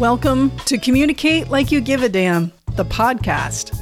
Welcome 0.00 0.50
to 0.60 0.78
Communicate 0.78 1.50
Like 1.50 1.70
You 1.70 1.82
Give 1.82 2.02
a 2.02 2.08
Damn, 2.08 2.52
the 2.74 2.86
podcast. 2.86 3.78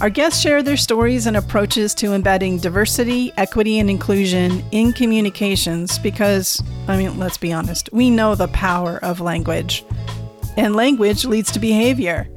Our 0.00 0.10
guests 0.10 0.40
share 0.40 0.64
their 0.64 0.76
stories 0.76 1.28
and 1.28 1.36
approaches 1.36 1.94
to 1.94 2.12
embedding 2.12 2.58
diversity, 2.58 3.32
equity, 3.36 3.78
and 3.78 3.88
inclusion 3.88 4.64
in 4.72 4.92
communications 4.92 5.96
because, 6.00 6.60
I 6.88 6.96
mean, 6.96 7.20
let's 7.20 7.38
be 7.38 7.52
honest, 7.52 7.88
we 7.92 8.10
know 8.10 8.34
the 8.34 8.48
power 8.48 8.98
of 9.04 9.20
language, 9.20 9.84
and 10.56 10.74
language 10.74 11.24
leads 11.24 11.52
to 11.52 11.60
behavior. 11.60 12.28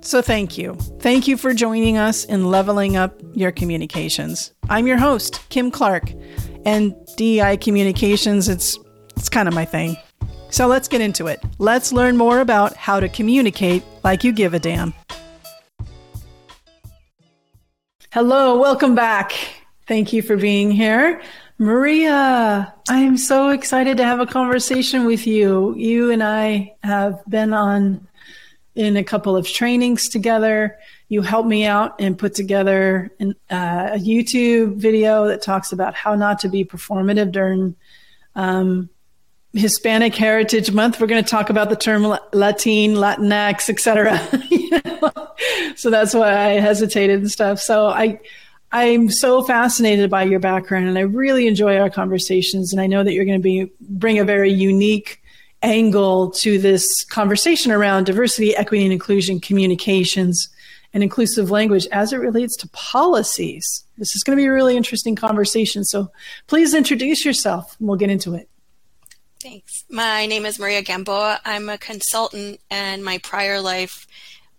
So, 0.00 0.20
thank 0.20 0.58
you. 0.58 0.74
Thank 0.98 1.28
you 1.28 1.36
for 1.36 1.54
joining 1.54 1.96
us 1.96 2.24
in 2.24 2.50
leveling 2.50 2.96
up 2.96 3.20
your 3.34 3.52
communications. 3.52 4.52
I'm 4.68 4.88
your 4.88 4.98
host, 4.98 5.48
Kim 5.50 5.70
Clark, 5.70 6.12
and 6.66 6.92
DEI 7.16 7.58
Communications, 7.58 8.48
it's, 8.48 8.76
it's 9.16 9.28
kind 9.28 9.46
of 9.46 9.54
my 9.54 9.64
thing. 9.64 9.96
So, 10.52 10.68
let's 10.68 10.86
get 10.86 11.00
into 11.00 11.26
it. 11.26 11.42
Let's 11.58 11.92
learn 11.92 12.16
more 12.16 12.40
about 12.40 12.76
how 12.76 13.00
to 13.00 13.08
communicate 13.08 13.82
like 14.04 14.22
you 14.22 14.32
give 14.32 14.54
a 14.54 14.58
damn. 14.58 14.94
Hello, 18.12 18.58
welcome 18.58 18.94
back. 18.94 19.32
Thank 19.88 20.12
you 20.12 20.20
for 20.20 20.36
being 20.36 20.70
here. 20.70 21.22
Maria, 21.56 22.74
I'm 22.90 23.16
so 23.16 23.48
excited 23.48 23.96
to 23.96 24.04
have 24.04 24.20
a 24.20 24.26
conversation 24.26 25.06
with 25.06 25.26
you. 25.26 25.74
You 25.76 26.10
and 26.10 26.22
I 26.22 26.74
have 26.82 27.22
been 27.26 27.54
on 27.54 28.06
in 28.74 28.98
a 28.98 29.04
couple 29.04 29.34
of 29.34 29.46
trainings 29.46 30.10
together. 30.10 30.78
You 31.08 31.22
helped 31.22 31.48
me 31.48 31.64
out 31.64 31.98
and 31.98 32.18
put 32.18 32.34
together 32.34 33.10
an, 33.18 33.34
uh, 33.50 33.92
a 33.92 33.98
YouTube 33.98 34.76
video 34.76 35.28
that 35.28 35.40
talks 35.40 35.72
about 35.72 35.94
how 35.94 36.14
not 36.14 36.40
to 36.40 36.48
be 36.48 36.64
performative 36.64 37.32
during 37.32 37.76
um, 38.34 38.90
Hispanic 39.54 40.14
Heritage 40.14 40.72
Month. 40.72 41.00
We're 41.00 41.06
going 41.06 41.22
to 41.22 41.30
talk 41.30 41.50
about 41.50 41.68
the 41.68 41.76
term 41.76 42.02
Latin, 42.02 42.94
Latinx, 42.94 43.68
etc. 43.68 44.18
So 45.76 45.90
that's 45.90 46.14
why 46.14 46.30
I 46.30 46.60
hesitated 46.60 47.20
and 47.20 47.30
stuff. 47.30 47.58
So 47.58 47.86
I, 47.88 48.20
I'm 48.70 49.10
so 49.10 49.42
fascinated 49.42 50.10
by 50.10 50.22
your 50.22 50.40
background, 50.40 50.88
and 50.88 50.96
I 50.96 51.02
really 51.02 51.46
enjoy 51.46 51.78
our 51.78 51.90
conversations. 51.90 52.72
And 52.72 52.80
I 52.80 52.86
know 52.86 53.02
that 53.02 53.12
you're 53.12 53.24
going 53.24 53.38
to 53.38 53.42
be 53.42 53.70
bring 53.80 54.18
a 54.18 54.24
very 54.24 54.52
unique 54.52 55.20
angle 55.62 56.30
to 56.30 56.58
this 56.58 57.04
conversation 57.04 57.72
around 57.72 58.04
diversity, 58.06 58.54
equity, 58.56 58.84
and 58.84 58.92
inclusion 58.92 59.40
communications 59.40 60.48
and 60.94 61.02
inclusive 61.02 61.50
language 61.50 61.86
as 61.90 62.12
it 62.12 62.18
relates 62.18 62.56
to 62.58 62.68
policies. 62.68 63.84
This 63.96 64.14
is 64.14 64.22
going 64.22 64.36
to 64.36 64.40
be 64.40 64.46
a 64.46 64.52
really 64.52 64.76
interesting 64.76 65.16
conversation. 65.16 65.84
So 65.84 66.10
please 66.48 66.74
introduce 66.74 67.24
yourself 67.24 67.76
and 67.78 67.88
we'll 67.88 67.96
get 67.96 68.10
into 68.10 68.34
it. 68.34 68.48
Thanks. 69.42 69.84
My 69.90 70.26
name 70.26 70.46
is 70.46 70.60
Maria 70.60 70.82
Gamboa. 70.82 71.40
I'm 71.44 71.68
a 71.68 71.76
consultant, 71.76 72.60
and 72.70 73.04
my 73.04 73.18
prior 73.18 73.60
life 73.60 74.06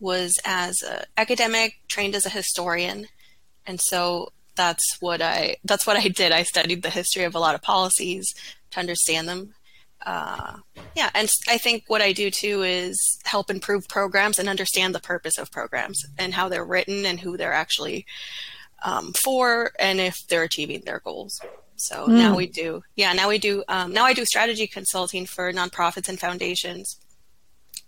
was 0.02 0.34
as 0.44 0.82
an 0.82 1.06
academic, 1.16 1.76
trained 1.88 2.16
as 2.16 2.26
a 2.26 2.30
historian, 2.30 3.08
and 3.66 3.80
so 3.80 4.34
that's 4.56 4.98
what 5.00 5.22
I 5.22 5.56
that's 5.64 5.88
what 5.88 5.96
I 5.96 6.10
did. 6.10 6.34
I 6.34 6.44
studied 6.44 6.84
the 6.84 6.90
history 6.90 7.24
of 7.24 7.34
a 7.34 7.40
lot 7.40 7.56
of 7.56 7.62
policies 7.62 8.26
to 8.72 8.80
understand 8.82 9.30
them. 9.30 9.54
Uh, 10.06 10.58
yeah, 10.98 11.10
and 11.16 11.32
I 11.48 11.58
think 11.58 11.86
what 11.88 12.02
I 12.02 12.12
do 12.12 12.30
too 12.30 12.64
is 12.64 13.20
help 13.24 13.50
improve 13.50 13.88
programs 13.88 14.38
and 14.38 14.50
understand 14.50 14.94
the 14.94 15.00
purpose 15.00 15.38
of 15.38 15.50
programs 15.50 16.04
and 16.18 16.34
how 16.34 16.50
they're 16.50 16.66
written 16.66 17.06
and 17.06 17.22
who 17.22 17.38
they're 17.38 17.54
actually 17.54 18.06
um, 18.84 19.14
for, 19.24 19.72
and 19.80 20.02
if 20.02 20.28
they're 20.28 20.44
achieving 20.44 20.82
their 20.82 21.00
goals. 21.00 21.40
So 21.84 22.08
mm. 22.08 22.14
now 22.14 22.36
we 22.36 22.48
do, 22.48 22.84
yeah, 22.96 23.14
now 23.14 23.28
we 23.28 23.38
do, 23.38 23.64
um, 23.68 23.92
now 23.92 24.06
I 24.06 24.14
do 24.14 24.26
strategy 24.26 24.68
consulting 24.68 25.26
for 25.26 25.52
nonprofits 25.52 26.08
and 26.08 26.20
foundations 26.20 26.98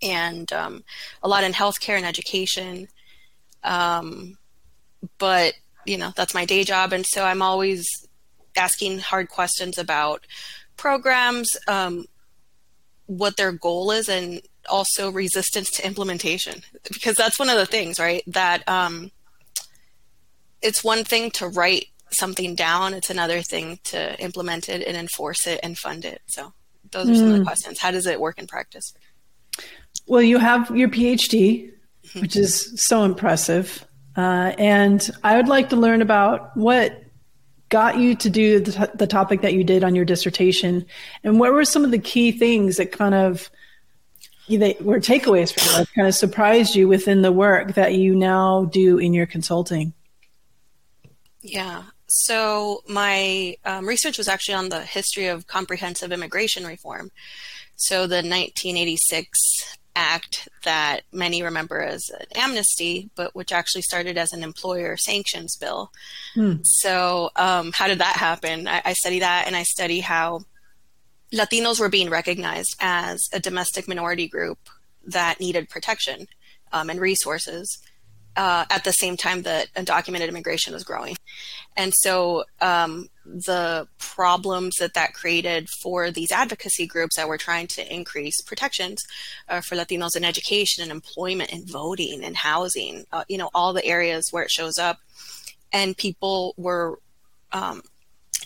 and 0.01 0.51
um, 0.51 0.83
a 1.23 1.27
lot 1.27 1.43
in 1.43 1.53
healthcare 1.53 1.95
and 1.95 2.05
education. 2.05 2.87
Um, 3.63 4.37
but, 5.17 5.53
you 5.85 5.97
know, 5.97 6.11
that's 6.15 6.33
my 6.33 6.45
day 6.45 6.63
job. 6.63 6.93
And 6.93 7.05
so 7.05 7.23
I'm 7.23 7.41
always 7.41 7.87
asking 8.57 8.99
hard 8.99 9.29
questions 9.29 9.77
about 9.77 10.25
programs, 10.77 11.49
um, 11.67 12.05
what 13.05 13.37
their 13.37 13.51
goal 13.51 13.91
is, 13.91 14.09
and 14.09 14.41
also 14.67 15.09
resistance 15.09 15.71
to 15.71 15.85
implementation. 15.85 16.61
Because 16.91 17.15
that's 17.15 17.39
one 17.39 17.49
of 17.49 17.57
the 17.57 17.65
things, 17.65 17.99
right? 17.99 18.23
That 18.27 18.67
um, 18.67 19.11
it's 20.61 20.83
one 20.83 21.03
thing 21.03 21.31
to 21.31 21.47
write 21.47 21.87
something 22.09 22.55
down, 22.55 22.93
it's 22.93 23.09
another 23.09 23.41
thing 23.41 23.79
to 23.85 24.19
implement 24.21 24.69
it 24.69 24.85
and 24.87 24.95
enforce 24.95 25.47
it 25.47 25.59
and 25.63 25.77
fund 25.77 26.05
it. 26.05 26.21
So 26.27 26.53
those 26.91 27.09
are 27.09 27.13
mm. 27.13 27.17
some 27.17 27.25
of 27.27 27.31
the 27.33 27.37
hmm. 27.39 27.45
questions. 27.45 27.79
How 27.79 27.91
does 27.91 28.05
it 28.05 28.19
work 28.19 28.39
in 28.39 28.47
practice? 28.47 28.93
Well, 30.07 30.21
you 30.21 30.37
have 30.37 30.69
your 30.75 30.89
PhD, 30.89 31.71
mm-hmm. 32.05 32.19
which 32.21 32.35
is 32.35 32.73
so 32.81 33.03
impressive. 33.03 33.85
Uh, 34.15 34.53
and 34.57 35.09
I 35.23 35.35
would 35.35 35.47
like 35.47 35.69
to 35.69 35.75
learn 35.75 36.01
about 36.01 36.55
what 36.55 37.03
got 37.69 37.97
you 37.97 38.15
to 38.15 38.29
do 38.29 38.59
the, 38.59 38.71
t- 38.71 38.93
the 38.95 39.07
topic 39.07 39.41
that 39.41 39.53
you 39.53 39.63
did 39.63 39.83
on 39.83 39.95
your 39.95 40.05
dissertation 40.05 40.85
and 41.23 41.39
what 41.39 41.51
were 41.51 41.65
some 41.65 41.83
of 41.83 41.91
the 41.91 41.99
key 41.99 42.31
things 42.31 42.77
that 42.77 42.91
kind 42.91 43.15
of 43.15 43.49
they 44.47 44.77
were 44.79 44.99
takeaways 44.99 45.51
for 45.51 45.65
you 45.65 45.77
that 45.77 45.93
kind 45.95 46.07
of 46.07 46.13
surprised 46.13 46.75
you 46.75 46.87
within 46.87 47.23
the 47.23 47.31
work 47.31 47.73
that 47.73 47.95
you 47.95 48.15
now 48.15 48.65
do 48.65 48.99
in 48.99 49.13
your 49.13 49.25
consulting 49.25 49.93
yeah 51.41 51.83
so 52.07 52.83
my 52.87 53.55
um, 53.65 53.87
research 53.87 54.17
was 54.17 54.27
actually 54.27 54.55
on 54.55 54.69
the 54.69 54.81
history 54.81 55.27
of 55.27 55.47
comprehensive 55.47 56.11
immigration 56.11 56.65
reform. 56.65 57.11
So 57.75 58.07
the 58.07 58.17
1986 58.17 59.77
act 59.95 60.49
that 60.63 61.01
many 61.11 61.41
remember 61.41 61.81
as 61.81 62.09
an 62.09 62.25
amnesty, 62.35 63.09
but 63.15 63.33
which 63.33 63.51
actually 63.51 63.81
started 63.81 64.17
as 64.17 64.33
an 64.33 64.43
employer 64.43 64.97
sanctions 64.97 65.55
bill. 65.55 65.91
Hmm. 66.33 66.55
So 66.63 67.31
um, 67.35 67.71
how 67.71 67.87
did 67.87 67.99
that 67.99 68.17
happen? 68.17 68.67
I, 68.67 68.81
I 68.85 68.93
study 68.93 69.19
that, 69.19 69.47
and 69.47 69.55
I 69.55 69.63
study 69.63 70.01
how 70.01 70.41
Latinos 71.33 71.79
were 71.79 71.89
being 71.89 72.09
recognized 72.09 72.75
as 72.79 73.27
a 73.33 73.39
domestic 73.39 73.87
minority 73.87 74.27
group 74.27 74.59
that 75.07 75.39
needed 75.39 75.69
protection 75.69 76.27
um, 76.71 76.89
and 76.89 76.99
resources 76.99 77.79
uh, 78.35 78.65
at 78.69 78.83
the 78.83 78.91
same 78.91 79.17
time 79.17 79.43
that 79.43 79.73
undocumented 79.75 80.27
immigration 80.27 80.73
was 80.73 80.83
growing. 80.83 81.17
And 81.77 81.93
so 81.93 82.45
um, 82.61 83.09
the 83.25 83.87
problems 83.97 84.75
that 84.79 84.93
that 84.93 85.13
created 85.13 85.69
for 85.69 86.11
these 86.11 86.31
advocacy 86.31 86.87
groups 86.87 87.17
that 87.17 87.27
were 87.27 87.37
trying 87.37 87.67
to 87.67 87.93
increase 87.93 88.41
protections 88.41 89.03
uh, 89.49 89.61
for 89.61 89.75
Latinos 89.75 90.15
in 90.15 90.23
education 90.23 90.83
and 90.83 90.91
employment 90.91 91.51
and 91.51 91.69
voting 91.69 92.23
and 92.23 92.35
housing, 92.35 93.05
uh, 93.11 93.23
you 93.27 93.37
know, 93.37 93.49
all 93.53 93.73
the 93.73 93.85
areas 93.85 94.27
where 94.31 94.43
it 94.43 94.51
shows 94.51 94.77
up. 94.77 94.99
And 95.73 95.97
people 95.97 96.53
were 96.57 96.99
um, 97.51 97.81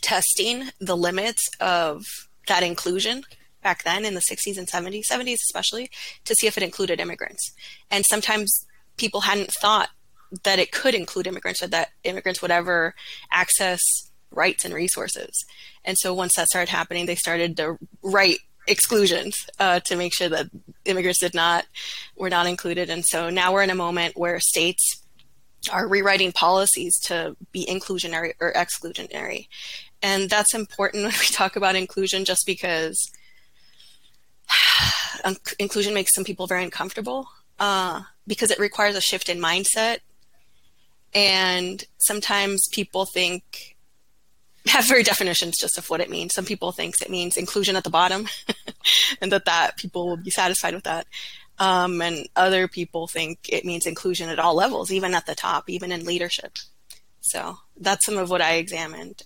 testing 0.01 0.69
the 0.79 0.97
limits 0.97 1.49
of 1.59 2.05
that 2.47 2.63
inclusion 2.63 3.23
back 3.61 3.83
then 3.83 4.05
in 4.05 4.13
the 4.13 4.21
60s 4.21 4.57
and 4.57 4.67
70s, 4.67 5.03
70s 5.11 5.33
especially, 5.33 5.91
to 6.25 6.33
see 6.35 6.47
if 6.47 6.57
it 6.57 6.63
included 6.63 6.99
immigrants. 6.99 7.51
And 7.91 8.05
sometimes 8.05 8.65
people 8.99 9.21
hadn't 9.21 9.51
thought 9.51 9.89
that 10.43 10.59
it 10.59 10.71
could 10.71 10.93
include 10.93 11.27
immigrants 11.27 11.63
or 11.63 11.67
that 11.67 11.89
immigrants 12.03 12.41
would 12.41 12.51
ever 12.51 12.93
access 13.31 13.81
rights 14.31 14.63
and 14.65 14.73
resources. 14.73 15.45
And 15.83 15.97
so 15.97 16.13
once 16.13 16.35
that 16.35 16.47
started 16.47 16.69
happening, 16.69 17.05
they 17.05 17.15
started 17.15 17.57
to 17.57 17.77
write 18.03 18.39
exclusions 18.67 19.47
uh, 19.59 19.79
to 19.81 19.95
make 19.95 20.13
sure 20.13 20.29
that 20.29 20.47
immigrants 20.85 21.19
did 21.19 21.33
not 21.33 21.65
were 22.15 22.29
not 22.29 22.45
included. 22.45 22.89
And 22.89 23.03
so 23.05 23.29
now 23.29 23.51
we're 23.51 23.63
in 23.63 23.71
a 23.71 23.75
moment 23.75 24.17
where 24.17 24.39
states 24.39 25.01
are 25.71 25.87
rewriting 25.87 26.31
policies 26.31 26.97
to 26.99 27.35
be 27.51 27.65
inclusionary 27.65 28.33
or 28.39 28.53
exclusionary. 28.53 29.47
And 30.01 30.29
that's 30.29 30.53
important 30.53 31.03
when 31.05 31.13
we 31.13 31.25
talk 31.27 31.55
about 31.55 31.75
inclusion 31.75 32.25
just 32.25 32.45
because 32.45 33.11
inclusion 35.59 35.93
makes 35.93 36.13
some 36.13 36.23
people 36.23 36.45
very 36.45 36.63
uncomfortable 36.63 37.27
uh, 37.59 38.01
because 38.29 38.51
it 38.51 38.59
requires 38.59 38.95
a 38.95 39.01
shift 39.01 39.27
in 39.27 39.39
mindset. 39.39 39.97
And 41.13 41.83
sometimes 41.97 42.69
people 42.71 43.05
think, 43.05 43.75
have 44.67 44.87
very 44.87 45.03
definitions 45.03 45.57
just 45.59 45.77
of 45.77 45.89
what 45.89 45.99
it 45.99 46.09
means. 46.09 46.33
Some 46.33 46.45
people 46.45 46.71
think 46.71 46.95
it 47.01 47.09
means 47.09 47.35
inclusion 47.35 47.75
at 47.75 47.83
the 47.83 47.89
bottom 47.89 48.27
and 49.21 49.31
that, 49.31 49.45
that 49.45 49.77
people 49.77 50.07
will 50.07 50.17
be 50.17 50.29
satisfied 50.29 50.75
with 50.75 50.83
that. 50.83 51.07
Um, 51.57 52.01
and 52.01 52.29
other 52.35 52.67
people 52.67 53.07
think 53.07 53.49
it 53.49 53.65
means 53.65 53.85
inclusion 53.85 54.29
at 54.29 54.39
all 54.39 54.53
levels, 54.53 54.91
even 54.91 55.13
at 55.13 55.25
the 55.25 55.35
top, 55.35 55.69
even 55.69 55.91
in 55.91 56.05
leadership. 56.05 56.53
So 57.19 57.57
that's 57.77 58.05
some 58.05 58.17
of 58.17 58.29
what 58.29 58.41
I 58.41 58.53
examined. 58.53 59.23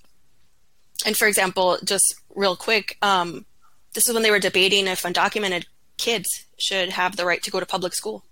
And 1.05 1.17
for 1.17 1.27
example, 1.27 1.77
just 1.83 2.15
real 2.33 2.55
quick, 2.55 2.97
um, 3.01 3.45
this 3.93 4.07
is 4.07 4.13
when 4.13 4.23
they 4.23 4.31
were 4.31 4.39
debating 4.39 4.87
if 4.87 5.03
undocumented 5.03 5.65
kids 5.97 6.45
should 6.57 6.89
have 6.89 7.15
the 7.15 7.25
right 7.25 7.43
to 7.43 7.51
go 7.51 7.59
to 7.59 7.65
public 7.65 7.93
school. 7.93 8.23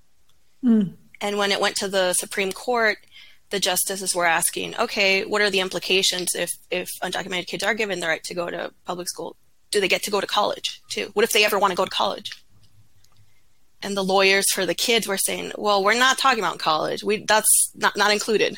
Mm. 0.63 0.93
And 1.19 1.37
when 1.37 1.51
it 1.51 1.61
went 1.61 1.75
to 1.77 1.87
the 1.87 2.13
Supreme 2.13 2.51
Court, 2.51 2.97
the 3.49 3.59
justices 3.59 4.15
were 4.15 4.25
asking, 4.25 4.75
okay, 4.77 5.25
what 5.25 5.41
are 5.41 5.49
the 5.49 5.59
implications 5.59 6.35
if, 6.35 6.51
if 6.69 6.89
undocumented 7.01 7.47
kids 7.47 7.63
are 7.63 7.73
given 7.73 7.99
the 7.99 8.07
right 8.07 8.23
to 8.23 8.33
go 8.33 8.49
to 8.49 8.71
public 8.85 9.09
school? 9.09 9.35
Do 9.71 9.79
they 9.79 9.87
get 9.87 10.03
to 10.03 10.11
go 10.11 10.21
to 10.21 10.27
college 10.27 10.81
too? 10.89 11.11
What 11.13 11.23
if 11.23 11.31
they 11.31 11.45
ever 11.45 11.59
want 11.59 11.71
to 11.71 11.77
go 11.77 11.85
to 11.85 11.91
college? 11.91 12.31
and 13.83 13.97
the 13.97 14.03
lawyers 14.03 14.51
for 14.51 14.65
the 14.65 14.75
kids 14.75 15.07
were 15.07 15.17
saying, 15.17 15.51
well, 15.57 15.83
we're 15.83 15.97
not 15.97 16.17
talking 16.17 16.39
about 16.39 16.59
college. 16.59 17.03
We 17.03 17.25
that's 17.25 17.71
not 17.75 17.97
not 17.97 18.11
included. 18.11 18.57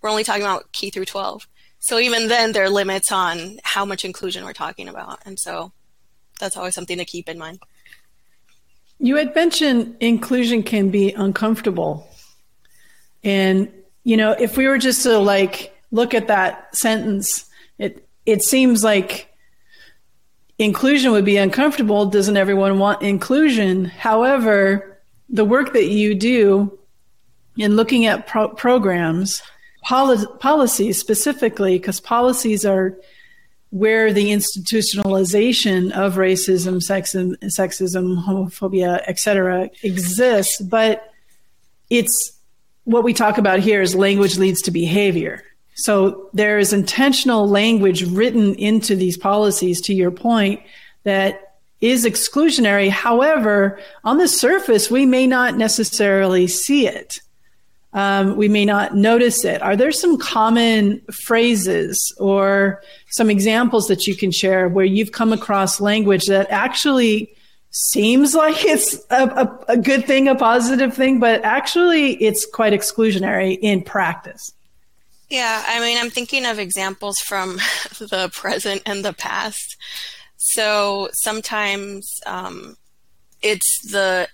We're 0.00 0.10
only 0.10 0.24
talking 0.24 0.42
about 0.42 0.72
K 0.72 0.90
through 0.90 1.06
12. 1.06 1.46
So 1.80 1.98
even 1.98 2.28
then, 2.28 2.52
there 2.52 2.64
are 2.64 2.70
limits 2.70 3.12
on 3.12 3.58
how 3.62 3.84
much 3.84 4.04
inclusion 4.04 4.44
we're 4.44 4.52
talking 4.52 4.88
about, 4.88 5.20
and 5.24 5.38
so 5.38 5.72
that's 6.40 6.56
always 6.56 6.74
something 6.74 6.98
to 6.98 7.04
keep 7.04 7.28
in 7.28 7.38
mind. 7.38 7.60
You 8.98 9.16
had 9.16 9.34
mentioned 9.34 9.96
inclusion 10.00 10.62
can 10.62 10.90
be 10.90 11.12
uncomfortable, 11.12 12.08
and 13.22 13.70
you 14.04 14.16
know 14.16 14.32
if 14.32 14.56
we 14.56 14.66
were 14.66 14.78
just 14.78 15.02
to 15.04 15.18
like 15.18 15.74
look 15.90 16.14
at 16.14 16.26
that 16.26 16.74
sentence, 16.74 17.44
it 17.78 18.06
it 18.26 18.42
seems 18.42 18.82
like 18.82 19.32
inclusion 20.58 21.12
would 21.12 21.24
be 21.24 21.36
uncomfortable. 21.36 22.06
Doesn't 22.06 22.36
everyone 22.36 22.78
want 22.78 23.02
inclusion? 23.02 23.84
However, 23.84 25.00
the 25.28 25.44
work 25.44 25.72
that 25.74 25.86
you 25.86 26.14
do 26.14 26.78
in 27.56 27.76
looking 27.76 28.06
at 28.06 28.26
pro- 28.26 28.48
programs 28.48 29.42
poli- 29.84 30.26
policies 30.40 30.98
specifically, 30.98 31.78
because 31.78 32.00
policies 32.00 32.64
are 32.64 32.96
where 33.70 34.12
the 34.12 34.30
institutionalization 34.30 35.92
of 35.92 36.14
racism, 36.14 36.76
sexism, 36.76 37.36
sexism 37.44 38.24
homophobia, 38.24 39.02
etc., 39.06 39.68
exists. 39.82 40.60
But 40.62 41.12
it's 41.90 42.32
what 42.84 43.04
we 43.04 43.12
talk 43.12 43.36
about 43.38 43.60
here 43.60 43.82
is 43.82 43.94
language 43.94 44.38
leads 44.38 44.62
to 44.62 44.70
behavior. 44.70 45.42
So 45.76 46.28
there 46.32 46.58
is 46.58 46.72
intentional 46.72 47.48
language 47.48 48.02
written 48.04 48.54
into 48.54 48.96
these 48.96 49.16
policies, 49.16 49.80
to 49.82 49.94
your 49.94 50.10
point, 50.10 50.60
that 51.04 51.58
is 51.80 52.04
exclusionary. 52.04 52.88
However, 52.88 53.78
on 54.02 54.18
the 54.18 54.26
surface, 54.26 54.90
we 54.90 55.06
may 55.06 55.26
not 55.26 55.56
necessarily 55.56 56.48
see 56.48 56.88
it 56.88 57.20
um, 57.92 58.36
we 58.36 58.48
may 58.48 58.64
not 58.64 58.94
notice 58.94 59.44
it. 59.44 59.62
Are 59.62 59.76
there 59.76 59.92
some 59.92 60.18
common 60.18 61.00
phrases 61.24 61.96
or 62.18 62.82
some 63.10 63.30
examples 63.30 63.88
that 63.88 64.06
you 64.06 64.14
can 64.14 64.30
share 64.30 64.68
where 64.68 64.84
you've 64.84 65.12
come 65.12 65.32
across 65.32 65.80
language 65.80 66.26
that 66.26 66.50
actually 66.50 67.34
seems 67.70 68.34
like 68.34 68.64
it's 68.64 68.94
a, 69.10 69.24
a, 69.24 69.64
a 69.68 69.76
good 69.76 70.06
thing, 70.06 70.28
a 70.28 70.34
positive 70.34 70.94
thing, 70.94 71.18
but 71.18 71.42
actually 71.44 72.12
it's 72.22 72.46
quite 72.46 72.72
exclusionary 72.72 73.58
in 73.60 73.82
practice? 73.82 74.52
Yeah, 75.30 75.62
I 75.66 75.80
mean, 75.80 75.98
I'm 75.98 76.10
thinking 76.10 76.46
of 76.46 76.58
examples 76.58 77.18
from 77.18 77.56
the 77.98 78.30
present 78.32 78.82
and 78.86 79.04
the 79.04 79.12
past. 79.12 79.76
So 80.36 81.08
sometimes 81.12 82.20
um, 82.26 82.76
it's 83.42 83.90
the 83.90 84.28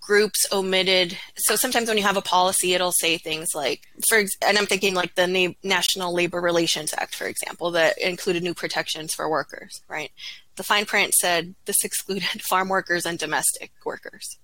groups 0.00 0.46
omitted. 0.52 1.16
So 1.36 1.56
sometimes 1.56 1.88
when 1.88 1.96
you 1.96 2.02
have 2.04 2.16
a 2.16 2.22
policy 2.22 2.74
it'll 2.74 2.92
say 2.92 3.18
things 3.18 3.48
like 3.54 3.82
for 4.08 4.18
and 4.46 4.58
i'm 4.58 4.66
thinking 4.66 4.94
like 4.94 5.14
the 5.14 5.26
Na- 5.26 5.54
national 5.62 6.14
labor 6.14 6.40
relations 6.40 6.94
act 6.96 7.14
for 7.14 7.26
example 7.26 7.70
that 7.72 7.98
included 7.98 8.42
new 8.42 8.54
protections 8.54 9.14
for 9.14 9.28
workers 9.28 9.82
right? 9.88 10.10
The 10.56 10.62
fine 10.62 10.84
print 10.84 11.14
said 11.14 11.54
this 11.64 11.84
excluded 11.84 12.42
farm 12.42 12.68
workers 12.68 13.06
and 13.06 13.18
domestic 13.18 13.72
workers 13.84 14.38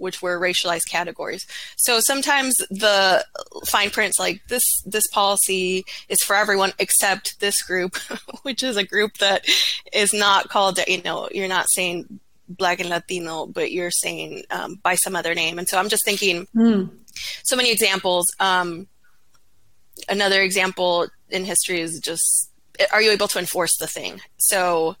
which 0.00 0.22
were 0.22 0.40
racialized 0.40 0.88
categories. 0.88 1.46
So 1.76 2.00
sometimes 2.00 2.56
the 2.70 3.24
fine 3.66 3.90
print's 3.90 4.18
like 4.18 4.40
this 4.48 4.64
this 4.86 5.06
policy 5.08 5.84
is 6.08 6.22
for 6.22 6.34
everyone 6.34 6.72
except 6.78 7.38
this 7.40 7.62
group 7.62 7.96
which 8.42 8.62
is 8.62 8.76
a 8.76 8.84
group 8.84 9.18
that 9.18 9.44
is 9.92 10.12
not 10.12 10.48
called 10.48 10.80
you 10.88 11.02
know 11.02 11.28
you're 11.32 11.48
not 11.48 11.66
saying 11.70 12.20
black 12.50 12.80
and 12.80 12.90
Latino, 12.90 13.46
but 13.46 13.72
you're 13.72 13.90
saying 13.90 14.44
um, 14.50 14.78
by 14.82 14.94
some 14.96 15.16
other 15.16 15.34
name. 15.34 15.58
And 15.58 15.68
so 15.68 15.78
I'm 15.78 15.88
just 15.88 16.04
thinking 16.04 16.46
mm. 16.54 16.90
so 17.44 17.56
many 17.56 17.70
examples. 17.70 18.26
Um, 18.40 18.88
another 20.08 20.42
example 20.42 21.08
in 21.30 21.44
history 21.44 21.80
is 21.80 22.00
just 22.00 22.50
are 22.92 23.02
you 23.02 23.10
able 23.10 23.28
to 23.28 23.38
enforce 23.38 23.76
the 23.78 23.86
thing? 23.86 24.20
So 24.38 24.96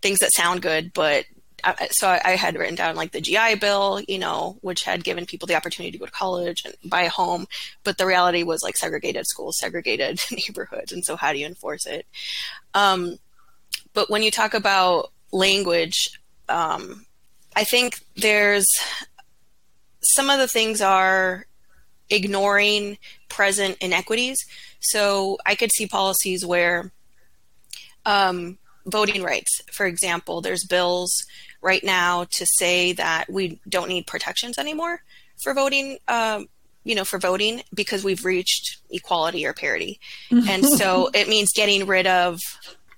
things 0.00 0.20
that 0.20 0.32
sound 0.32 0.62
good, 0.62 0.92
but 0.92 1.24
I, 1.64 1.88
so 1.90 2.08
I, 2.08 2.20
I 2.24 2.30
had 2.36 2.56
written 2.56 2.76
down 2.76 2.94
like 2.94 3.12
the 3.12 3.20
GI 3.20 3.56
Bill, 3.56 4.00
you 4.06 4.18
know, 4.18 4.58
which 4.60 4.84
had 4.84 5.02
given 5.02 5.26
people 5.26 5.46
the 5.46 5.56
opportunity 5.56 5.90
to 5.90 5.98
go 5.98 6.06
to 6.06 6.12
college 6.12 6.64
and 6.64 6.74
buy 6.88 7.02
a 7.02 7.08
home, 7.08 7.46
but 7.82 7.98
the 7.98 8.06
reality 8.06 8.42
was 8.44 8.62
like 8.62 8.76
segregated 8.76 9.26
schools, 9.26 9.58
segregated 9.58 10.20
neighborhoods, 10.30 10.92
and 10.92 11.04
so 11.04 11.16
how 11.16 11.32
do 11.32 11.38
you 11.38 11.46
enforce 11.46 11.86
it? 11.86 12.06
Um, 12.74 13.18
but 13.94 14.10
when 14.10 14.22
you 14.22 14.30
talk 14.30 14.54
about 14.54 15.10
language, 15.32 16.10
um, 16.48 17.06
I 17.54 17.64
think 17.64 18.00
there's 18.16 18.66
some 20.02 20.30
of 20.30 20.38
the 20.38 20.48
things 20.48 20.80
are 20.80 21.46
ignoring 22.10 22.98
present 23.28 23.76
inequities. 23.80 24.38
So 24.80 25.38
I 25.44 25.54
could 25.54 25.72
see 25.72 25.86
policies 25.86 26.44
where 26.44 26.92
um, 28.04 28.58
voting 28.86 29.22
rights, 29.22 29.60
for 29.72 29.86
example, 29.86 30.40
there's 30.40 30.64
bills 30.64 31.12
right 31.60 31.82
now 31.82 32.24
to 32.30 32.46
say 32.58 32.92
that 32.92 33.30
we 33.30 33.60
don't 33.68 33.88
need 33.88 34.06
protections 34.06 34.58
anymore 34.58 35.02
for 35.42 35.54
voting. 35.54 35.98
Um, 36.08 36.48
you 36.84 36.94
know, 36.94 37.04
for 37.04 37.18
voting 37.18 37.62
because 37.74 38.04
we've 38.04 38.24
reached 38.24 38.78
equality 38.90 39.44
or 39.44 39.52
parity. 39.52 39.98
and 40.30 40.64
so 40.64 41.10
it 41.12 41.28
means 41.28 41.50
getting 41.52 41.84
rid 41.84 42.06
of 42.06 42.38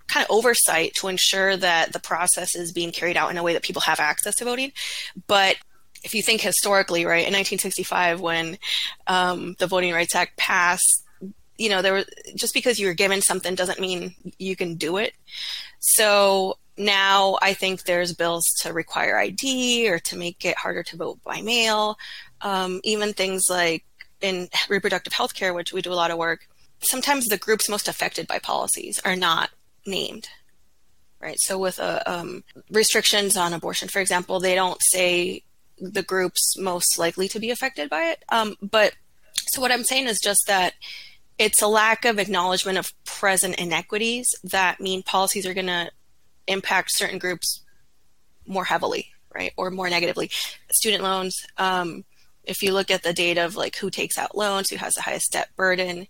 kind 0.09 0.25
of 0.25 0.31
oversight 0.31 0.95
to 0.95 1.09
ensure 1.09 1.57
that 1.57 1.93
the 1.93 2.01
process 2.01 2.55
is 2.55 2.73
being 2.73 2.93
carried 2.93 3.17
out 3.17 3.31
in 3.31 3.39
a 3.39 3.43
way 3.43 3.53
that 3.53 3.63
people 3.63 3.83
have 3.83 4.01
access 4.01 4.35
to 4.37 4.45
voting. 4.45 4.73
But 5.27 5.57
if 6.03 6.15
you 6.15 6.23
think 6.23 6.41
historically, 6.41 7.05
right, 7.05 7.27
in 7.27 7.35
1965, 7.35 8.21
when 8.21 8.59
um, 9.07 9.57
the 9.59 9.67
Voting 9.67 9.93
Rights 9.93 10.15
Act 10.15 10.37
passed, 10.37 11.05
you 11.57 11.69
know, 11.69 11.83
there 11.83 11.95
was 11.95 12.07
just 12.37 12.55
because 12.55 12.79
you 12.79 12.87
were 12.87 12.95
given 12.95 13.21
something 13.21 13.55
doesn't 13.55 13.81
mean 13.81 14.15
you 14.39 14.55
can 14.55 14.77
do 14.77 14.97
it. 14.97 15.13
So 15.81 16.57
now 16.77 17.37
I 17.43 17.53
think 17.53 17.83
there's 17.83 18.15
bills 18.15 18.45
to 18.63 18.73
require 18.73 19.19
ID 19.19 19.89
or 19.91 19.99
to 19.99 20.17
make 20.17 20.45
it 20.45 20.57
harder 20.57 20.85
to 20.85 20.97
vote 20.97 21.19
by 21.25 21.43
mail. 21.43 21.99
Um, 22.41 22.81
even 22.85 23.13
things 23.13 23.45
like 23.51 23.85
in 24.21 24.49
reproductive 24.69 25.13
health 25.13 25.35
care, 25.35 25.53
which 25.53 25.73
we 25.73 25.83
do 25.83 25.93
a 25.93 25.95
lot 25.95 26.13
of 26.13 26.19
work, 26.19 26.49
sometimes 26.81 27.27
the 27.27 27.39
groups 27.39 27.69
most 27.69 27.89
affected 27.89 28.29
by 28.29 28.39
policies 28.39 29.01
are 29.05 29.17
not 29.17 29.51
named 29.89 30.29
right? 31.21 31.41
So 31.41 31.59
with 31.59 31.81
uh, 31.81 32.01
um, 32.07 32.45
restrictions 32.71 33.37
on 33.37 33.53
abortion 33.53 33.89
for 33.89 34.01
example 34.01 34.41
they 34.41 34.55
don't 34.55 34.81
say 34.83 35.43
the 35.81 36.03
groups 36.03 36.57
most 36.59 36.99
likely 36.99 37.29
to 37.29 37.41
be 37.41 37.51
affected 37.51 37.91
by 37.91 38.05
it. 38.05 38.25
Um, 38.31 38.57
but 38.61 38.95
so 39.47 39.61
what 39.61 39.73
i'm 39.73 39.85
saying 39.85 40.09
is 40.09 40.19
just 40.19 40.43
that 40.47 40.75
it's 41.39 41.63
a 41.63 41.69
lack 41.69 42.05
of 42.05 42.19
acknowledgement 42.19 42.77
of 42.77 42.93
present 43.05 43.55
inequities 43.57 44.27
that 44.45 44.81
mean 44.81 45.03
policies 45.03 45.47
are 45.47 45.55
going 45.55 45.67
to 45.67 45.91
impact 46.49 46.91
certain 46.93 47.19
groups 47.19 47.63
more 48.47 48.65
heavily 48.65 49.13
right? 49.35 49.53
Or 49.57 49.71
more 49.71 49.89
negatively. 49.89 50.31
Student 50.71 51.03
loans 51.03 51.37
um, 51.57 52.05
if 52.45 52.63
you 52.63 52.73
look 52.73 52.91
at 52.91 53.03
the 53.03 53.13
data 53.13 53.45
of 53.45 53.57
like 53.57 53.77
who 53.77 53.91
takes 53.91 54.19
out 54.19 54.37
loans 54.37 54.71
who 54.71 54.77
has 54.77 54.95
the 54.95 55.03
highest 55.03 55.33
debt 55.33 55.51
burden 55.57 56.07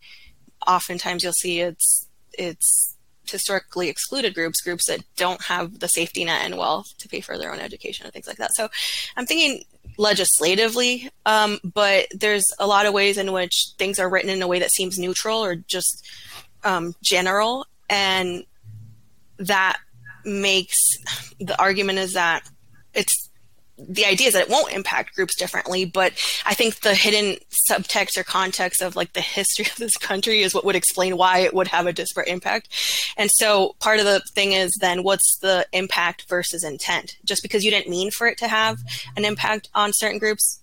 oftentimes 0.66 1.22
you'll 1.22 1.32
see 1.32 1.60
it's 1.60 2.08
it's 2.32 2.87
historically 3.30 3.88
excluded 3.88 4.34
groups, 4.34 4.60
groups 4.60 4.86
that 4.86 5.00
don't 5.16 5.42
have 5.44 5.80
the 5.80 5.88
safety 5.88 6.24
net 6.24 6.42
and 6.44 6.56
wealth 6.56 6.86
to 6.98 7.08
pay 7.08 7.20
for 7.20 7.38
their 7.38 7.52
own 7.52 7.60
education 7.60 8.04
and 8.04 8.12
things 8.12 8.26
like 8.26 8.38
that. 8.38 8.54
So 8.54 8.68
I'm 9.16 9.26
thinking 9.26 9.64
legislatively, 9.96 11.10
um, 11.26 11.58
but 11.64 12.06
there's 12.12 12.44
a 12.58 12.66
lot 12.66 12.86
of 12.86 12.94
ways 12.94 13.18
in 13.18 13.32
which 13.32 13.72
things 13.78 13.98
are 13.98 14.08
written 14.08 14.30
in 14.30 14.42
a 14.42 14.46
way 14.46 14.60
that 14.60 14.70
seems 14.70 14.98
neutral 14.98 15.42
or 15.42 15.56
just 15.56 16.06
um, 16.64 16.94
general. 17.02 17.66
And 17.90 18.44
that 19.38 19.78
makes 20.24 20.76
the 21.40 21.58
argument 21.60 21.98
is 21.98 22.12
that 22.14 22.48
it's 22.94 23.27
the 23.78 24.04
idea 24.04 24.28
is 24.28 24.34
that 24.34 24.44
it 24.44 24.50
won't 24.50 24.72
impact 24.72 25.14
groups 25.14 25.36
differently, 25.36 25.84
but 25.84 26.12
I 26.44 26.54
think 26.54 26.80
the 26.80 26.94
hidden 26.94 27.36
subtext 27.70 28.16
or 28.16 28.24
context 28.24 28.82
of 28.82 28.96
like 28.96 29.12
the 29.12 29.20
history 29.20 29.66
of 29.66 29.76
this 29.76 29.96
country 29.96 30.40
is 30.40 30.54
what 30.54 30.64
would 30.64 30.76
explain 30.76 31.16
why 31.16 31.38
it 31.38 31.54
would 31.54 31.68
have 31.68 31.86
a 31.86 31.92
disparate 31.92 32.28
impact. 32.28 32.68
And 33.16 33.30
so 33.30 33.76
part 33.78 34.00
of 34.00 34.04
the 34.04 34.20
thing 34.34 34.52
is 34.52 34.76
then 34.80 35.02
what's 35.02 35.38
the 35.38 35.66
impact 35.72 36.28
versus 36.28 36.64
intent? 36.64 37.16
Just 37.24 37.42
because 37.42 37.64
you 37.64 37.70
didn't 37.70 37.90
mean 37.90 38.10
for 38.10 38.26
it 38.26 38.38
to 38.38 38.48
have 38.48 38.78
an 39.16 39.24
impact 39.24 39.68
on 39.74 39.92
certain 39.92 40.18
groups 40.18 40.60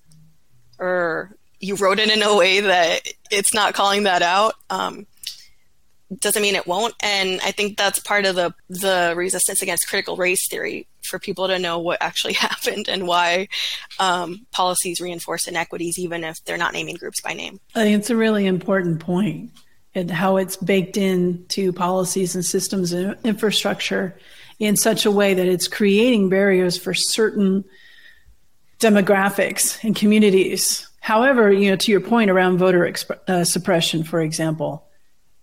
or 0.77 1.35
you 1.59 1.75
wrote 1.75 1.99
it 1.99 2.11
in 2.11 2.21
a 2.21 2.35
way 2.35 2.59
that 2.59 3.01
it's 3.31 3.53
not 3.53 3.73
calling 3.73 4.03
that 4.03 4.21
out. 4.21 4.55
Um, 4.69 5.07
doesn't 6.19 6.41
mean 6.41 6.55
it 6.55 6.67
won't. 6.67 6.93
And 7.01 7.39
I 7.41 7.51
think 7.51 7.77
that's 7.77 7.99
part 7.99 8.25
of 8.25 8.35
the 8.35 8.53
the 8.69 9.13
resistance 9.15 9.61
against 9.61 9.87
critical 9.87 10.17
race 10.17 10.47
theory 10.49 10.87
for 11.05 11.19
people 11.19 11.47
to 11.47 11.59
know 11.59 11.79
what 11.79 12.01
actually 12.01 12.33
happened 12.47 12.87
and 12.87 13.07
why 13.07 13.47
um, 13.99 14.45
policies 14.51 14.99
reinforce 15.01 15.47
inequities, 15.47 15.97
even 15.99 16.23
if 16.23 16.43
they're 16.45 16.57
not 16.57 16.73
naming 16.73 16.95
groups 16.95 17.21
by 17.21 17.33
name. 17.33 17.59
I 17.75 17.83
think 17.83 17.99
it's 17.99 18.09
a 18.09 18.15
really 18.15 18.45
important 18.45 18.99
point 18.99 19.51
and 19.93 20.11
how 20.11 20.37
it's 20.37 20.57
baked 20.57 20.97
into 20.97 21.71
policies 21.71 22.35
and 22.35 22.43
systems 22.45 22.91
and 22.91 23.15
infrastructure 23.23 24.17
in 24.59 24.75
such 24.75 25.05
a 25.05 25.11
way 25.11 25.33
that 25.33 25.47
it's 25.47 25.67
creating 25.67 26.29
barriers 26.29 26.77
for 26.77 26.93
certain 26.93 27.63
demographics 28.79 29.81
and 29.83 29.95
communities. 29.95 30.87
However, 30.99 31.51
you 31.51 31.69
know, 31.69 31.75
to 31.77 31.91
your 31.91 32.01
point 32.01 32.29
around 32.29 32.57
voter 32.57 32.81
exp- 32.81 33.29
uh, 33.29 33.45
suppression, 33.45 34.03
for 34.03 34.19
example, 34.21 34.87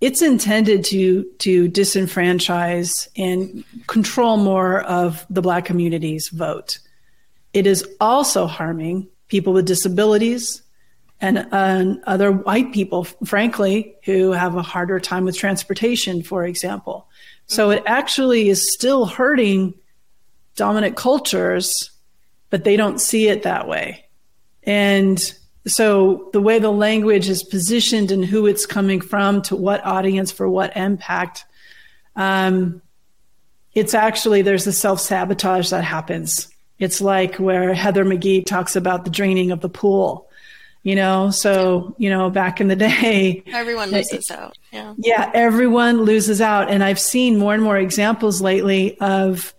it's 0.02 0.21
intended 0.21 0.85
to 0.85 1.23
to 1.38 1.71
disenfranchise 1.71 3.09
and 3.16 3.64
control 3.87 4.37
more 4.37 4.82
of 4.82 5.25
the 5.30 5.40
Black 5.40 5.64
community's 5.64 6.28
vote. 6.28 6.80
It 7.54 7.68
is 7.68 7.88
also 8.00 8.47
harming 8.47 9.06
people 9.28 9.52
with 9.52 9.64
disabilities 9.64 10.61
and, 11.21 11.47
and 11.52 12.02
other 12.04 12.32
white 12.32 12.73
people, 12.73 13.04
frankly, 13.25 13.94
who 14.04 14.32
have 14.32 14.56
a 14.56 14.62
harder 14.62 14.99
time 14.99 15.25
with 15.25 15.37
transportation, 15.37 16.25
for 16.25 16.44
example. 16.44 17.06
So 17.47 17.71
it 17.71 17.85
actually 17.87 18.49
is 18.49 18.73
still 18.73 19.06
hurting 19.06 19.73
dominant 20.56 20.97
cultures, 20.97 21.90
but 22.50 22.64
they 22.64 22.76
don't 22.76 23.00
see 23.00 23.28
it 23.28 23.44
that 23.44 23.68
way. 23.68 24.04
And 24.64 25.32
so 25.66 26.28
the 26.33 26.40
way 26.40 26.59
the 26.59 26.71
language 26.71 27.28
is 27.28 27.42
positioned 27.42 28.11
and 28.11 28.25
who 28.25 28.47
it's 28.47 28.66
coming 28.66 29.00
from 29.00 29.42
to 29.42 29.57
what 29.57 29.85
audience 29.85 30.33
for 30.33 30.49
what 30.49 30.76
impact, 30.76 31.45
um, 32.16 32.83
it's 33.75 33.95
actually 33.95 34.42
there's 34.42 34.66
a 34.66 34.73
self 34.73 35.00
sabotage 35.00 35.71
that 35.71 35.85
happens. 35.85 36.49
It's 36.78 37.00
like 37.00 37.37
where 37.37 37.73
Heather 37.75 38.04
McGhee 38.04 38.45
talks 38.45 38.75
about 38.75 39.04
the 39.04 39.11
draining 39.11 39.52
of 39.52 39.61
the 39.61 39.69
pool. 39.69 40.28
You 40.83 40.97
know, 40.97 41.31
so 41.31 41.95
you 41.97 42.11
know, 42.11 42.28
back 42.28 42.61
in 42.61 42.66
the 42.66 42.75
day, 42.75 43.45
everyone 43.47 43.92
loses 43.92 44.33
out. 44.33 44.59
Yeah, 44.73 44.95
yeah, 44.99 45.31
everyone 45.33 46.02
loses 46.02 46.40
out, 46.40 46.73
and 46.73 46.83
I've 46.83 46.99
seen 46.99 47.38
more 47.38 47.54
and 47.54 47.62
more 47.62 47.78
examples 47.78 48.42
lately 48.42 48.99
of 48.99 49.54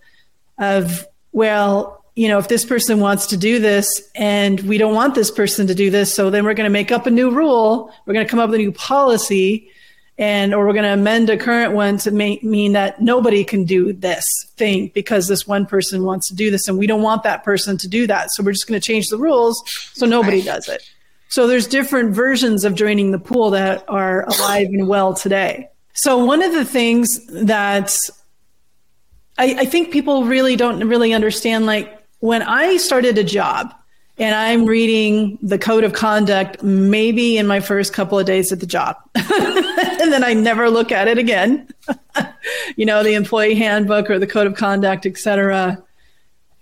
of 0.58 1.08
well, 1.32 2.03
you 2.14 2.28
know, 2.28 2.38
if 2.38 2.48
this 2.48 2.64
person 2.64 3.00
wants 3.00 3.26
to 3.28 3.36
do 3.36 3.58
this 3.58 4.08
and 4.14 4.60
we 4.60 4.78
don't 4.78 4.94
want 4.94 5.14
this 5.14 5.30
person 5.30 5.66
to 5.66 5.74
do 5.74 5.90
this, 5.90 6.14
so 6.14 6.30
then 6.30 6.44
we're 6.44 6.54
going 6.54 6.66
to 6.66 6.70
make 6.70 6.92
up 6.92 7.06
a 7.06 7.10
new 7.10 7.30
rule. 7.30 7.92
We're 8.06 8.14
going 8.14 8.24
to 8.24 8.30
come 8.30 8.38
up 8.38 8.50
with 8.50 8.60
a 8.60 8.62
new 8.62 8.72
policy 8.72 9.68
and, 10.16 10.54
or 10.54 10.64
we're 10.64 10.74
going 10.74 10.84
to 10.84 10.92
amend 10.92 11.28
a 11.28 11.36
current 11.36 11.72
one 11.74 11.98
to 11.98 12.12
make, 12.12 12.44
mean 12.44 12.72
that 12.72 13.00
nobody 13.02 13.42
can 13.42 13.64
do 13.64 13.92
this 13.92 14.24
thing 14.56 14.92
because 14.94 15.26
this 15.26 15.44
one 15.44 15.66
person 15.66 16.04
wants 16.04 16.28
to 16.28 16.36
do 16.36 16.52
this 16.52 16.68
and 16.68 16.78
we 16.78 16.86
don't 16.86 17.02
want 17.02 17.24
that 17.24 17.42
person 17.42 17.76
to 17.78 17.88
do 17.88 18.06
that. 18.06 18.30
So 18.30 18.44
we're 18.44 18.52
just 18.52 18.68
going 18.68 18.80
to 18.80 18.86
change 18.86 19.08
the 19.08 19.18
rules 19.18 19.60
so 19.94 20.06
nobody 20.06 20.40
does 20.40 20.68
it. 20.68 20.88
So 21.30 21.48
there's 21.48 21.66
different 21.66 22.14
versions 22.14 22.64
of 22.64 22.76
draining 22.76 23.10
the 23.10 23.18
pool 23.18 23.50
that 23.50 23.84
are 23.88 24.24
alive 24.26 24.68
and 24.68 24.86
well 24.86 25.14
today. 25.14 25.68
So 25.94 26.24
one 26.24 26.42
of 26.42 26.52
the 26.52 26.64
things 26.64 27.26
that 27.26 27.96
I, 29.36 29.56
I 29.58 29.64
think 29.64 29.90
people 29.90 30.26
really 30.26 30.54
don't 30.54 30.86
really 30.86 31.12
understand, 31.12 31.66
like 31.66 32.03
when 32.24 32.40
I 32.40 32.78
started 32.78 33.18
a 33.18 33.22
job 33.22 33.74
and 34.16 34.34
I'm 34.34 34.64
reading 34.64 35.38
the 35.42 35.58
code 35.58 35.84
of 35.84 35.92
conduct 35.92 36.62
maybe 36.62 37.36
in 37.36 37.46
my 37.46 37.60
first 37.60 37.92
couple 37.92 38.18
of 38.18 38.24
days 38.24 38.50
at 38.50 38.60
the 38.60 38.66
job, 38.66 38.96
and 39.14 40.10
then 40.10 40.24
I 40.24 40.32
never 40.32 40.70
look 40.70 40.90
at 40.90 41.06
it 41.06 41.18
again, 41.18 41.68
you 42.76 42.86
know, 42.86 43.02
the 43.02 43.12
employee 43.12 43.54
handbook 43.54 44.08
or 44.08 44.18
the 44.18 44.26
code 44.26 44.46
of 44.46 44.54
conduct, 44.54 45.04
et 45.04 45.18
cetera. 45.18 45.82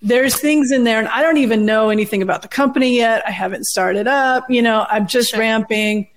There's 0.01 0.35
things 0.41 0.73
in 0.73 0.83
there, 0.83 0.99
and 0.99 1.07
I 1.07 1.23
don't 1.23 1.37
even 1.37 1.65
know 1.65 1.91
anything 1.91 2.23
about 2.23 2.43
the 2.43 2.49
company 2.49 2.97
yet. 2.97 3.23
I 3.25 3.31
haven't 3.31 3.67
started 3.67 4.09
up, 4.09 4.51
you 4.51 4.63
know, 4.63 4.85
I'm 4.91 5.07
just 5.07 5.31
sure. 5.31 5.39
ramping, 5.39 6.09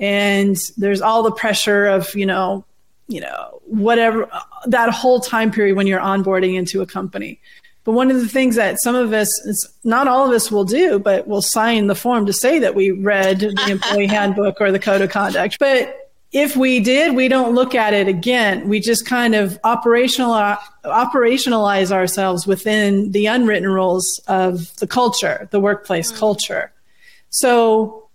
and 0.00 0.56
there's 0.78 1.02
all 1.02 1.22
the 1.22 1.32
pressure 1.32 1.84
of, 1.84 2.14
you 2.14 2.24
know, 2.24 2.64
you 3.08 3.20
know, 3.20 3.60
whatever 3.66 4.30
that 4.64 4.88
whole 4.88 5.20
time 5.20 5.50
period 5.50 5.76
when 5.76 5.86
you're 5.86 6.00
onboarding 6.00 6.54
into 6.54 6.80
a 6.80 6.86
company. 6.86 7.38
But 7.84 7.92
one 7.92 8.10
of 8.10 8.18
the 8.18 8.28
things 8.28 8.56
that 8.56 8.80
some 8.82 8.94
of 8.94 9.12
us, 9.12 9.28
not 9.84 10.08
all 10.08 10.26
of 10.26 10.32
us 10.32 10.50
will 10.50 10.64
do, 10.64 10.98
but 10.98 11.28
will 11.28 11.42
sign 11.42 11.86
the 11.86 11.94
form 11.94 12.24
to 12.26 12.32
say 12.32 12.58
that 12.58 12.74
we 12.74 12.90
read 12.90 13.40
the 13.40 13.66
employee 13.68 14.06
handbook 14.06 14.60
or 14.60 14.72
the 14.72 14.78
code 14.78 15.02
of 15.02 15.10
conduct. 15.10 15.58
But 15.58 16.04
if 16.32 16.56
we 16.56 16.80
did, 16.80 17.14
we 17.14 17.28
don't 17.28 17.54
look 17.54 17.76
at 17.76 17.94
it 17.94 18.08
again. 18.08 18.68
We 18.68 18.80
just 18.80 19.06
kind 19.06 19.36
of 19.36 19.58
operational, 19.62 20.32
operationalize 20.84 21.92
ourselves 21.92 22.44
within 22.44 23.12
the 23.12 23.26
unwritten 23.26 23.68
rules 23.68 24.20
of 24.26 24.74
the 24.76 24.86
culture, 24.86 25.46
the 25.52 25.60
workplace 25.60 26.10
mm. 26.10 26.18
culture. 26.18 26.72
So, 27.30 28.08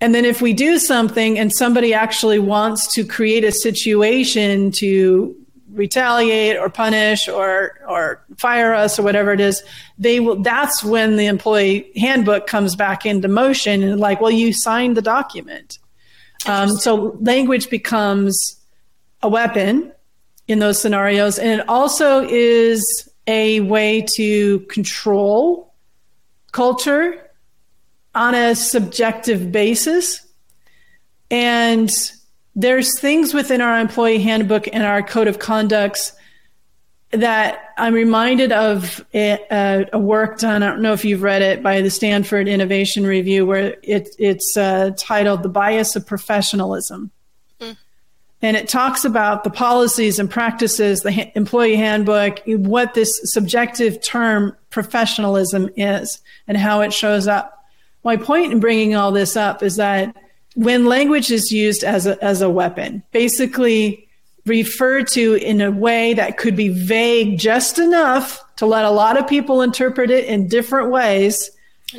and 0.00 0.14
then 0.14 0.24
if 0.24 0.42
we 0.42 0.52
do 0.52 0.78
something 0.78 1.38
and 1.38 1.52
somebody 1.52 1.94
actually 1.94 2.40
wants 2.40 2.92
to 2.94 3.04
create 3.04 3.44
a 3.44 3.52
situation 3.52 4.72
to 4.72 5.36
retaliate 5.72 6.56
or 6.56 6.68
punish 6.68 7.28
or 7.28 7.78
or 7.88 8.22
fire 8.38 8.74
us 8.74 8.98
or 8.98 9.02
whatever 9.02 9.32
it 9.32 9.40
is 9.40 9.62
they 9.98 10.20
will 10.20 10.42
that's 10.42 10.82
when 10.82 11.16
the 11.16 11.26
employee 11.26 11.90
handbook 11.96 12.46
comes 12.46 12.74
back 12.76 13.06
into 13.06 13.28
motion 13.28 13.82
and 13.82 14.00
like 14.00 14.20
well 14.20 14.30
you 14.30 14.52
signed 14.52 14.96
the 14.96 15.02
document. 15.02 15.78
Um, 16.46 16.70
so 16.70 17.18
language 17.20 17.68
becomes 17.68 18.60
a 19.22 19.28
weapon 19.28 19.92
in 20.50 20.58
those 20.58 20.80
scenarios. 20.80 21.38
And 21.38 21.60
it 21.60 21.68
also 21.68 22.26
is 22.28 23.08
a 23.26 23.60
way 23.60 24.04
to 24.16 24.60
control 24.60 25.72
culture 26.52 27.30
on 28.14 28.34
a 28.34 28.56
subjective 28.56 29.52
basis. 29.52 30.26
And 31.30 31.90
there's 32.54 32.98
things 32.98 33.32
within 33.32 33.60
our 33.60 33.78
employee 33.78 34.18
handbook 34.18 34.68
and 34.72 34.82
our 34.82 35.02
code 35.02 35.28
of 35.28 35.38
conducts 35.38 36.12
that 37.12 37.70
I'm 37.76 37.94
reminded 37.94 38.52
of 38.52 39.04
a, 39.12 39.86
a, 39.92 39.98
work 39.98 40.38
done. 40.38 40.62
I 40.62 40.68
don't 40.68 40.82
know 40.82 40.92
if 40.92 41.04
you've 41.04 41.22
read 41.22 41.42
it 41.42 41.62
by 41.62 41.80
the 41.80 41.90
Stanford 41.90 42.46
Innovation 42.46 43.04
Review, 43.04 43.44
where 43.46 43.76
it, 43.82 44.10
it's 44.18 44.56
uh, 44.56 44.92
titled 44.96 45.42
"The 45.42 45.48
Bias 45.48 45.96
of 45.96 46.06
Professionalism," 46.06 47.10
mm. 47.60 47.76
and 48.42 48.56
it 48.56 48.68
talks 48.68 49.04
about 49.04 49.42
the 49.42 49.50
policies 49.50 50.20
and 50.20 50.30
practices, 50.30 51.00
the 51.00 51.12
ha- 51.12 51.32
employee 51.34 51.74
handbook, 51.74 52.40
what 52.46 52.94
this 52.94 53.20
subjective 53.24 54.00
term 54.02 54.56
professionalism 54.70 55.68
is, 55.76 56.20
and 56.46 56.56
how 56.56 56.80
it 56.80 56.92
shows 56.92 57.26
up. 57.26 57.64
My 58.04 58.16
point 58.16 58.52
in 58.52 58.60
bringing 58.60 58.94
all 58.94 59.10
this 59.10 59.36
up 59.36 59.64
is 59.64 59.76
that 59.76 60.16
when 60.54 60.86
language 60.86 61.30
is 61.30 61.52
used 61.52 61.84
as 61.84 62.06
a, 62.06 62.22
as 62.22 62.42
a 62.42 62.50
weapon, 62.50 63.02
basically 63.12 64.08
referred 64.46 65.06
to 65.08 65.34
in 65.34 65.60
a 65.60 65.70
way 65.70 66.14
that 66.14 66.36
could 66.36 66.56
be 66.56 66.68
vague 66.68 67.38
just 67.38 67.78
enough 67.78 68.42
to 68.56 68.66
let 68.66 68.84
a 68.84 68.90
lot 68.90 69.18
of 69.18 69.28
people 69.28 69.62
interpret 69.62 70.10
it 70.10 70.24
in 70.24 70.48
different 70.48 70.90
ways. 70.90 71.50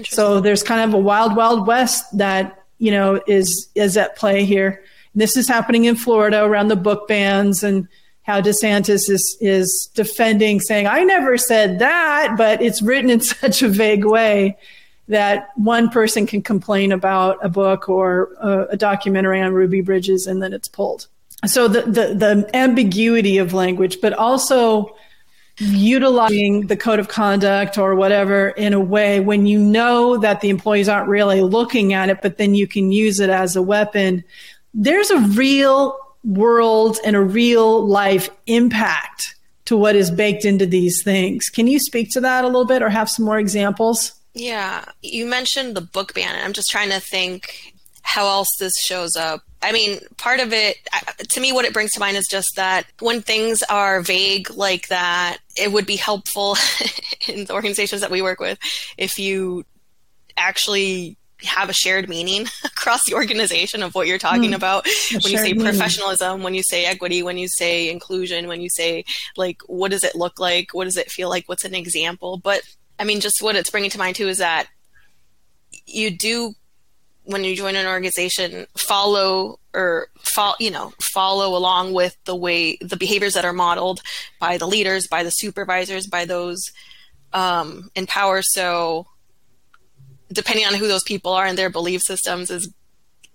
So 0.06 0.40
there's 0.40 0.64
kind 0.64 0.82
of 0.82 0.94
a 0.94 1.02
wild, 1.02 1.36
wild 1.36 1.68
west 1.68 2.06
that, 2.18 2.64
you 2.78 2.92
know, 2.92 3.22
is, 3.28 3.70
is 3.76 3.98
at 3.98 4.16
play 4.16 4.44
here. 4.46 4.84
This 5.16 5.38
is 5.38 5.48
happening 5.48 5.86
in 5.86 5.96
Florida 5.96 6.44
around 6.44 6.70
the 6.70 6.76
book 6.76 7.08
bans 7.08 7.64
and 7.64 7.88
how 8.24 8.42
DeSantis 8.42 9.10
is, 9.10 9.38
is 9.42 9.90
defending 9.94 10.60
saying, 10.60 10.88
I 10.88 11.04
never 11.04 11.38
said 11.38 11.80
that, 11.80 12.36
but 12.38 12.62
it's 12.62 12.82
written 12.82 13.10
in 13.10 13.22
such 13.22 13.62
a 13.62 13.68
vague 13.68 14.06
way 14.06 14.58
that 15.12 15.50
one 15.56 15.90
person 15.90 16.26
can 16.26 16.42
complain 16.42 16.92
about 16.92 17.38
a 17.44 17.50
book 17.50 17.90
or 17.90 18.30
a, 18.40 18.68
a 18.72 18.78
documentary 18.78 19.42
on 19.42 19.54
Ruby 19.54 19.82
Bridges 19.82 20.26
and 20.26 20.42
then 20.42 20.54
it's 20.54 20.70
pulled. 20.70 21.08
So 21.46 21.68
the, 21.68 21.82
the, 21.82 22.14
the 22.14 22.50
ambiguity 22.54 23.38
of 23.38 23.54
language, 23.54 24.00
but 24.02 24.14
also 24.14 24.96
utilizing 25.58 26.68
the 26.68 26.78
code 26.78 27.00
of 27.00 27.10
conduct 27.10 27.78
or 27.78 27.94
whatever 27.94 28.50
in 28.50 28.72
a 28.72 28.80
way 28.80 29.20
when 29.20 29.46
you 29.46 29.60
know 29.60 30.18
that 30.18 30.40
the 30.40 30.50
employees 30.50 30.88
aren't 30.88 31.10
really 31.10 31.42
looking 31.42 31.94
at 31.94 32.10
it, 32.10 32.22
but 32.22 32.38
then 32.38 32.56
you 32.56 32.66
can 32.66 32.92
use 32.92 33.20
it 33.20 33.30
as 33.30 33.58
a 33.58 33.62
weapon. 33.62 34.24
There's 34.74 35.10
a 35.10 35.20
real 35.20 35.98
world 36.24 37.00
and 37.04 37.18
a 37.18 37.22
real 37.22 37.86
life 37.86 38.30
impact 38.46 39.36
to 39.66 39.76
what 39.76 39.98
is 39.98 40.10
baked 40.10 40.46
into 40.46 40.66
these 40.66 41.04
things. 41.04 41.50
Can 41.50 41.68
you 41.68 41.80
speak 41.80 42.12
to 42.12 42.22
that 42.22 42.46
a 42.46 42.48
little 42.48 42.66
bit 42.66 42.82
or 42.82 42.90
have 42.90 43.10
some 43.10 43.26
more 43.26 43.40
examples? 43.40 44.14
Yeah, 44.34 44.86
you 45.02 45.26
mentioned 45.26 45.76
the 45.76 45.82
book 45.82 46.14
ban. 46.14 46.44
I'm 46.44 46.54
just 46.54 46.70
trying 46.70 46.90
to 46.90 47.00
think 47.00 47.74
how 48.04 48.28
else 48.28 48.50
this 48.60 48.74
shows 48.84 49.16
up. 49.16 49.42
I 49.62 49.72
mean, 49.72 50.00
part 50.18 50.40
of 50.40 50.54
it, 50.54 50.78
to 51.30 51.40
me, 51.40 51.52
what 51.52 51.66
it 51.66 51.74
brings 51.74 51.92
to 51.92 52.00
mind 52.00 52.18
is 52.18 52.28
just 52.30 52.56
that 52.56 52.86
when 53.00 53.22
things 53.22 53.62
are 53.64 54.02
vague 54.02 54.50
like 54.52 54.88
that, 54.88 55.38
it 55.56 55.72
would 55.72 55.86
be 55.86 55.98
helpful 55.98 56.58
in 57.28 57.46
the 57.46 57.54
organizations 57.54 58.02
that 58.02 58.10
we 58.10 58.22
work 58.22 58.40
with 58.40 58.58
if 58.98 59.20
you 59.20 59.66
actually 60.36 61.18
have 61.44 61.70
a 61.70 61.74
shared 61.74 62.08
meaning 62.08 62.48
across 62.64 63.02
the 63.08 63.16
organization 63.16 63.84
of 63.84 63.96
what 63.96 64.08
you're 64.08 64.18
talking 64.18 64.52
mm, 64.52 64.56
about 64.56 64.86
when 65.12 65.32
you 65.32 65.38
say 65.38 65.54
meaning. 65.54 65.64
professionalism 65.64 66.44
when 66.44 66.54
you 66.54 66.62
say 66.62 66.86
equity 66.86 67.24
when 67.24 67.36
you 67.36 67.48
say 67.48 67.90
inclusion 67.90 68.48
when 68.48 68.62
you 68.62 68.70
say 68.70 69.04
like 69.38 69.60
what 69.66 69.90
does 69.90 70.04
it 70.04 70.14
look 70.14 70.40
like 70.40 70.72
what 70.74 70.86
does 70.86 70.98
it 70.98 71.10
feel 71.10 71.30
like 71.30 71.48
what's 71.50 71.66
an 71.66 71.74
example 71.74 72.38
but 72.38 72.62
I 73.02 73.04
mean, 73.04 73.20
just 73.20 73.42
what 73.42 73.56
it's 73.56 73.72
bringing 73.72 73.90
to 73.90 73.98
mind 73.98 74.16
too 74.16 74.28
is 74.28 74.38
that 74.38 74.68
you 75.88 76.16
do 76.16 76.54
when 77.24 77.44
you 77.44 77.56
join 77.56 77.76
an 77.76 77.88
organization 77.88 78.68
follow 78.78 79.60
or 79.74 80.08
follow 80.20 80.56
you 80.60 80.70
know 80.70 80.94
follow 81.00 81.58
along 81.58 81.94
with 81.94 82.16
the 82.26 82.36
way 82.36 82.78
the 82.80 82.98
behaviors 82.98 83.34
that 83.34 83.46
are 83.46 83.54
modeled 83.54 84.02
by 84.40 84.58
the 84.58 84.68
leaders 84.68 85.08
by 85.08 85.24
the 85.24 85.32
supervisors 85.32 86.06
by 86.06 86.26
those 86.26 86.72
um, 87.34 87.90
in 87.96 88.06
power. 88.06 88.44
So 88.44 89.08
depending 90.32 90.68
on 90.68 90.76
who 90.76 90.88
those 90.88 91.04
people 91.04 91.34
are 91.34 91.48
and 91.48 91.58
their 91.58 91.72
belief 91.72 92.04
systems, 92.04 92.52
is 92.52 92.72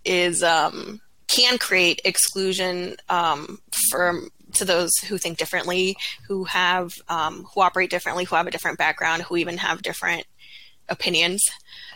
is 0.04 0.44
um, 0.44 1.00
can 1.26 1.58
create 1.58 2.00
exclusion 2.04 2.96
um, 3.08 3.61
for 3.90 4.20
to 4.57 4.65
those 4.65 4.97
who 5.09 5.19
think 5.19 5.39
differently, 5.39 5.97
who 6.27 6.45
have 6.45 6.93
um, 7.09 7.47
who 7.55 7.61
operate 7.61 7.91
differently, 7.91 8.25
who 8.25 8.37
have 8.37 8.47
a 8.47 8.51
different 8.51 8.79
background, 8.79 9.23
who 9.23 9.37
even 9.37 9.59
have 9.59 9.83
different 9.83 10.25
opinions. 10.89 11.43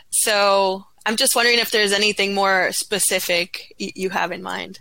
So 0.09 0.85
I'm 1.05 1.15
just 1.15 1.35
wondering 1.35 1.59
if 1.59 1.71
there's 1.71 1.93
anything 1.93 2.33
more 2.33 2.71
specific 2.71 3.73
you 3.77 4.09
have 4.09 4.31
in 4.31 4.43
mind. 4.43 4.79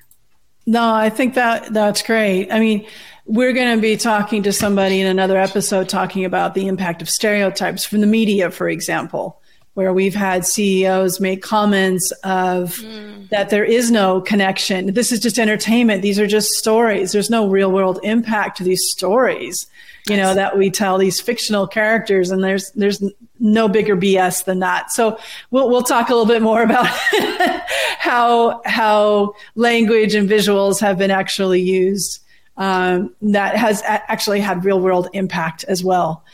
No, 0.67 0.93
I 0.93 1.11
think 1.11 1.35
that 1.35 1.73
that's 1.73 2.03
great. 2.03 2.51
I 2.53 2.61
mean, 2.61 2.87
we're 3.25 3.53
going 3.53 3.77
to 3.77 3.81
be 3.81 3.97
talking 3.97 4.43
to 4.43 4.53
somebody 4.53 5.01
in 5.01 5.07
another 5.07 5.39
episode 5.39 5.89
talking 5.89 6.25
about 6.25 6.55
the 6.55 6.67
impact 6.69 7.01
of 7.01 7.09
stereotypes 7.09 7.85
from 7.85 8.01
the 8.01 8.07
media, 8.07 8.51
for 8.51 8.69
example, 8.69 9.40
where 9.75 9.93
we've 9.93 10.15
had 10.15 10.45
CEOs 10.45 11.21
make 11.21 11.43
comments 11.43 12.11
of 12.25 12.77
mm. 12.77 13.29
that 13.31 13.51
there 13.51 13.65
is 13.65 13.91
no 13.91 14.21
connection. 14.21 14.93
This 14.93 15.13
is 15.13 15.21
just 15.21 15.39
entertainment. 15.39 16.03
These 16.03 16.19
are 16.19 16.27
just 16.27 16.49
stories. 16.51 17.13
There's 17.13 17.31
no 17.31 17.49
real 17.49 17.71
world 17.71 18.01
impact 18.03 18.57
to 18.59 18.65
these 18.65 18.83
stories, 18.91 19.67
you 20.09 20.17
know, 20.17 20.35
that 20.35 20.59
we 20.59 20.71
tell 20.71 20.99
these 20.99 21.21
fictional 21.21 21.67
characters 21.67 22.31
and 22.31 22.43
there's 22.43 22.71
there's 22.73 23.03
no 23.39 23.69
bigger 23.69 23.97
BS 23.97 24.45
than 24.45 24.59
that. 24.59 24.91
So 24.91 25.19
we'll 25.51 25.71
we'll 25.71 25.83
talk 25.83 26.09
a 26.09 26.13
little 26.13 26.27
bit 26.27 26.43
more 26.43 26.63
about 26.63 26.87
how 27.99 28.61
how 28.65 29.35
language 29.55 30.15
and 30.15 30.29
visuals 30.29 30.81
have 30.81 30.99
been 30.99 31.13
actually 31.13 31.61
used 31.61 32.25
um, 32.57 33.15
that 33.23 33.57
has 33.57 33.83
actually 33.87 34.41
had 34.41 34.65
real 34.65 34.81
world 34.81 35.09
impact 35.13 35.65
as 35.65 35.85
well. 35.85 36.25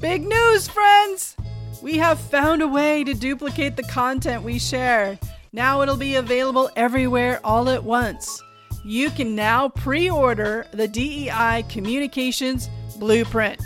Big 0.00 0.26
news, 0.26 0.68
friends! 0.68 1.36
We 1.82 1.98
have 1.98 2.20
found 2.20 2.62
a 2.62 2.68
way 2.68 3.02
to 3.02 3.12
duplicate 3.12 3.74
the 3.74 3.82
content 3.82 4.44
we 4.44 4.60
share. 4.60 5.18
Now 5.52 5.82
it'll 5.82 5.96
be 5.96 6.14
available 6.14 6.70
everywhere 6.76 7.40
all 7.42 7.68
at 7.68 7.82
once. 7.82 8.40
You 8.84 9.10
can 9.10 9.34
now 9.34 9.68
pre 9.68 10.08
order 10.08 10.66
the 10.72 10.86
DEI 10.86 11.64
Communications 11.68 12.70
Blueprint. 12.98 13.60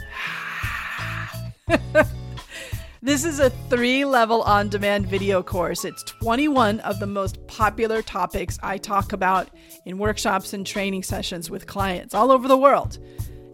This 3.07 3.25
is 3.25 3.39
a 3.39 3.51
three 3.71 4.05
level 4.05 4.43
on 4.43 4.69
demand 4.69 5.07
video 5.07 5.41
course. 5.41 5.85
It's 5.85 6.03
21 6.03 6.81
of 6.81 6.99
the 6.99 7.07
most 7.07 7.47
popular 7.47 8.03
topics 8.03 8.59
I 8.65 8.79
talk 8.79 9.13
about 9.13 9.49
in 9.85 9.97
workshops 9.97 10.55
and 10.55 10.67
training 10.67 11.05
sessions 11.05 11.49
with 11.49 11.69
clients 11.69 12.15
all 12.15 12.33
over 12.33 12.49
the 12.49 12.57
world. 12.57 12.99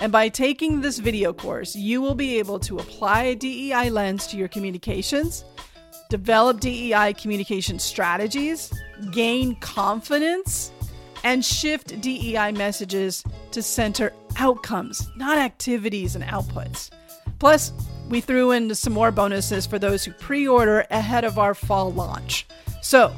And 0.03 0.11
by 0.11 0.29
taking 0.29 0.81
this 0.81 0.99
video 0.99 1.33
course, 1.33 1.77
you 1.77 2.03
will 2.03 2.17
be 2.17 2.41
able 2.41 2.59
to 2.59 2.79
apply 2.79 3.23
a 3.23 3.37
DEI 3.37 3.89
lens 3.89 4.27
to 4.27 4.37
your 4.37 4.49
communications, 4.49 5.45
develop 6.11 6.59
DEI 6.59 7.13
communication 7.13 7.79
strategies, 7.79 8.73
gain 9.13 9.55
confidence, 9.61 10.73
and 11.23 11.45
shift 11.45 12.01
DEI 12.01 12.51
messages 12.51 13.23
to 13.53 13.63
center 13.63 14.13
outcomes, 14.39 15.09
not 15.15 15.39
activities 15.39 16.17
and 16.17 16.25
outputs. 16.25 16.91
Plus, 17.39 17.73
we 18.09 18.21
threw 18.21 18.51
in 18.51 18.75
some 18.75 18.93
more 18.93 19.13
bonuses 19.13 19.67
for 19.67 19.79
those 19.79 20.03
who 20.03 20.11
pre 20.15 20.49
order 20.49 20.85
ahead 20.91 21.23
of 21.23 21.39
our 21.39 21.55
fall 21.55 21.93
launch. 21.93 22.49
So 22.83 23.15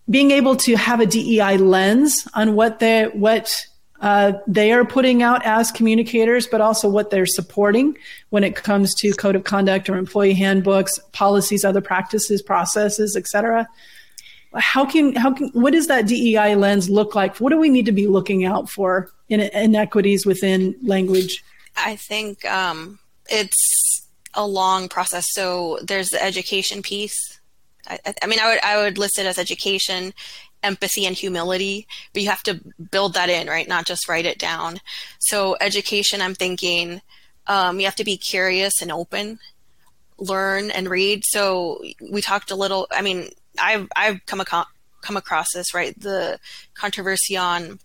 being 0.09 0.31
able 0.31 0.55
to 0.55 0.75
have 0.75 0.99
a 0.99 1.05
DEI 1.05 1.57
lens 1.57 2.27
on 2.33 2.55
what 2.55 2.79
the 2.79 3.11
what 3.13 3.65
uh, 4.01 4.33
they 4.47 4.71
are 4.71 4.85
putting 4.85 5.23
out 5.23 5.43
as 5.45 5.71
communicators, 5.71 6.47
but 6.47 6.61
also 6.61 6.87
what 6.87 7.09
they're 7.09 7.25
supporting 7.25 7.97
when 8.29 8.43
it 8.43 8.55
comes 8.55 8.93
to 8.95 9.11
code 9.13 9.35
of 9.35 9.43
conduct 9.43 9.89
or 9.89 9.97
employee 9.97 10.33
handbooks, 10.33 10.99
policies, 11.13 11.65
other 11.65 11.81
practices, 11.81 12.41
processes, 12.41 13.15
etc. 13.15 13.67
How 14.55 14.85
can 14.85 15.15
how 15.15 15.33
can 15.33 15.49
what 15.49 15.73
does 15.73 15.87
that 15.87 16.07
DEI 16.07 16.55
lens 16.55 16.89
look 16.89 17.15
like? 17.15 17.37
What 17.37 17.49
do 17.49 17.57
we 17.57 17.69
need 17.69 17.85
to 17.85 17.91
be 17.91 18.07
looking 18.07 18.45
out 18.45 18.69
for 18.69 19.11
in 19.29 19.41
inequities 19.41 20.25
within 20.25 20.75
language? 20.83 21.43
I 21.75 21.95
think 21.95 22.45
um, 22.45 22.99
it's 23.29 24.07
a 24.33 24.45
long 24.47 24.89
process. 24.89 25.25
So 25.31 25.79
there's 25.83 26.09
the 26.09 26.23
education 26.23 26.81
piece 26.81 27.37
I, 27.89 28.13
I 28.21 28.27
mean, 28.27 28.39
I 28.39 28.49
would 28.49 28.63
I 28.63 28.77
would 28.83 28.97
list 28.97 29.19
it 29.19 29.25
as 29.25 29.37
education, 29.37 30.13
empathy, 30.63 31.05
and 31.05 31.15
humility, 31.15 31.87
but 32.13 32.21
you 32.21 32.29
have 32.29 32.43
to 32.43 32.61
build 32.91 33.13
that 33.13 33.29
in, 33.29 33.47
right? 33.47 33.67
Not 33.67 33.85
just 33.85 34.07
write 34.07 34.25
it 34.25 34.39
down. 34.39 34.79
So 35.19 35.55
education, 35.61 36.21
I'm 36.21 36.35
thinking 36.35 37.01
um, 37.47 37.79
you 37.79 37.85
have 37.85 37.95
to 37.95 38.03
be 38.03 38.17
curious 38.17 38.81
and 38.81 38.91
open, 38.91 39.39
learn 40.17 40.71
and 40.71 40.89
read. 40.89 41.23
So 41.25 41.83
we 42.11 42.21
talked 42.21 42.51
a 42.51 42.55
little. 42.55 42.87
I 42.91 43.01
mean, 43.01 43.29
I've 43.59 43.87
I've 43.95 44.25
come 44.25 44.41
across 44.41 44.67
come 45.01 45.17
across 45.17 45.47
this 45.53 45.73
right 45.73 45.97
the 45.99 46.39
controversy 46.73 47.37
on 47.37 47.79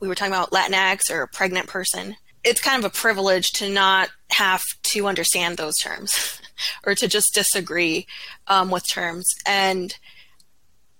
we 0.00 0.08
were 0.08 0.14
talking 0.14 0.34
about 0.34 0.50
Latinx 0.50 1.10
or 1.10 1.28
pregnant 1.28 1.68
person. 1.68 2.16
It's 2.44 2.60
kind 2.60 2.84
of 2.84 2.90
a 2.90 2.94
privilege 2.94 3.52
to 3.52 3.68
not 3.68 4.10
have 4.32 4.64
to 4.82 5.06
understand 5.06 5.56
those 5.56 5.76
terms. 5.80 6.40
or 6.84 6.94
to 6.94 7.08
just 7.08 7.34
disagree 7.34 8.06
um, 8.46 8.70
with 8.70 8.88
terms. 8.88 9.26
And 9.46 9.96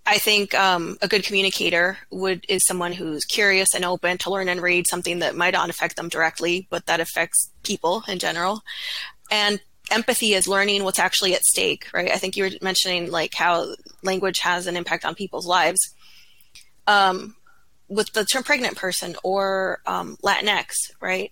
I 0.05 0.19
think 0.19 0.55
um, 0.55 0.99
a 1.01 1.09
good 1.09 1.25
communicator 1.25 1.99
would 2.11 2.45
is 2.49 2.65
someone 2.67 2.93
who's 2.93 3.25
curious 3.25 3.75
and 3.75 3.85
open 3.85 4.19
to 4.19 4.31
learn 4.31 4.49
and 4.49 4.61
read 4.61 4.87
something 4.89 5.21
that 5.21 5.37
might 5.37 5.55
not 5.55 5.71
affect 5.71 5.97
them 5.97 6.09
directly, 6.09 6.67
but 6.71 6.87
that 6.87 7.01
affects 7.01 7.51
people 7.63 8.03
in 8.09 8.19
general. 8.19 8.63
And 9.31 9.61
empathy 9.91 10.35
is 10.35 10.49
learning 10.49 10.85
what's 10.85 10.99
actually 10.99 11.35
at 11.35 11.45
stake, 11.45 11.87
right? 11.93 12.11
I 12.11 12.17
think 12.17 12.37
you 12.37 12.45
were 12.45 12.51
mentioning 12.61 13.11
like 13.11 13.35
how 13.35 13.75
language 14.03 14.41
has 14.41 14.67
an 14.67 14.77
impact 14.77 15.05
on 15.05 15.15
people's 15.15 15.47
lives. 15.47 15.81
Um, 16.87 17.37
with 17.89 18.13
the 18.13 18.25
term 18.25 18.43
pregnant 18.43 18.77
person 18.77 19.15
or 19.23 19.81
um, 19.87 20.17
Latinx, 20.25 20.73
right? 21.01 21.31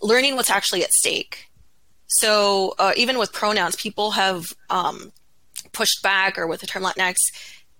Learning 0.00 0.34
what's 0.34 0.50
actually 0.50 0.82
at 0.82 0.92
stake 0.92 1.50
so 2.10 2.74
uh, 2.78 2.92
even 2.96 3.18
with 3.18 3.32
pronouns, 3.32 3.76
people 3.76 4.10
have 4.10 4.44
um, 4.68 5.12
pushed 5.72 6.02
back, 6.02 6.38
or 6.38 6.46
with 6.48 6.60
the 6.60 6.66
term 6.66 6.82
Latinx, 6.82 7.14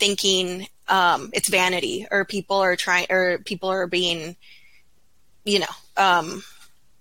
thinking 0.01 0.67
um, 0.89 1.31
it's 1.33 1.49
vanity, 1.49 2.07
or 2.11 2.25
people 2.25 2.57
are 2.57 2.75
trying, 2.75 3.07
or 3.11 3.39
people 3.39 3.69
are 3.69 3.87
being, 3.87 4.35
you 5.45 5.61
know, 5.61 5.75
um, 5.97 6.43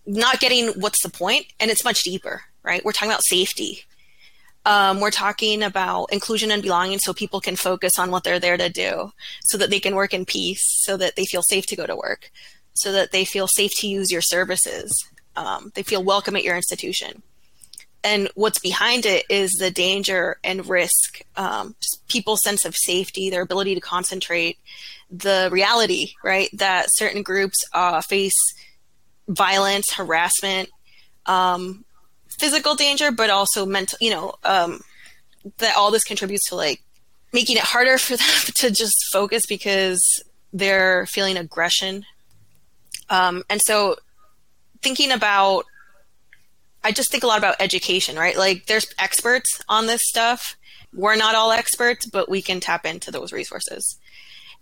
not 0.05 0.39
getting 0.39 0.67
what's 0.79 1.01
the 1.01 1.09
point, 1.09 1.47
and 1.59 1.71
it's 1.71 1.83
much 1.83 2.03
deeper, 2.03 2.43
right? 2.61 2.83
We're 2.85 2.91
talking 2.91 3.09
about 3.09 3.23
safety. 3.23 3.85
Um, 4.65 4.99
we're 4.99 5.09
talking 5.09 5.63
about 5.63 6.11
inclusion 6.11 6.51
and 6.51 6.61
belonging 6.61 6.99
so 6.99 7.13
people 7.13 7.39
can 7.39 7.55
focus 7.55 7.97
on 7.97 8.11
what 8.11 8.23
they're 8.23 8.39
there 8.39 8.57
to 8.57 8.69
do, 8.69 9.11
so 9.41 9.57
that 9.57 9.69
they 9.71 9.79
can 9.79 9.95
work 9.95 10.13
in 10.13 10.25
peace, 10.25 10.61
so 10.83 10.97
that 10.97 11.15
they 11.15 11.25
feel 11.25 11.41
safe 11.41 11.65
to 11.67 11.75
go 11.75 11.87
to 11.87 11.95
work, 11.95 12.29
so 12.73 12.91
that 12.91 13.11
they 13.11 13.25
feel 13.25 13.47
safe 13.47 13.71
to 13.77 13.87
use 13.87 14.11
your 14.11 14.21
services, 14.21 14.91
um, 15.35 15.71
they 15.73 15.83
feel 15.83 16.03
welcome 16.03 16.35
at 16.35 16.43
your 16.43 16.55
institution. 16.55 17.23
And 18.03 18.29
what's 18.35 18.59
behind 18.59 19.05
it 19.05 19.25
is 19.29 19.51
the 19.59 19.71
danger 19.71 20.37
and 20.43 20.67
risk, 20.67 21.21
um, 21.35 21.75
people's 22.07 22.41
sense 22.41 22.63
of 22.63 22.75
safety, 22.75 23.29
their 23.29 23.41
ability 23.41 23.75
to 23.75 23.81
concentrate, 23.81 24.57
the 25.11 25.49
reality, 25.51 26.13
right, 26.23 26.49
that 26.53 26.87
certain 26.89 27.23
groups 27.23 27.57
uh, 27.73 28.01
face 28.01 28.35
violence, 29.27 29.93
harassment, 29.93 30.69
um, 31.25 31.83
physical 32.27 32.75
danger, 32.75 33.11
but 33.11 33.29
also 33.29 33.65
mental, 33.65 33.97
you 33.99 34.11
know, 34.11 34.33
um, 34.43 34.81
that 35.57 35.75
all 35.75 35.91
this 35.91 36.03
contributes 36.03 36.49
to 36.49 36.55
like 36.55 36.81
making 37.33 37.57
it 37.57 37.63
harder 37.63 37.97
for 37.97 38.15
them 38.17 38.27
to 38.55 38.71
just 38.71 38.95
focus 39.11 39.45
because 39.45 40.01
they're 40.53 41.05
feeling 41.05 41.37
aggression. 41.37 42.05
Um, 43.09 43.43
and 43.49 43.61
so 43.61 43.97
thinking 44.81 45.11
about 45.11 45.65
I 46.83 46.91
just 46.91 47.11
think 47.11 47.23
a 47.23 47.27
lot 47.27 47.37
about 47.37 47.55
education, 47.59 48.15
right? 48.15 48.37
Like 48.37 48.65
there's 48.67 48.87
experts 48.97 49.61
on 49.67 49.87
this 49.87 50.01
stuff. 50.05 50.55
We're 50.93 51.15
not 51.15 51.35
all 51.35 51.51
experts, 51.51 52.05
but 52.05 52.29
we 52.29 52.41
can 52.41 52.59
tap 52.59 52.85
into 52.85 53.11
those 53.11 53.31
resources. 53.31 53.99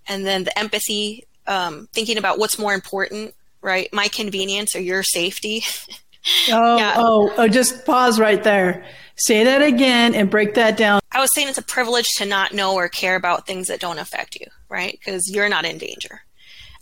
And 0.07 0.25
then 0.25 0.43
the 0.43 0.57
empathy, 0.57 1.25
um, 1.45 1.87
thinking 1.93 2.17
about 2.17 2.39
what's 2.39 2.57
more 2.57 2.73
important, 2.73 3.33
right? 3.61 3.87
My 3.93 4.07
convenience 4.07 4.75
or 4.75 4.81
your 4.81 5.03
safety. 5.03 5.63
oh, 6.49 6.77
yeah. 6.77 6.95
oh, 6.97 7.33
oh, 7.37 7.47
just 7.47 7.85
pause 7.85 8.19
right 8.19 8.43
there. 8.43 8.85
Say 9.15 9.43
that 9.43 9.61
again 9.61 10.13
and 10.13 10.29
break 10.29 10.53
that 10.55 10.77
down. 10.77 11.01
I 11.11 11.19
was 11.19 11.33
saying 11.33 11.47
it's 11.47 11.57
a 11.57 11.63
privilege 11.63 12.07
to 12.17 12.25
not 12.25 12.53
know 12.53 12.75
or 12.75 12.87
care 12.89 13.15
about 13.15 13.47
things 13.47 13.67
that 13.67 13.79
don't 13.79 13.99
affect 13.99 14.35
you, 14.35 14.45
right? 14.69 14.91
Because 14.91 15.29
you're 15.33 15.49
not 15.49 15.65
in 15.65 15.77
danger. 15.77 16.21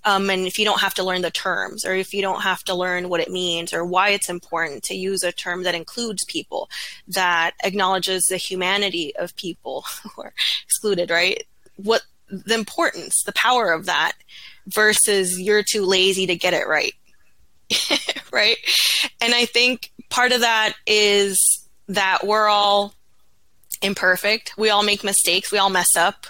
Um, 0.06 0.30
and 0.30 0.46
if 0.46 0.60
you 0.60 0.66
don't 0.66 0.82
have 0.82 0.94
to 0.96 1.04
learn 1.04 1.22
the 1.22 1.32
terms 1.32 1.84
or 1.84 1.94
if 1.94 2.14
you 2.14 2.22
don't 2.22 2.42
have 2.42 2.64
to 2.66 2.76
learn 2.76 3.10
what 3.10 3.20
it 3.20 3.32
means 3.32 3.74
or 3.74 3.84
why 3.84 4.10
it's 4.10 4.30
important 4.30 4.84
to 4.84 4.96
use 4.96 5.24
a 5.24 5.32
term 5.32 5.64
that 5.64 5.76
includes 5.76 6.24
people 6.26 6.70
that 7.08 7.52
acknowledges 7.64 8.26
the 8.26 8.38
humanity 8.38 9.16
of 9.16 9.36
people 9.36 9.84
who 10.04 10.22
are 10.22 10.34
excluded 10.64 11.10
right? 11.10 11.44
What 11.78 12.04
the 12.30 12.56
importance 12.56 13.24
the 13.24 13.34
power 13.34 13.72
of 13.72 13.86
that 13.86 14.14
versus 14.68 15.40
you're 15.40 15.64
too 15.64 15.86
lazy 15.86 16.26
to 16.26 16.36
get 16.36 16.54
it 16.54 16.68
right 16.68 16.94
right? 18.32 18.58
And 19.22 19.34
i 19.36 19.46
think 19.46 19.92
part 20.10 20.32
of 20.32 20.42
that 20.42 20.74
is 20.88 21.38
that 21.88 22.26
we're 22.26 22.48
all 22.48 22.94
imperfect. 23.82 24.58
We 24.58 24.70
all 24.70 24.84
make 24.84 25.04
mistakes. 25.04 25.52
We 25.52 25.58
all 25.58 25.70
mess 25.70 25.96
up 25.96 26.26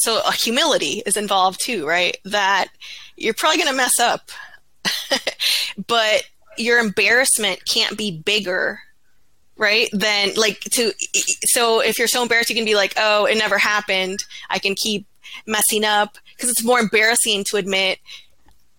so 0.00 0.20
a 0.26 0.32
humility 0.32 1.02
is 1.04 1.16
involved 1.16 1.60
too, 1.62 1.86
right? 1.86 2.16
That 2.24 2.68
you're 3.16 3.34
probably 3.34 3.58
going 3.58 3.70
to 3.70 3.76
mess 3.76 4.00
up, 4.00 4.30
but 5.86 6.24
your 6.56 6.78
embarrassment 6.78 7.64
can't 7.66 7.96
be 7.96 8.18
bigger 8.18 8.80
right 9.60 9.90
Than 9.92 10.34
like 10.36 10.60
to 10.60 10.92
so 11.44 11.80
if 11.80 11.98
you're 11.98 12.08
so 12.08 12.22
embarrassed 12.22 12.48
you 12.48 12.56
can 12.56 12.64
be 12.64 12.74
like 12.74 12.94
oh 12.96 13.26
it 13.26 13.36
never 13.36 13.58
happened 13.58 14.24
i 14.48 14.58
can 14.58 14.74
keep 14.74 15.06
messing 15.46 15.84
up 15.84 16.16
because 16.34 16.50
it's 16.50 16.64
more 16.64 16.80
embarrassing 16.80 17.44
to 17.44 17.58
admit 17.58 17.98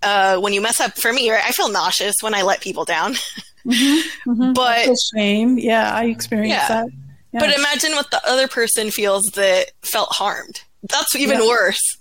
uh, 0.04 0.40
when 0.40 0.52
you 0.52 0.62
mess 0.62 0.80
up 0.80 0.98
for 0.98 1.14
me 1.14 1.30
right 1.30 1.46
i 1.46 1.52
feel 1.52 1.70
nauseous 1.70 2.16
when 2.22 2.34
i 2.34 2.42
let 2.42 2.62
people 2.62 2.84
down 2.84 3.14
mm-hmm, 3.66 4.32
mm-hmm. 4.32 4.54
but 4.54 4.90
shame 5.16 5.60
yeah 5.60 5.94
i 5.94 6.06
experience 6.06 6.50
yeah. 6.50 6.68
that 6.68 6.88
yeah. 7.32 7.40
but 7.40 7.56
imagine 7.56 7.92
what 7.92 8.10
the 8.10 8.22
other 8.28 8.48
person 8.48 8.90
feels 8.90 9.26
that 9.36 9.72
felt 9.84 10.10
harmed 10.12 10.64
that's 10.84 11.16
even 11.16 11.40
yeah. 11.40 11.48
worse. 11.48 11.98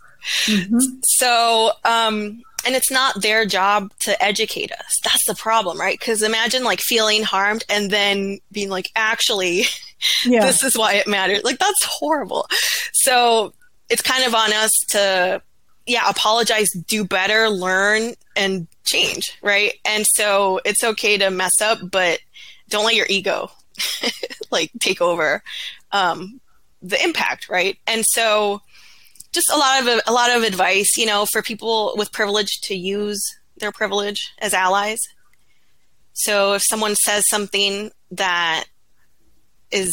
Mm-hmm. 0.47 0.79
So, 1.03 1.73
um, 1.85 2.43
and 2.67 2.75
it's 2.75 2.91
not 2.91 3.23
their 3.23 3.47
job 3.47 3.93
to 4.01 4.23
educate 4.23 4.73
us. 4.73 4.99
That's 5.03 5.25
the 5.27 5.35
problem, 5.35 5.79
right? 5.79 5.99
Because 5.99 6.23
imagine 6.23 6.63
like 6.65 6.81
feeling 6.81 7.23
harmed 7.23 7.65
and 7.69 7.91
then 7.91 8.39
being 8.53 8.69
like, 8.69 8.91
actually, 8.97 9.65
yeah. 10.25 10.45
this 10.45 10.63
is 10.63 10.77
why 10.77 10.95
it 10.95 11.07
matters. 11.07 11.43
Like, 11.45 11.59
that's 11.59 11.85
horrible. 11.85 12.47
So, 12.93 13.55
it's 13.89 14.03
kind 14.03 14.25
of 14.25 14.35
on 14.35 14.53
us 14.53 14.71
to, 14.91 15.43
yeah, 15.87 16.09
apologize, 16.09 16.69
do 16.87 17.05
better, 17.05 17.49
learn, 17.49 18.15
and 18.37 18.69
change, 18.85 19.37
right? 19.43 19.73
And 19.85 20.07
so, 20.07 20.61
it's 20.65 20.85
okay 20.85 21.19
to 21.19 21.31
mess 21.31 21.61
up, 21.63 21.79
but 21.91 22.21
don't 22.69 22.85
let 22.85 22.95
your 22.95 23.07
ego 23.09 23.51
like 24.51 24.71
take 24.81 25.01
over 25.01 25.43
um, 25.93 26.41
the 26.83 27.03
impact, 27.03 27.49
right? 27.49 27.79
And 27.87 28.05
so, 28.07 28.63
just 29.33 29.51
a 29.51 29.57
lot 29.57 29.87
of 29.87 30.01
a 30.07 30.13
lot 30.13 30.31
of 30.31 30.43
advice, 30.43 30.97
you 30.97 31.07
know, 31.07 31.27
for 31.31 31.43
people 31.43 31.95
with 31.97 32.13
privilege 32.13 32.61
to 32.63 32.75
use 32.75 33.21
their 33.59 33.73
privilege 33.73 34.33
as 34.39 34.55
allies. 34.55 34.99
So 36.13 36.55
if 36.55 36.63
someone 36.69 36.97
says 36.97 37.29
something 37.29 37.93
that 38.11 38.65
is 39.71 39.91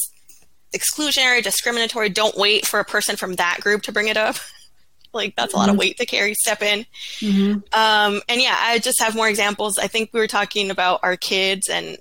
exclusionary, 0.75 1.43
discriminatory, 1.43 2.09
don't 2.09 2.35
wait 2.35 2.65
for 2.65 2.79
a 2.79 2.85
person 2.85 3.15
from 3.15 3.35
that 3.35 3.59
group 3.61 3.83
to 3.83 3.91
bring 3.91 4.07
it 4.07 4.17
up. 4.17 4.37
like 5.13 5.35
that's 5.35 5.53
a 5.53 5.57
lot 5.57 5.69
of 5.69 5.73
mm-hmm. 5.73 5.79
weight 5.79 5.97
to 5.97 6.05
carry. 6.05 6.33
Step 6.33 6.61
in. 6.61 6.85
Mm-hmm. 7.19 7.59
Um, 7.73 8.21
and 8.27 8.41
yeah, 8.41 8.55
I 8.57 8.79
just 8.79 8.99
have 9.01 9.15
more 9.15 9.29
examples. 9.29 9.77
I 9.77 9.87
think 9.87 10.09
we 10.13 10.19
were 10.19 10.27
talking 10.27 10.71
about 10.71 11.01
our 11.03 11.15
kids, 11.15 11.69
and 11.69 11.97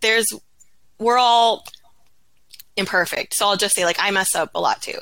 there's 0.00 0.26
we're 0.98 1.18
all 1.18 1.64
imperfect. 2.76 3.34
So 3.34 3.46
I'll 3.46 3.56
just 3.56 3.74
say 3.74 3.84
like 3.84 3.98
I 3.98 4.10
mess 4.10 4.34
up 4.34 4.50
a 4.54 4.60
lot 4.60 4.82
too 4.82 4.98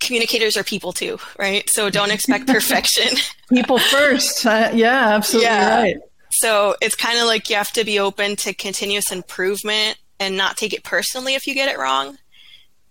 communicators 0.00 0.56
are 0.56 0.64
people 0.64 0.92
too, 0.92 1.18
right? 1.38 1.68
So 1.70 1.90
don't 1.90 2.10
expect 2.10 2.46
perfection. 2.48 3.16
people 3.52 3.78
first. 3.78 4.44
Uh, 4.46 4.70
yeah, 4.74 5.10
absolutely 5.10 5.46
yeah. 5.46 5.80
right. 5.80 5.96
So 6.32 6.76
it's 6.80 6.94
kind 6.94 7.18
of 7.18 7.26
like 7.26 7.50
you 7.50 7.56
have 7.56 7.72
to 7.72 7.84
be 7.84 7.98
open 7.98 8.36
to 8.36 8.54
continuous 8.54 9.10
improvement 9.10 9.98
and 10.18 10.36
not 10.36 10.56
take 10.56 10.72
it 10.72 10.84
personally 10.84 11.34
if 11.34 11.46
you 11.46 11.54
get 11.54 11.68
it 11.68 11.78
wrong, 11.78 12.18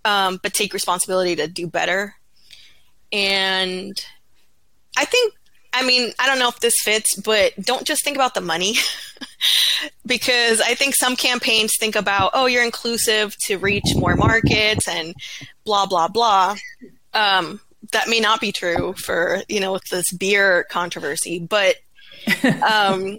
um, 0.04 0.38
but 0.42 0.52
take 0.52 0.74
responsibility 0.74 1.36
to 1.36 1.46
do 1.46 1.66
better. 1.66 2.14
And 3.12 3.92
I 4.96 5.04
think, 5.04 5.34
I 5.72 5.86
mean, 5.86 6.12
I 6.18 6.26
don't 6.26 6.38
know 6.38 6.48
if 6.48 6.60
this 6.60 6.74
fits, 6.82 7.16
but 7.16 7.52
don't 7.60 7.86
just 7.86 8.04
think 8.04 8.16
about 8.16 8.34
the 8.34 8.40
money. 8.40 8.74
because 10.06 10.60
I 10.60 10.74
think 10.74 10.94
some 10.94 11.16
campaigns 11.16 11.72
think 11.78 11.96
about, 11.96 12.32
oh, 12.34 12.46
you're 12.46 12.64
inclusive 12.64 13.34
to 13.46 13.58
reach 13.58 13.94
more 13.94 14.16
markets 14.16 14.88
and 14.88 15.14
blah, 15.64 15.86
blah, 15.86 16.08
blah. 16.08 16.56
Um, 17.12 17.60
that 17.92 18.08
may 18.08 18.20
not 18.20 18.40
be 18.40 18.52
true 18.52 18.94
for 18.94 19.42
you 19.48 19.60
know 19.60 19.78
this 19.90 20.12
beer 20.12 20.64
controversy, 20.70 21.38
but 21.38 21.76
um, 22.62 23.18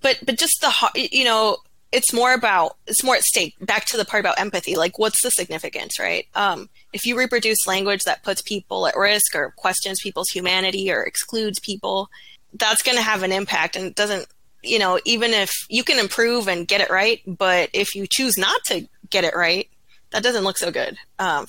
but 0.00 0.18
but 0.24 0.38
just 0.38 0.60
the 0.60 1.08
you 1.10 1.24
know 1.24 1.58
it's 1.92 2.12
more 2.12 2.32
about 2.32 2.76
it's 2.86 3.04
more 3.04 3.16
at 3.16 3.22
stake. 3.22 3.54
Back 3.60 3.84
to 3.86 3.96
the 3.96 4.04
part 4.04 4.20
about 4.20 4.40
empathy, 4.40 4.76
like 4.76 4.98
what's 4.98 5.22
the 5.22 5.30
significance, 5.30 5.98
right? 5.98 6.26
Um, 6.34 6.70
if 6.92 7.04
you 7.04 7.16
reproduce 7.16 7.66
language 7.66 8.04
that 8.04 8.22
puts 8.22 8.42
people 8.42 8.86
at 8.86 8.96
risk 8.96 9.34
or 9.34 9.52
questions 9.56 10.00
people's 10.02 10.30
humanity 10.30 10.90
or 10.90 11.02
excludes 11.02 11.60
people, 11.60 12.08
that's 12.54 12.82
going 12.82 12.96
to 12.96 13.02
have 13.02 13.22
an 13.22 13.32
impact, 13.32 13.76
and 13.76 13.86
it 13.86 13.94
doesn't. 13.94 14.26
You 14.64 14.78
know, 14.78 15.00
even 15.04 15.32
if 15.32 15.52
you 15.68 15.82
can 15.82 15.98
improve 15.98 16.46
and 16.46 16.68
get 16.68 16.80
it 16.80 16.88
right, 16.88 17.20
but 17.26 17.68
if 17.72 17.96
you 17.96 18.06
choose 18.08 18.38
not 18.38 18.62
to 18.66 18.86
get 19.10 19.24
it 19.24 19.34
right, 19.34 19.68
that 20.12 20.22
doesn't 20.22 20.44
look 20.44 20.56
so 20.56 20.70
good 20.70 20.96
um, 21.18 21.46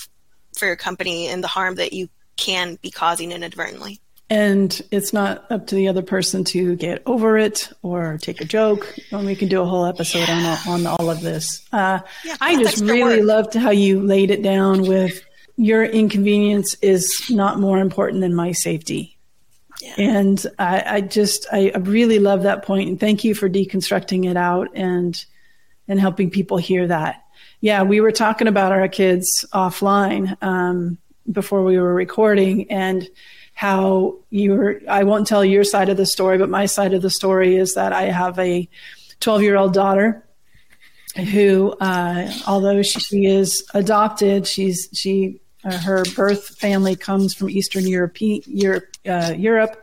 for 0.55 0.65
your 0.65 0.75
company 0.75 1.27
and 1.27 1.43
the 1.43 1.47
harm 1.47 1.75
that 1.75 1.93
you 1.93 2.09
can 2.37 2.77
be 2.81 2.91
causing 2.91 3.31
inadvertently. 3.31 3.99
And 4.29 4.81
it's 4.89 5.13
not 5.13 5.51
up 5.51 5.67
to 5.67 5.75
the 5.75 5.87
other 5.87 6.01
person 6.01 6.43
to 6.45 6.75
get 6.75 7.03
over 7.05 7.37
it 7.37 7.71
or 7.83 8.17
take 8.19 8.41
a 8.41 8.45
joke. 8.45 8.95
And 9.11 9.25
we 9.25 9.35
can 9.35 9.47
do 9.47 9.61
a 9.61 9.65
whole 9.65 9.85
episode 9.85 10.27
yeah. 10.27 10.57
on, 10.67 10.87
on 10.87 10.87
all 10.87 11.09
of 11.11 11.21
this. 11.21 11.67
Uh, 11.71 11.99
yeah, 12.25 12.35
I 12.41 12.55
just 12.57 12.81
really 12.81 13.17
work. 13.17 13.27
loved 13.27 13.53
how 13.53 13.69
you 13.69 14.01
laid 14.01 14.31
it 14.31 14.41
down 14.41 14.81
with 14.83 15.23
your 15.55 15.83
inconvenience 15.83 16.75
is 16.81 17.11
not 17.29 17.59
more 17.59 17.79
important 17.79 18.21
than 18.21 18.33
my 18.33 18.53
safety. 18.53 19.17
Yeah. 19.81 19.95
And 19.97 20.47
I, 20.57 20.83
I 20.85 21.01
just, 21.01 21.45
I 21.51 21.71
really 21.77 22.17
love 22.17 22.43
that 22.43 22.63
point. 22.63 22.89
And 22.89 22.99
thank 22.99 23.23
you 23.23 23.35
for 23.35 23.49
deconstructing 23.49 24.29
it 24.29 24.37
out 24.37 24.69
and, 24.73 25.23
and 25.87 25.99
helping 25.99 26.31
people 26.31 26.57
hear 26.57 26.87
that 26.87 27.22
yeah, 27.63 27.81
we 27.83 28.01
were 28.01 28.11
talking 28.11 28.49
about 28.49 28.73
our 28.73 28.89
kids 28.89 29.45
offline 29.53 30.35
um, 30.43 30.97
before 31.31 31.63
we 31.63 31.79
were 31.79 31.93
recording 31.93 32.69
and 32.69 33.07
how 33.53 34.17
you 34.31 34.51
were, 34.51 34.81
I 34.89 35.05
won't 35.05 35.27
tell 35.27 35.45
your 35.45 35.63
side 35.63 35.87
of 35.87 35.95
the 35.95 36.05
story, 36.05 36.37
but 36.37 36.49
my 36.49 36.65
side 36.65 36.93
of 36.93 37.01
the 37.01 37.09
story 37.09 37.55
is 37.55 37.75
that 37.75 37.93
I 37.93 38.11
have 38.11 38.37
a 38.37 38.67
12 39.21 39.43
year 39.43 39.55
old 39.55 39.73
daughter 39.73 40.25
who, 41.15 41.71
uh, 41.79 42.29
although 42.45 42.81
she 42.81 43.27
is 43.27 43.63
adopted, 43.73 44.45
she's, 44.45 44.89
she, 44.91 45.39
uh, 45.63 45.77
her 45.77 46.03
birth 46.17 46.57
family 46.59 46.97
comes 46.97 47.33
from 47.33 47.49
Eastern 47.49 47.87
Europe, 47.87 48.17
Europe, 48.19 48.87
uh, 49.07 49.35
Europe. 49.37 49.81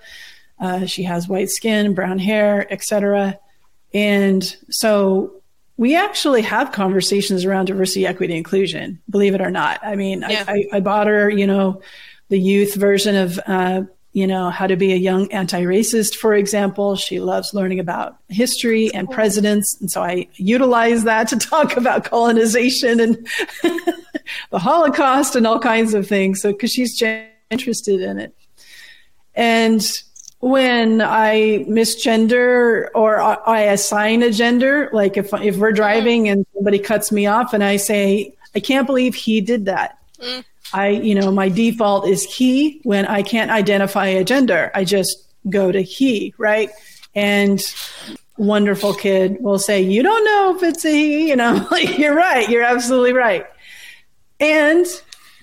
Uh, 0.58 0.84
she 0.84 1.04
has 1.04 1.28
white 1.28 1.48
skin, 1.48 1.94
brown 1.94 2.18
hair, 2.18 2.70
etc. 2.70 3.38
And 3.94 4.44
so 4.68 5.39
we 5.80 5.96
actually 5.96 6.42
have 6.42 6.72
conversations 6.72 7.46
around 7.46 7.64
diversity, 7.64 8.06
equity, 8.06 8.36
inclusion, 8.36 9.00
believe 9.08 9.34
it 9.34 9.40
or 9.40 9.50
not. 9.50 9.80
I 9.82 9.96
mean, 9.96 10.22
yeah. 10.28 10.44
I, 10.46 10.52
I, 10.52 10.76
I, 10.76 10.80
bought 10.80 11.06
her, 11.06 11.30
you 11.30 11.46
know, 11.46 11.80
the 12.28 12.38
youth 12.38 12.74
version 12.74 13.16
of, 13.16 13.40
uh, 13.46 13.84
you 14.12 14.26
know, 14.26 14.50
how 14.50 14.66
to 14.66 14.76
be 14.76 14.92
a 14.92 14.96
young 14.96 15.32
anti-racist, 15.32 16.16
for 16.16 16.34
example. 16.34 16.96
She 16.96 17.18
loves 17.18 17.54
learning 17.54 17.80
about 17.80 18.18
history 18.28 18.92
and 18.92 19.08
presidents. 19.08 19.74
And 19.80 19.90
so 19.90 20.02
I 20.02 20.28
utilize 20.34 21.04
that 21.04 21.28
to 21.28 21.38
talk 21.38 21.78
about 21.78 22.04
colonization 22.04 23.00
and 23.00 23.26
the 24.50 24.58
Holocaust 24.58 25.34
and 25.34 25.46
all 25.46 25.60
kinds 25.60 25.94
of 25.94 26.06
things. 26.06 26.42
So, 26.42 26.52
cause 26.52 26.72
she's 26.72 27.02
interested 27.50 28.02
in 28.02 28.18
it. 28.18 28.36
And 29.34 29.80
when 30.40 31.02
I 31.02 31.64
misgender 31.68 32.88
or 32.94 33.20
I 33.20 33.60
assign 33.62 34.22
a 34.22 34.30
gender, 34.30 34.88
like 34.92 35.16
if 35.16 35.32
if 35.34 35.56
we're 35.58 35.72
driving 35.72 36.28
and 36.28 36.46
somebody 36.54 36.78
cuts 36.78 37.12
me 37.12 37.26
off 37.26 37.52
and 37.52 37.62
I 37.62 37.76
say, 37.76 38.34
I 38.54 38.60
can't 38.60 38.86
believe 38.86 39.14
he 39.14 39.40
did 39.40 39.66
that. 39.66 39.98
Mm. 40.18 40.44
I, 40.72 40.88
you 40.88 41.14
know, 41.14 41.30
my 41.30 41.48
default 41.48 42.06
is 42.08 42.22
he 42.24 42.80
when 42.84 43.06
I 43.06 43.22
can't 43.22 43.50
identify 43.50 44.06
a 44.06 44.24
gender. 44.24 44.70
I 44.74 44.84
just 44.84 45.24
go 45.48 45.72
to 45.72 45.82
he, 45.82 46.34
right? 46.38 46.70
And 47.14 47.62
wonderful 48.36 48.94
kid 48.94 49.38
will 49.40 49.58
say, 49.58 49.82
You 49.82 50.02
don't 50.02 50.24
know 50.24 50.56
if 50.56 50.62
it's 50.62 50.84
a 50.84 50.90
he. 50.90 51.32
And 51.32 51.42
I'm 51.42 51.66
like, 51.70 51.98
You're 51.98 52.14
right. 52.14 52.48
You're 52.48 52.62
absolutely 52.62 53.12
right. 53.12 53.46
And 54.38 54.86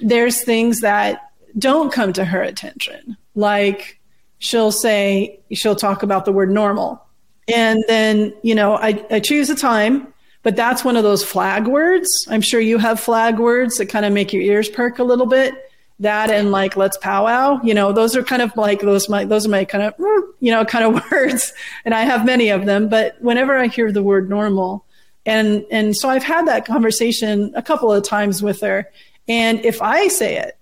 there's 0.02 0.44
things 0.44 0.82
that 0.82 1.32
don't 1.58 1.92
come 1.92 2.14
to 2.14 2.26
her 2.26 2.42
attention. 2.42 3.18
Like 3.36 4.00
she'll 4.40 4.72
say, 4.72 5.40
she'll 5.52 5.76
talk 5.76 6.04
about 6.04 6.26
the 6.26 6.32
word 6.32 6.50
normal. 6.50 7.04
And 7.48 7.84
then, 7.88 8.34
you 8.44 8.56
know, 8.56 8.76
I, 8.76 9.04
I 9.10 9.20
choose 9.20 9.50
a 9.50 9.56
time, 9.56 10.14
but 10.44 10.56
that's 10.56 10.84
one 10.84 10.98
of 10.98 11.04
those 11.04 11.24
flag 11.24 11.68
words. 11.68 12.28
I'm 12.30 12.42
sure 12.42 12.60
you 12.60 12.78
have 12.78 13.00
flag 13.00 13.40
words 13.40 13.78
that 13.78 13.88
kind 13.88 14.06
of 14.06 14.14
make 14.14 14.34
your 14.34 14.42
ears 14.42 14.70
perk 14.70 15.00
a 15.00 15.04
little 15.04 15.26
bit. 15.26 15.64
That 16.00 16.30
and 16.30 16.52
like 16.52 16.78
let's 16.78 16.96
powwow, 16.98 17.60
you 17.64 17.74
know, 17.74 17.92
those 17.92 18.16
are 18.16 18.22
kind 18.22 18.44
of 18.44 18.56
like 18.56 18.82
those 18.82 19.10
my 19.10 19.26
those 19.26 19.48
are 19.48 19.50
my 19.50 19.66
kind 19.66 19.84
of 19.84 19.96
you 20.40 20.52
know 20.52 20.64
kind 20.64 20.86
of 20.86 21.04
words, 21.12 21.54
and 21.86 21.96
I 21.96 22.02
have 22.02 22.24
many 22.24 22.50
of 22.50 22.68
them. 22.68 22.88
But 22.88 23.20
whenever 23.20 23.58
I 23.58 23.66
hear 23.66 23.92
the 23.92 24.04
word 24.04 24.30
normal, 24.30 24.86
and 25.26 25.66
and 25.72 25.98
so 25.98 26.08
I've 26.08 26.22
had 26.22 26.48
that 26.48 26.68
conversation 26.68 27.52
a 27.56 27.64
couple 27.64 27.92
of 27.92 28.04
times 28.04 28.44
with 28.44 28.62
her, 28.62 28.92
and 29.28 29.66
if 29.66 29.82
I 29.82 30.08
say 30.08 30.38
it, 30.38 30.57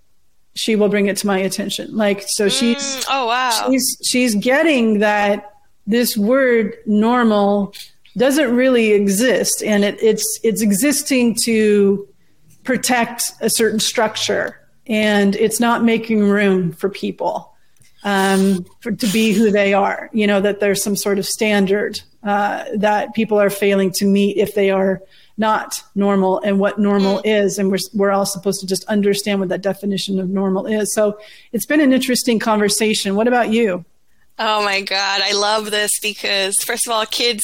she 0.56 0.76
will 0.76 0.90
bring 0.90 1.08
it 1.08 1.18
to 1.18 1.28
my 1.28 1.38
attention. 1.38 1.96
Like 1.96 2.24
so, 2.28 2.50
she's 2.50 2.78
Mm, 2.78 3.06
oh 3.10 3.28
wow. 3.28 3.68
she's 3.70 3.98
she's 4.04 4.36
getting 4.36 5.00
that 5.00 5.54
this 5.86 6.18
word 6.18 6.76
normal 6.86 7.74
doesn't 8.18 8.56
really 8.56 8.92
exist, 8.94 9.62
and 9.64 9.84
it, 9.84 10.02
it's 10.02 10.40
it's 10.44 10.62
existing 10.62 11.36
to 11.44 12.08
protect 12.64 13.34
a 13.42 13.50
certain 13.50 13.80
structure, 13.80 14.60
and 14.88 15.36
it's 15.36 15.60
not 15.60 15.84
making 15.84 16.22
room 16.22 16.72
for 16.72 16.90
people 16.90 17.54
um, 18.04 18.66
for, 18.80 18.92
to 18.94 19.08
be 19.08 19.34
who 19.34 19.52
they 19.52 19.74
are. 19.74 20.10
You 20.14 20.28
know 20.28 20.40
that 20.42 20.62
there's 20.62 20.82
some 20.82 20.96
sort 20.96 21.20
of 21.20 21.26
standard 21.26 22.02
uh, 22.24 22.64
that 22.78 23.14
people 23.14 23.40
are 23.40 23.50
failing 23.50 23.92
to 23.92 24.06
meet 24.06 24.38
if 24.38 24.56
they 24.56 24.72
are 24.72 25.02
not 25.38 25.84
normal 25.96 26.40
and 26.40 26.60
what 26.60 26.80
normal 26.80 27.22
is 27.26 27.60
and 27.60 27.70
we're, 27.70 27.78
we're 27.94 28.12
all 28.12 28.26
supposed 28.26 28.62
to 28.62 28.66
just 28.66 28.86
understand 28.86 29.40
what 29.40 29.50
that 29.50 29.62
definition 29.62 30.20
of 30.20 30.30
normal 30.30 30.66
is 30.66 30.94
so 30.94 31.18
it's 31.52 31.66
been 31.66 31.82
an 31.82 31.92
interesting 31.92 32.40
conversation 32.40 33.16
what 33.16 33.28
about 33.28 33.52
you 33.52 33.84
Oh 34.38 34.64
my 34.64 34.82
god, 34.82 35.22
I 35.24 35.32
love 35.32 35.72
this 35.72 35.92
because 36.02 36.56
first 36.66 36.88
of 36.88 36.94
all, 36.94 37.06
kids 37.06 37.44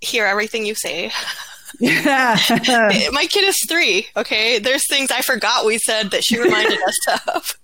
hear 0.00 0.26
everything 0.26 0.66
you 0.66 0.74
say. 0.74 1.12
yeah 1.80 2.36
My 3.12 3.26
kid 3.30 3.44
is 3.44 3.56
three. 3.68 4.06
Okay, 4.16 4.58
there's 4.58 4.86
things 4.88 5.10
I 5.10 5.22
forgot 5.22 5.64
we 5.64 5.78
said 5.78 6.10
that 6.10 6.24
she 6.24 6.38
reminded 6.38 6.78
us 6.86 7.28
of 7.34 7.58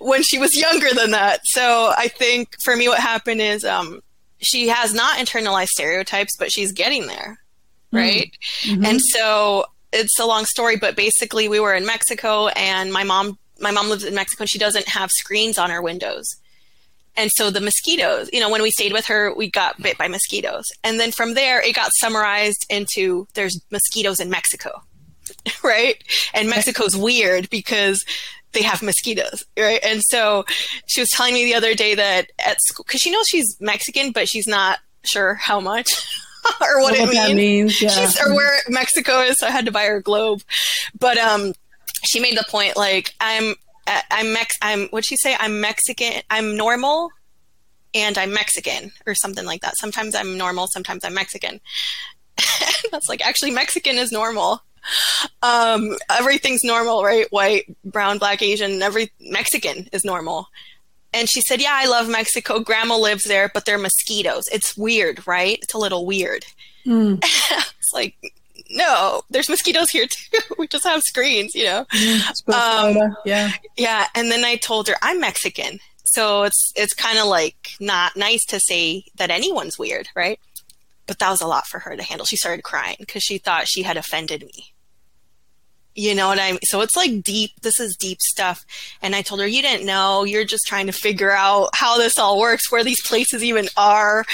when 0.00 0.22
she 0.22 0.38
was 0.38 0.58
younger 0.58 0.94
than 0.94 1.10
that. 1.10 1.40
So 1.44 1.92
I 1.96 2.08
think 2.08 2.56
for 2.64 2.74
me, 2.74 2.88
what 2.88 2.98
happened 2.98 3.42
is 3.42 3.64
um, 3.64 4.02
she 4.40 4.68
has 4.68 4.94
not 4.94 5.18
internalized 5.18 5.68
stereotypes, 5.68 6.36
but 6.38 6.50
she's 6.50 6.72
getting 6.72 7.06
there, 7.06 7.38
right? 7.92 8.32
Mm-hmm. 8.62 8.84
And 8.84 9.00
so 9.00 9.66
it's 9.92 10.18
a 10.18 10.26
long 10.26 10.44
story, 10.46 10.76
but 10.76 10.96
basically, 10.96 11.48
we 11.48 11.60
were 11.60 11.74
in 11.74 11.86
Mexico, 11.86 12.48
and 12.48 12.92
my 12.92 13.04
mom, 13.04 13.38
my 13.60 13.70
mom 13.70 13.88
lives 13.88 14.04
in 14.04 14.14
Mexico, 14.14 14.42
and 14.42 14.50
she 14.50 14.58
doesn't 14.58 14.88
have 14.88 15.10
screens 15.10 15.58
on 15.58 15.70
her 15.70 15.82
windows. 15.82 16.26
And 17.16 17.30
so 17.30 17.50
the 17.50 17.60
mosquitoes, 17.60 18.30
you 18.32 18.40
know, 18.40 18.50
when 18.50 18.62
we 18.62 18.70
stayed 18.70 18.92
with 18.92 19.06
her, 19.06 19.34
we 19.34 19.50
got 19.50 19.80
bit 19.80 19.98
by 19.98 20.08
mosquitoes. 20.08 20.64
And 20.82 20.98
then 20.98 21.12
from 21.12 21.34
there, 21.34 21.60
it 21.60 21.74
got 21.74 21.90
summarized 22.00 22.64
into 22.70 23.26
there's 23.34 23.60
mosquitoes 23.70 24.18
in 24.18 24.30
Mexico, 24.30 24.82
right? 25.64 26.02
And 26.32 26.48
Mexico's 26.48 26.96
weird 26.96 27.50
because 27.50 28.02
they 28.52 28.62
have 28.62 28.82
mosquitoes, 28.82 29.42
right? 29.58 29.80
And 29.84 30.02
so 30.08 30.44
she 30.86 31.00
was 31.00 31.10
telling 31.10 31.34
me 31.34 31.44
the 31.44 31.54
other 31.54 31.74
day 31.74 31.94
that 31.94 32.32
at 32.44 32.58
school, 32.62 32.84
because 32.86 33.00
she 33.00 33.10
knows 33.10 33.26
she's 33.28 33.56
Mexican, 33.60 34.12
but 34.12 34.28
she's 34.28 34.46
not 34.46 34.78
sure 35.04 35.34
how 35.34 35.60
much 35.60 35.88
or 36.60 36.80
what, 36.80 36.98
what 36.98 37.14
it 37.14 37.34
means. 37.34 37.34
means 37.34 37.82
yeah 37.82 37.90
She's, 37.90 38.20
or 38.20 38.34
where 38.34 38.58
Mexico 38.68 39.20
is, 39.20 39.36
so 39.38 39.46
I 39.46 39.50
had 39.50 39.66
to 39.66 39.72
buy 39.72 39.84
her 39.84 39.96
a 39.96 40.02
globe. 40.02 40.42
But 40.98 41.18
um, 41.18 41.52
she 42.04 42.20
made 42.20 42.36
the 42.36 42.44
point 42.48 42.76
like 42.76 43.14
I'm 43.20 43.54
uh, 43.86 44.00
I'm 44.10 44.32
Mex 44.32 44.56
I'm 44.62 44.88
what'd 44.88 45.06
she 45.06 45.16
say? 45.16 45.36
I'm 45.38 45.60
Mexican. 45.60 46.22
I'm 46.30 46.56
normal, 46.56 47.10
and 47.94 48.16
I'm 48.18 48.32
Mexican 48.32 48.92
or 49.06 49.14
something 49.14 49.44
like 49.44 49.62
that. 49.62 49.76
Sometimes 49.76 50.14
I'm 50.14 50.36
normal, 50.36 50.66
sometimes 50.68 51.04
I'm 51.04 51.14
Mexican. 51.14 51.60
That's 52.90 53.08
like 53.08 53.26
actually 53.26 53.50
Mexican 53.50 53.96
is 53.96 54.12
normal. 54.12 54.62
Um, 55.42 55.96
everything's 56.10 56.64
normal, 56.64 57.04
right? 57.04 57.26
White, 57.30 57.74
brown, 57.84 58.18
black, 58.18 58.42
Asian, 58.42 58.82
every 58.82 59.12
Mexican 59.20 59.88
is 59.92 60.04
normal. 60.04 60.48
And 61.14 61.28
she 61.28 61.40
said, 61.42 61.60
"Yeah, 61.60 61.74
I 61.74 61.86
love 61.86 62.08
Mexico. 62.08 62.60
Grandma 62.60 62.96
lives 62.96 63.24
there, 63.24 63.50
but 63.52 63.64
they're 63.64 63.78
mosquitoes. 63.78 64.44
It's 64.50 64.76
weird, 64.76 65.26
right? 65.26 65.58
It's 65.62 65.74
a 65.74 65.78
little 65.78 66.06
weird." 66.06 66.46
it's 67.22 67.92
like, 67.92 68.16
no, 68.70 69.22
there's 69.30 69.48
mosquitoes 69.48 69.90
here 69.90 70.06
too. 70.06 70.38
we 70.58 70.66
just 70.66 70.84
have 70.84 71.02
screens, 71.02 71.54
you 71.54 71.64
know. 71.64 71.86
Um, 72.52 73.16
yeah 73.24 73.50
Yeah, 73.76 74.06
and 74.14 74.30
then 74.30 74.44
I 74.44 74.56
told 74.56 74.88
her 74.88 74.94
I'm 75.02 75.20
Mexican, 75.20 75.78
so 76.04 76.42
it's 76.44 76.72
it's 76.74 76.94
kind 76.94 77.18
of 77.18 77.26
like 77.26 77.72
not 77.80 78.16
nice 78.16 78.44
to 78.46 78.58
say 78.60 79.04
that 79.16 79.30
anyone's 79.30 79.78
weird, 79.78 80.08
right? 80.16 80.40
But 81.06 81.18
that 81.18 81.30
was 81.30 81.40
a 81.40 81.46
lot 81.46 81.66
for 81.66 81.80
her 81.80 81.96
to 81.96 82.02
handle. 82.02 82.24
She 82.24 82.36
started 82.36 82.62
crying 82.62 82.96
because 82.98 83.22
she 83.22 83.38
thought 83.38 83.68
she 83.68 83.82
had 83.82 83.96
offended 83.96 84.42
me. 84.42 84.71
You 85.94 86.14
know 86.14 86.28
what 86.28 86.38
I 86.38 86.52
mean? 86.52 86.60
So 86.64 86.80
it's 86.80 86.96
like 86.96 87.22
deep. 87.22 87.50
This 87.62 87.78
is 87.78 87.96
deep 87.98 88.18
stuff. 88.22 88.64
And 89.02 89.14
I 89.14 89.22
told 89.22 89.40
her, 89.40 89.46
you 89.46 89.62
didn't 89.62 89.86
know. 89.86 90.24
You're 90.24 90.44
just 90.44 90.66
trying 90.66 90.86
to 90.86 90.92
figure 90.92 91.32
out 91.32 91.70
how 91.74 91.98
this 91.98 92.18
all 92.18 92.38
works, 92.38 92.72
where 92.72 92.84
these 92.84 93.02
places 93.02 93.44
even 93.44 93.68
are. 93.76 94.24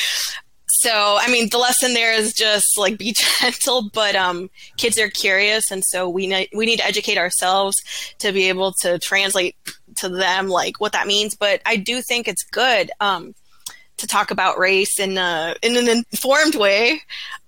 So, 0.81 1.19
I 1.21 1.29
mean, 1.29 1.49
the 1.51 1.59
lesson 1.59 1.95
there 1.95 2.13
is 2.13 2.33
just 2.33 2.79
like 2.79 2.99
be 2.99 3.13
gentle, 3.41 3.91
but 3.93 4.15
um, 4.15 4.49
kids 4.77 4.97
are 4.99 5.09
curious, 5.09 5.65
and 5.73 5.83
so 5.85 6.09
we 6.09 6.29
ne- 6.29 6.49
we 6.55 6.67
need 6.67 6.79
to 6.79 6.87
educate 6.87 7.19
ourselves 7.19 7.75
to 8.19 8.31
be 8.31 8.49
able 8.49 8.73
to 8.83 9.01
translate 9.01 9.57
to 9.97 10.09
them 10.09 10.49
like 10.49 10.81
what 10.81 10.93
that 10.93 11.09
means. 11.09 11.35
But 11.35 11.63
I 11.67 11.77
do 11.77 12.01
think 12.03 12.29
it's 12.29 12.45
good 12.45 12.93
um, 13.01 13.35
to 13.97 14.07
talk 14.07 14.31
about 14.31 14.59
race 14.59 15.01
in 15.01 15.19
a, 15.19 15.57
in 15.63 15.77
an 15.77 15.89
informed 15.89 16.55
way. 16.55 17.01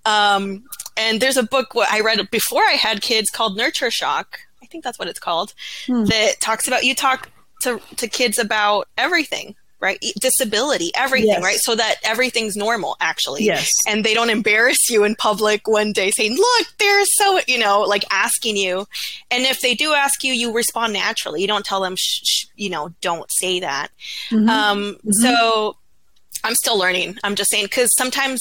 Um, 0.04 0.64
and 1.00 1.20
there's 1.20 1.36
a 1.36 1.42
book 1.42 1.74
what 1.74 1.90
I 1.90 2.00
read 2.00 2.30
before 2.30 2.62
I 2.62 2.72
had 2.72 3.00
kids 3.00 3.30
called 3.30 3.56
Nurture 3.56 3.90
Shock. 3.90 4.40
I 4.62 4.66
think 4.66 4.84
that's 4.84 4.98
what 4.98 5.08
it's 5.08 5.18
called. 5.18 5.54
Hmm. 5.86 6.04
That 6.04 6.32
talks 6.40 6.68
about 6.68 6.84
you 6.84 6.94
talk 6.94 7.30
to 7.62 7.80
to 7.96 8.06
kids 8.08 8.38
about 8.38 8.86
everything, 8.96 9.54
right? 9.80 9.98
Disability, 10.20 10.90
everything, 10.94 11.30
Yes. 11.30 11.42
right? 11.42 11.58
So 11.60 11.74
that 11.74 11.96
everything's 12.04 12.56
normal, 12.56 12.96
actually. 13.00 13.44
Yes. 13.44 13.70
And 13.88 14.04
they 14.04 14.14
don't 14.14 14.30
embarrass 14.30 14.90
you 14.90 15.04
in 15.04 15.14
public 15.16 15.66
one 15.66 15.92
day 15.92 16.10
saying, 16.10 16.36
"Look, 16.36 16.66
they're 16.78 17.04
so," 17.06 17.40
you 17.48 17.58
know, 17.58 17.80
like 17.80 18.04
asking 18.10 18.56
you. 18.56 18.86
And 19.30 19.44
if 19.44 19.60
they 19.60 19.74
do 19.74 19.92
ask 19.94 20.22
you, 20.22 20.32
you 20.32 20.52
respond 20.52 20.92
naturally. 20.92 21.40
You 21.40 21.48
don't 21.48 21.64
tell 21.64 21.80
them, 21.80 21.96
shh, 21.96 22.20
shh, 22.24 22.44
you 22.56 22.70
know, 22.70 22.92
don't 23.00 23.30
say 23.32 23.60
that. 23.60 23.88
Mm-hmm. 24.30 24.48
Um, 24.48 24.78
mm-hmm. 24.78 25.10
So 25.12 25.76
I'm 26.44 26.54
still 26.54 26.78
learning. 26.78 27.18
I'm 27.24 27.34
just 27.34 27.50
saying 27.50 27.64
because 27.66 27.90
sometimes 27.96 28.40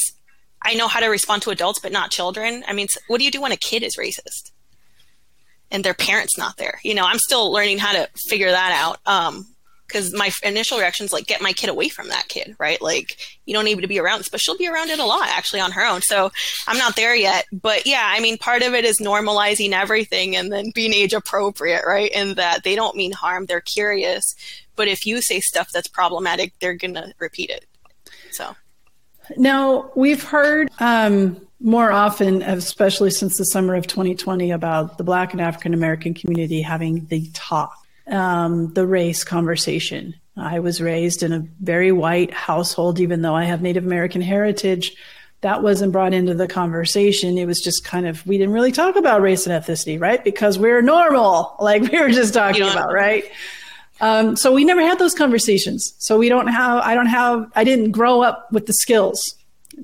I 0.61 0.73
know 0.75 0.87
how 0.87 0.99
to 0.99 1.07
respond 1.07 1.41
to 1.43 1.51
adults, 1.51 1.79
but 1.79 1.91
not 1.91 2.11
children. 2.11 2.63
I 2.67 2.73
mean, 2.73 2.87
what 3.07 3.19
do 3.19 3.25
you 3.25 3.31
do 3.31 3.41
when 3.41 3.51
a 3.51 3.57
kid 3.57 3.83
is 3.83 3.95
racist 3.97 4.51
and 5.71 5.83
their 5.83 5.93
parents 5.93 6.37
not 6.37 6.57
there? 6.57 6.79
You 6.83 6.95
know, 6.95 7.05
I'm 7.05 7.19
still 7.19 7.51
learning 7.51 7.77
how 7.79 7.93
to 7.93 8.09
figure 8.27 8.51
that 8.51 8.71
out. 8.71 8.99
Um, 9.05 9.47
because 9.89 10.13
my 10.13 10.31
initial 10.43 10.77
reaction 10.77 11.05
is 11.05 11.11
like, 11.11 11.25
get 11.25 11.41
my 11.41 11.51
kid 11.51 11.69
away 11.69 11.89
from 11.89 12.09
that 12.09 12.27
kid, 12.27 12.55
right? 12.59 12.79
Like, 12.81 13.17
you 13.45 13.53
don't 13.53 13.65
need 13.65 13.81
to 13.81 13.87
be 13.87 13.99
around 13.99 14.19
this, 14.19 14.29
but 14.29 14.39
she'll 14.39 14.55
be 14.55 14.67
around 14.67 14.89
it 14.91 14.99
a 14.99 15.05
lot 15.05 15.27
actually 15.27 15.59
on 15.61 15.71
her 15.71 15.83
own. 15.83 16.01
So 16.01 16.31
I'm 16.67 16.77
not 16.77 16.95
there 16.95 17.15
yet. 17.15 17.45
But 17.51 17.87
yeah, 17.87 18.03
I 18.05 18.19
mean, 18.19 18.37
part 18.37 18.61
of 18.61 18.73
it 18.73 18.85
is 18.85 18.99
normalizing 18.99 19.71
everything 19.71 20.35
and 20.35 20.51
then 20.51 20.71
being 20.75 20.93
age 20.93 21.13
appropriate, 21.13 21.83
right? 21.87 22.11
In 22.11 22.35
that 22.35 22.63
they 22.63 22.75
don't 22.75 22.95
mean 22.95 23.11
harm, 23.11 23.47
they're 23.47 23.61
curious. 23.61 24.35
But 24.75 24.87
if 24.87 25.05
you 25.05 25.21
say 25.21 25.39
stuff 25.39 25.69
that's 25.73 25.87
problematic, 25.87 26.53
they're 26.59 26.75
going 26.75 26.93
to 26.93 27.13
repeat 27.17 27.49
it. 27.49 27.65
So. 28.31 28.55
Now, 29.37 29.91
we've 29.95 30.23
heard 30.23 30.69
um, 30.79 31.39
more 31.59 31.91
often, 31.91 32.41
especially 32.41 33.11
since 33.11 33.37
the 33.37 33.45
summer 33.45 33.75
of 33.75 33.87
2020, 33.87 34.51
about 34.51 34.97
the 34.97 35.03
Black 35.03 35.33
and 35.33 35.41
African 35.41 35.73
American 35.73 36.13
community 36.13 36.61
having 36.61 37.05
the 37.07 37.29
talk, 37.33 37.77
um, 38.07 38.73
the 38.73 38.87
race 38.87 39.23
conversation. 39.23 40.15
I 40.37 40.59
was 40.59 40.81
raised 40.81 41.21
in 41.21 41.33
a 41.33 41.45
very 41.61 41.91
white 41.91 42.33
household, 42.33 42.99
even 42.99 43.21
though 43.21 43.35
I 43.35 43.43
have 43.43 43.61
Native 43.61 43.85
American 43.85 44.21
heritage. 44.21 44.95
That 45.41 45.63
wasn't 45.63 45.91
brought 45.91 46.13
into 46.13 46.33
the 46.33 46.47
conversation. 46.47 47.37
It 47.37 47.45
was 47.45 47.59
just 47.59 47.83
kind 47.83 48.07
of, 48.07 48.25
we 48.25 48.37
didn't 48.37 48.53
really 48.53 48.71
talk 48.71 48.95
about 48.95 49.21
race 49.21 49.47
and 49.47 49.63
ethnicity, 49.63 49.99
right? 49.99 50.23
Because 50.23 50.57
we're 50.57 50.81
normal, 50.81 51.55
like 51.59 51.81
we 51.83 51.99
were 51.99 52.09
just 52.09 52.33
talking 52.33 52.63
about, 52.63 52.91
right? 52.91 53.25
Um, 54.01 54.35
so 54.35 54.53
we 54.53 54.63
never 54.63 54.81
had 54.81 54.99
those 54.99 55.13
conversations. 55.13 55.93
So 55.97 56.17
we 56.17 56.29
don't 56.29 56.47
have, 56.47 56.81
I 56.83 56.95
don't 56.95 57.07
have, 57.07 57.51
I 57.55 57.63
didn't 57.63 57.91
grow 57.91 58.21
up 58.21 58.51
with 58.51 58.65
the 58.65 58.73
skills 58.73 59.35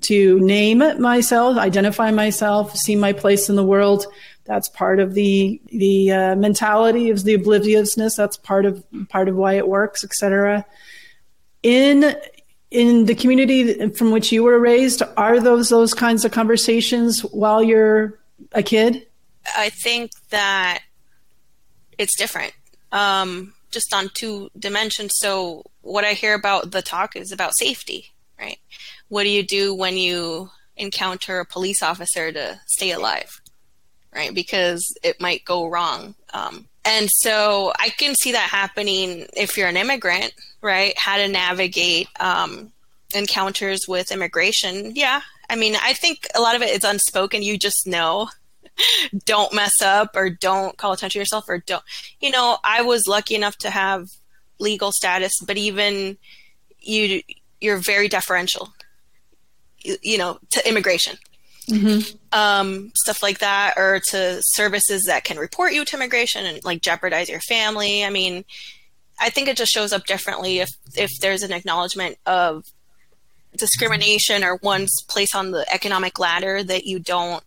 to 0.01 0.39
name 0.39 0.79
myself, 0.99 1.57
identify 1.57 2.11
myself, 2.11 2.75
see 2.75 2.95
my 2.95 3.13
place 3.13 3.49
in 3.49 3.55
the 3.55 3.63
world. 3.63 4.05
That's 4.45 4.69
part 4.69 4.99
of 4.99 5.15
the 5.15 5.59
the 5.71 6.11
uh, 6.11 6.35
mentality 6.35 7.09
of 7.09 7.23
the 7.23 7.33
obliviousness. 7.33 8.15
That's 8.15 8.37
part 8.37 8.65
of 8.65 8.83
part 9.09 9.27
of 9.27 9.35
why 9.35 9.53
it 9.53 9.67
works, 9.67 10.03
etc. 10.03 10.63
In 11.63 12.15
in 12.69 13.05
the 13.05 13.15
community 13.15 13.89
from 13.89 14.11
which 14.11 14.31
you 14.31 14.43
were 14.43 14.59
raised, 14.59 15.01
are 15.17 15.39
those 15.39 15.69
those 15.69 15.95
kinds 15.95 16.25
of 16.25 16.31
conversations 16.31 17.21
while 17.21 17.63
you're 17.63 18.19
a 18.51 18.61
kid? 18.61 19.07
I 19.57 19.69
think 19.69 20.11
that 20.29 20.83
it's 21.97 22.15
different, 22.15 22.53
um, 22.91 23.54
just 23.75 23.93
on 23.93 24.09
two 24.13 24.49
dimensions. 24.57 25.11
So 25.17 25.65
what 25.81 26.05
I 26.05 26.13
hear 26.13 26.33
about 26.33 26.71
the 26.71 26.81
talk 26.81 27.15
is 27.15 27.31
about 27.31 27.57
safety, 27.59 28.13
right? 28.39 28.57
What 29.09 29.23
do 29.23 29.29
you 29.29 29.43
do 29.43 29.75
when 29.75 29.97
you 29.97 30.49
encounter 30.77 31.39
a 31.39 31.45
police 31.45 31.83
officer 31.83 32.31
to 32.31 32.59
stay 32.65 32.91
alive, 32.91 33.29
right? 34.15 34.33
Because 34.33 34.81
it 35.03 35.21
might 35.21 35.45
go 35.45 35.67
wrong. 35.67 36.15
Um, 36.33 36.67
and 36.85 37.09
so 37.11 37.73
I 37.77 37.89
can 37.89 38.15
see 38.15 38.31
that 38.31 38.49
happening 38.49 39.27
if 39.35 39.57
you're 39.57 39.67
an 39.67 39.77
immigrant, 39.77 40.33
right? 40.61 40.97
How 40.97 41.17
to 41.17 41.27
navigate 41.27 42.07
um, 42.19 42.71
encounters 43.13 43.81
with 43.87 44.11
immigration. 44.11 44.93
Yeah. 44.95 45.21
I 45.49 45.55
mean, 45.55 45.75
I 45.81 45.93
think 45.93 46.27
a 46.33 46.41
lot 46.41 46.55
of 46.55 46.61
it 46.61 46.69
is 46.69 46.83
unspoken. 46.83 47.43
You 47.43 47.57
just 47.57 47.85
know 47.85 48.29
don't 49.25 49.53
mess 49.53 49.81
up 49.81 50.15
or 50.15 50.29
don't 50.29 50.77
call 50.77 50.93
attention 50.93 51.19
to 51.19 51.21
yourself 51.21 51.45
or 51.47 51.59
don't, 51.59 51.83
you 52.19 52.31
know, 52.31 52.57
I 52.63 52.81
was 52.81 53.07
lucky 53.07 53.35
enough 53.35 53.57
to 53.59 53.69
have 53.69 54.07
legal 54.59 54.91
status, 54.91 55.33
but 55.45 55.57
even 55.57 56.17
you, 56.79 57.21
you're 57.61 57.77
very 57.77 58.07
deferential, 58.07 58.73
you, 59.79 59.97
you 60.01 60.17
know, 60.17 60.39
to 60.51 60.67
immigration. 60.67 61.17
Mm-hmm. 61.67 62.15
Um, 62.31 62.91
stuff 62.95 63.23
like 63.23 63.39
that, 63.39 63.73
or 63.75 63.99
to 64.09 64.37
services 64.41 65.05
that 65.07 65.23
can 65.23 65.37
report 65.37 65.73
you 65.73 65.83
to 65.83 65.95
immigration 65.95 66.45
and 66.45 66.63
like 66.63 66.81
jeopardize 66.81 67.27
your 67.27 67.39
family. 67.39 68.05
I 68.05 68.11
mean, 68.11 68.45
I 69.19 69.31
think 69.31 69.47
it 69.47 69.57
just 69.57 69.71
shows 69.71 69.91
up 69.91 70.05
differently 70.05 70.59
if 70.59 70.69
if 70.95 71.09
there's 71.21 71.41
an 71.41 71.51
acknowledgement 71.51 72.17
of 72.27 72.65
discrimination 73.57 74.43
or 74.43 74.59
one's 74.61 75.01
place 75.07 75.33
on 75.33 75.51
the 75.51 75.65
economic 75.73 76.19
ladder 76.19 76.63
that 76.63 76.85
you 76.85 76.99
don't 76.99 77.43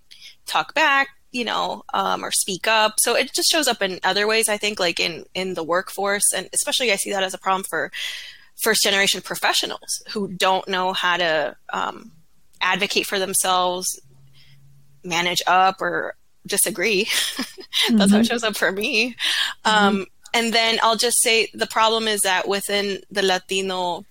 talk 0.46 0.74
back, 0.74 1.10
you 1.30 1.44
know, 1.44 1.82
um, 1.92 2.24
or 2.24 2.30
speak 2.30 2.66
up. 2.66 2.94
So 2.98 3.14
it 3.14 3.32
just 3.32 3.50
shows 3.50 3.68
up 3.68 3.82
in 3.82 4.00
other 4.02 4.26
ways. 4.26 4.48
I 4.48 4.56
think, 4.56 4.80
like 4.80 5.00
in 5.00 5.24
in 5.34 5.54
the 5.54 5.64
workforce, 5.64 6.32
and 6.34 6.48
especially 6.52 6.92
I 6.92 6.96
see 6.96 7.12
that 7.12 7.22
as 7.22 7.34
a 7.34 7.38
problem 7.38 7.64
for 7.68 7.90
first 8.56 8.82
generation 8.82 9.20
professionals 9.20 10.02
who 10.10 10.28
don't 10.28 10.66
know 10.68 10.92
how 10.92 11.16
to 11.16 11.56
um, 11.72 12.10
advocate 12.60 13.06
for 13.06 13.18
themselves 13.18 14.00
manage 15.04 15.42
up 15.46 15.80
or 15.80 16.16
disagree. 16.46 17.04
That's 17.04 17.48
mm-hmm. 17.88 17.98
how 17.98 18.04
it 18.04 18.08
mm-hmm. 18.08 18.22
shows 18.22 18.44
up 18.44 18.56
for 18.56 18.72
me. 18.72 19.14
Mm-hmm. 19.64 19.86
Um, 19.86 20.06
and 20.34 20.52
then 20.52 20.78
I'll 20.82 20.96
just 20.96 21.22
say 21.22 21.48
the 21.54 21.66
problem 21.66 22.06
is 22.08 22.20
that 22.20 22.48
within 22.48 23.00
the 23.10 23.22
Latino 23.22 24.04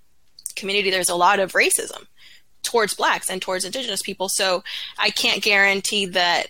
community, 0.56 0.90
there's 0.90 1.10
a 1.10 1.16
lot 1.16 1.40
of 1.40 1.54
racism 1.54 2.06
towards 2.64 2.96
blacks 2.96 3.30
and 3.30 3.42
towards 3.42 3.66
indigenous 3.66 4.02
people. 4.02 4.28
So 4.30 4.64
I 4.98 5.10
can't 5.10 5.44
guarantee 5.44 6.06
that 6.08 6.48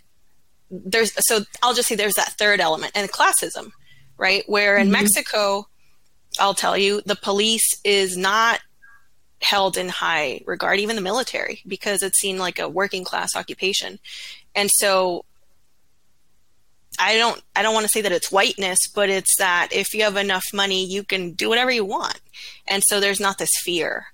there's, 0.70 1.14
so 1.28 1.42
I'll 1.62 1.74
just 1.74 1.88
say 1.88 1.96
there's 1.96 2.16
that 2.16 2.34
third 2.34 2.60
element 2.60 2.92
and 2.96 3.12
classism, 3.12 3.72
right? 4.18 4.44
Where 4.48 4.78
in 4.78 4.86
mm-hmm. 4.86 4.94
Mexico, 4.94 5.68
I'll 6.40 6.54
tell 6.54 6.78
you, 6.78 7.02
the 7.06 7.16
police 7.16 7.80
is 7.84 8.18
not 8.18 8.60
held 9.42 9.78
in 9.78 9.90
high 9.90 10.42
regard, 10.46 10.80
even 10.80 10.96
the 10.96 11.02
military, 11.02 11.62
because 11.68 12.02
it's 12.02 12.20
seen 12.20 12.38
like 12.38 12.60
a 12.60 12.70
working 12.70 13.04
class 13.04 13.36
occupation. 13.36 14.00
And 14.56 14.70
so 14.72 15.26
I 17.00 17.18
don't 17.18 17.42
I 17.56 17.62
don't 17.62 17.74
want 17.74 17.86
to 17.86 17.92
say 17.92 18.02
that 18.02 18.12
it's 18.12 18.32
whiteness, 18.32 18.80
but 18.94 19.10
it's 19.10 19.38
that 19.38 19.70
if 19.72 19.94
you 19.94 20.04
have 20.04 20.18
enough 20.18 20.46
money, 20.54 20.86
you 20.86 21.04
can 21.04 21.34
do 21.34 21.50
whatever 21.50 21.72
you 21.72 21.86
want. 21.86 22.20
And 22.68 22.84
so 22.88 23.00
there's 23.00 23.20
not 23.20 23.38
this 23.38 23.52
fear 23.62 24.08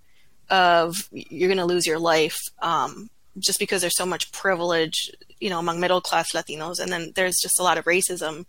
of 0.49 1.07
you're 1.11 1.47
going 1.47 1.57
to 1.57 1.65
lose 1.65 1.87
your 1.87 1.99
life 1.99 2.37
um, 2.61 3.09
just 3.39 3.59
because 3.59 3.81
there's 3.81 3.97
so 3.97 4.05
much 4.05 4.31
privilege, 4.31 5.11
you 5.39 5.49
know, 5.49 5.59
among 5.59 5.79
middle 5.79 6.01
class 6.01 6.31
Latinos, 6.33 6.79
and 6.79 6.91
then 6.91 7.11
there's 7.15 7.37
just 7.41 7.59
a 7.59 7.63
lot 7.63 7.77
of 7.77 7.85
racism 7.85 8.45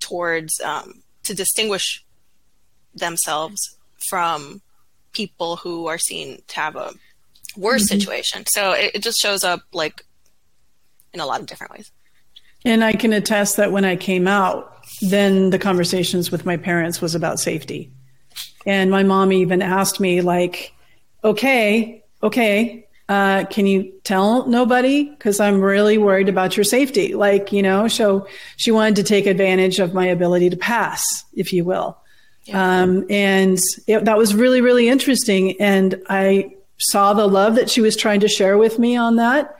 towards 0.00 0.60
um, 0.60 1.02
to 1.24 1.34
distinguish 1.34 2.04
themselves 2.94 3.76
from 4.08 4.60
people 5.12 5.56
who 5.56 5.86
are 5.86 5.98
seen 5.98 6.40
to 6.46 6.56
have 6.56 6.76
a 6.76 6.92
worse 7.56 7.84
mm-hmm. 7.84 7.98
situation. 7.98 8.44
So 8.46 8.72
it, 8.72 8.92
it 8.94 9.02
just 9.02 9.20
shows 9.20 9.44
up 9.44 9.62
like 9.72 10.04
in 11.12 11.20
a 11.20 11.26
lot 11.26 11.40
of 11.40 11.46
different 11.46 11.72
ways. 11.72 11.90
And 12.64 12.84
I 12.84 12.92
can 12.92 13.12
attest 13.12 13.56
that 13.56 13.72
when 13.72 13.84
I 13.84 13.96
came 13.96 14.26
out, 14.26 14.74
then 15.00 15.50
the 15.50 15.58
conversations 15.58 16.30
with 16.30 16.44
my 16.44 16.56
parents 16.56 17.00
was 17.00 17.14
about 17.14 17.38
safety. 17.38 17.90
And 18.66 18.90
my 18.90 19.02
mom 19.02 19.32
even 19.32 19.62
asked 19.62 20.00
me, 20.00 20.20
like, 20.20 20.74
okay, 21.24 22.04
okay, 22.22 22.86
uh, 23.08 23.44
can 23.46 23.66
you 23.66 23.92
tell 24.04 24.46
nobody? 24.46 25.04
Because 25.04 25.40
I'm 25.40 25.60
really 25.60 25.96
worried 25.96 26.28
about 26.28 26.56
your 26.56 26.64
safety. 26.64 27.14
Like, 27.14 27.52
you 27.52 27.62
know, 27.62 27.88
so 27.88 28.26
she 28.56 28.70
wanted 28.70 28.96
to 28.96 29.02
take 29.02 29.26
advantage 29.26 29.78
of 29.78 29.94
my 29.94 30.06
ability 30.06 30.50
to 30.50 30.56
pass, 30.56 31.24
if 31.34 31.52
you 31.52 31.64
will. 31.64 31.96
Um, 32.52 33.04
and 33.10 33.58
it, 33.86 34.04
that 34.04 34.18
was 34.18 34.34
really, 34.34 34.60
really 34.60 34.88
interesting. 34.88 35.60
And 35.60 36.02
I 36.08 36.54
saw 36.78 37.12
the 37.12 37.26
love 37.26 37.54
that 37.56 37.70
she 37.70 37.80
was 37.80 37.96
trying 37.96 38.20
to 38.20 38.28
share 38.28 38.56
with 38.56 38.78
me 38.78 38.96
on 38.96 39.16
that. 39.16 39.56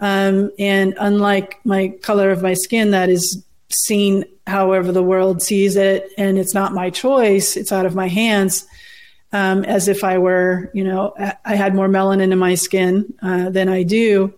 Um, 0.00 0.50
and 0.58 0.94
unlike 0.98 1.60
my 1.64 1.88
color 2.02 2.30
of 2.30 2.42
my 2.42 2.54
skin, 2.54 2.90
that 2.90 3.08
is 3.08 3.44
seen 3.70 4.24
however 4.46 4.92
the 4.92 5.02
world 5.02 5.42
sees 5.42 5.76
it, 5.76 6.10
and 6.18 6.38
it's 6.38 6.54
not 6.54 6.74
my 6.74 6.90
choice, 6.90 7.56
it's 7.56 7.72
out 7.72 7.86
of 7.86 7.94
my 7.94 8.08
hands. 8.08 8.66
Um, 9.34 9.64
as 9.64 9.88
if 9.88 10.04
I 10.04 10.18
were, 10.18 10.70
you 10.74 10.84
know, 10.84 11.12
I 11.44 11.56
had 11.56 11.74
more 11.74 11.88
melanin 11.88 12.30
in 12.30 12.38
my 12.38 12.54
skin 12.54 13.12
uh, 13.20 13.50
than 13.50 13.68
I 13.68 13.82
do. 13.82 14.32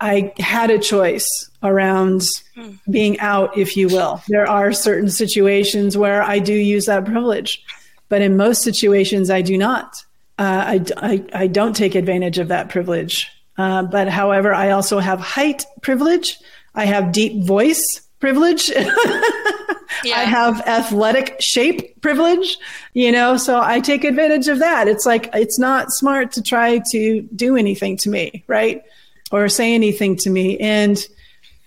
I 0.00 0.32
had 0.38 0.70
a 0.70 0.78
choice 0.78 1.28
around 1.62 2.26
hmm. 2.54 2.70
being 2.90 3.20
out, 3.20 3.58
if 3.58 3.76
you 3.76 3.88
will. 3.88 4.22
There 4.28 4.48
are 4.48 4.72
certain 4.72 5.10
situations 5.10 5.96
where 5.96 6.22
I 6.22 6.38
do 6.38 6.54
use 6.54 6.86
that 6.86 7.04
privilege, 7.04 7.62
but 8.08 8.22
in 8.22 8.38
most 8.38 8.62
situations, 8.62 9.28
I 9.28 9.42
do 9.42 9.58
not. 9.58 9.94
Uh, 10.38 10.42
I, 10.66 10.84
I, 10.96 11.24
I, 11.34 11.46
don't 11.46 11.76
take 11.76 11.94
advantage 11.94 12.38
of 12.38 12.48
that 12.48 12.70
privilege. 12.70 13.30
Uh, 13.58 13.82
but 13.82 14.08
however, 14.08 14.54
I 14.54 14.70
also 14.70 14.98
have 15.00 15.20
height 15.20 15.66
privilege. 15.82 16.38
I 16.74 16.86
have 16.86 17.12
deep 17.12 17.44
voice 17.44 17.84
privilege. 18.20 18.72
yeah. 20.04 20.18
I 20.18 20.24
have 20.24 20.60
athletic 20.66 21.36
shape 21.40 22.00
privilege, 22.00 22.58
you 22.94 23.12
know, 23.12 23.36
so 23.36 23.60
I 23.60 23.80
take 23.80 24.04
advantage 24.04 24.48
of 24.48 24.58
that. 24.58 24.88
It's 24.88 25.06
like, 25.06 25.30
it's 25.34 25.58
not 25.58 25.90
smart 25.90 26.32
to 26.32 26.42
try 26.42 26.80
to 26.92 27.22
do 27.34 27.56
anything 27.56 27.96
to 27.98 28.08
me, 28.08 28.44
right? 28.46 28.82
or 29.30 29.48
say 29.48 29.74
anything 29.74 30.16
to 30.16 30.30
me. 30.30 30.58
And, 30.58 31.04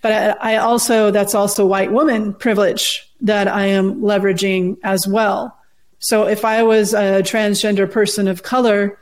but 0.02 0.42
I 0.42 0.56
also, 0.56 1.10
that's 1.10 1.34
also 1.34 1.66
white 1.66 1.92
woman 1.92 2.34
privilege 2.34 3.10
that 3.20 3.48
I 3.48 3.66
am 3.66 4.00
leveraging 4.00 4.76
as 4.82 5.06
well. 5.06 5.56
So 5.98 6.26
if 6.26 6.44
I 6.44 6.62
was 6.62 6.92
a 6.92 7.22
transgender 7.22 7.90
person 7.90 8.28
of 8.28 8.42
color 8.42 8.98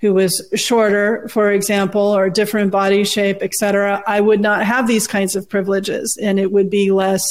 who 0.00 0.14
was 0.14 0.46
shorter, 0.54 1.26
for 1.28 1.50
example, 1.50 2.00
or 2.00 2.30
different 2.30 2.70
body 2.70 3.02
shape, 3.02 3.38
etc., 3.40 4.04
I 4.06 4.20
would 4.20 4.40
not 4.40 4.64
have 4.64 4.86
these 4.86 5.06
kinds 5.06 5.34
of 5.34 5.48
privileges 5.48 6.16
and 6.22 6.38
it 6.38 6.52
would 6.52 6.70
be 6.70 6.92
less, 6.92 7.24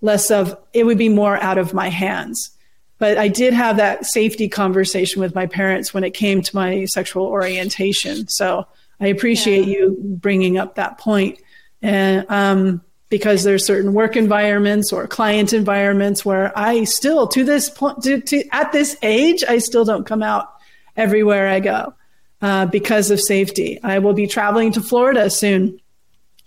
less 0.00 0.30
of, 0.30 0.56
it 0.72 0.84
would 0.84 0.98
be 0.98 1.08
more 1.08 1.36
out 1.42 1.58
of 1.58 1.74
my 1.74 1.88
hands. 1.88 2.50
But 2.98 3.16
I 3.16 3.28
did 3.28 3.52
have 3.54 3.76
that 3.76 4.06
safety 4.06 4.48
conversation 4.48 5.20
with 5.20 5.34
my 5.34 5.46
parents 5.46 5.94
when 5.94 6.04
it 6.04 6.14
came 6.14 6.42
to 6.42 6.56
my 6.56 6.84
sexual 6.86 7.26
orientation. 7.26 8.28
So 8.28 8.66
I 9.00 9.06
appreciate 9.08 9.66
yeah. 9.66 9.74
you 9.74 9.96
bringing 10.00 10.58
up 10.58 10.74
that 10.74 10.98
point. 10.98 11.38
And 11.80 12.26
um, 12.28 12.82
because 13.08 13.44
there's 13.44 13.64
certain 13.64 13.92
work 13.92 14.16
environments 14.16 14.92
or 14.92 15.06
client 15.06 15.52
environments 15.52 16.24
where 16.24 16.56
I 16.58 16.84
still, 16.84 17.28
to 17.28 17.44
this 17.44 17.70
point, 17.70 18.02
to, 18.02 18.20
to, 18.20 18.44
at 18.50 18.72
this 18.72 18.96
age, 19.02 19.44
I 19.48 19.58
still 19.58 19.84
don't 19.84 20.04
come 20.04 20.22
out 20.22 20.52
everywhere 20.96 21.48
I 21.48 21.60
go 21.60 21.94
uh, 22.42 22.66
because 22.66 23.12
of 23.12 23.20
safety. 23.20 23.78
I 23.82 24.00
will 24.00 24.12
be 24.12 24.26
traveling 24.26 24.72
to 24.72 24.80
Florida 24.80 25.30
soon. 25.30 25.80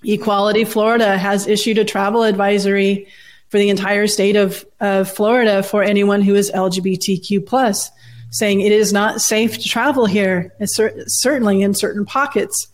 Equality 0.04 0.66
Florida 0.66 1.18
has 1.18 1.48
issued 1.48 1.78
a 1.78 1.86
travel 1.86 2.24
advisory 2.24 3.08
for 3.52 3.58
the 3.58 3.70
entire 3.70 4.08
state 4.08 4.38
of, 4.38 4.66
of 4.80 5.12
Florida 5.12 5.62
for 5.62 5.84
anyone 5.84 6.22
who 6.22 6.36
is 6.36 6.50
LGBTQ 6.52 7.46
plus 7.46 7.92
saying 8.32 8.62
it 8.62 8.72
is 8.72 8.94
not 8.94 9.20
safe 9.20 9.60
to 9.60 9.68
travel 9.68 10.06
here, 10.06 10.54
cer- 10.64 11.04
certainly 11.08 11.62
in 11.62 11.76
certain 11.76 12.06
pockets 12.06 12.68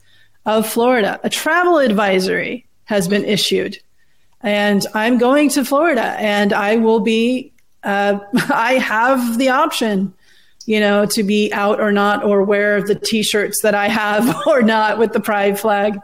of 0.46 0.70
Florida. 0.70 1.20
A 1.24 1.32
travel 1.32 1.80
advisory 1.80 2.68
has 2.86 3.08
been 3.08 3.26
issued. 3.26 3.80
And 4.42 4.86
I'm 4.94 5.18
going 5.18 5.50
to 5.50 5.66
Florida 5.66 6.16
and 6.20 6.54
I 6.54 6.76
will 6.76 7.00
be, 7.00 7.52
uh, 7.84 8.20
I 8.54 8.74
have 8.76 9.40
the 9.40 9.50
option, 9.50 10.14
you 10.68 10.80
know, 10.80 11.08
to 11.08 11.24
be 11.24 11.52
out 11.54 11.82
or 11.82 11.92
not, 11.92 12.24
or 12.24 12.44
wear 12.44 12.84
the 12.84 12.94
t 12.94 13.24
shirts 13.24 13.64
that 13.64 13.74
I 13.74 13.88
have 13.88 14.44
or 14.48 14.62
not 14.62 15.00
with 15.00 15.12
the 15.12 15.20
pride 15.20 15.60
flag. 15.60 16.00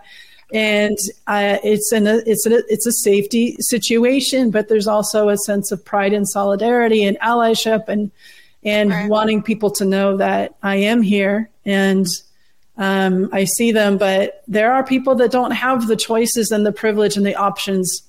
And 0.54 0.98
uh, 1.26 1.58
it's 1.64 1.92
an 1.92 2.06
it's 2.08 2.46
a 2.46 2.64
it's 2.72 2.86
a 2.86 2.92
safety 2.92 3.58
situation, 3.60 4.52
but 4.52 4.68
there's 4.70 4.88
also 4.88 5.30
a 5.30 5.38
sense 5.38 5.72
of 5.72 5.84
pride 5.84 6.14
and 6.14 6.30
solidarity 6.30 7.04
and 7.04 7.20
allyship 7.20 7.88
and 7.88 8.12
and 8.64 8.92
right. 8.92 9.10
wanting 9.10 9.42
people 9.42 9.72
to 9.72 9.86
know 9.86 10.18
that 10.18 10.56
I 10.62 10.76
am 10.76 11.02
here 11.02 11.50
and 11.66 12.08
um, 12.78 13.30
I 13.32 13.44
see 13.44 13.72
them, 13.72 13.98
but 13.98 14.44
there 14.48 14.74
are 14.74 14.84
people 14.84 15.16
that 15.16 15.32
don't 15.32 15.52
have 15.52 15.88
the 15.88 15.96
choices 15.96 16.52
and 16.52 16.66
the 16.66 16.72
privilege 16.72 17.18
and 17.18 17.26
the 17.26 17.36
options 17.36 18.02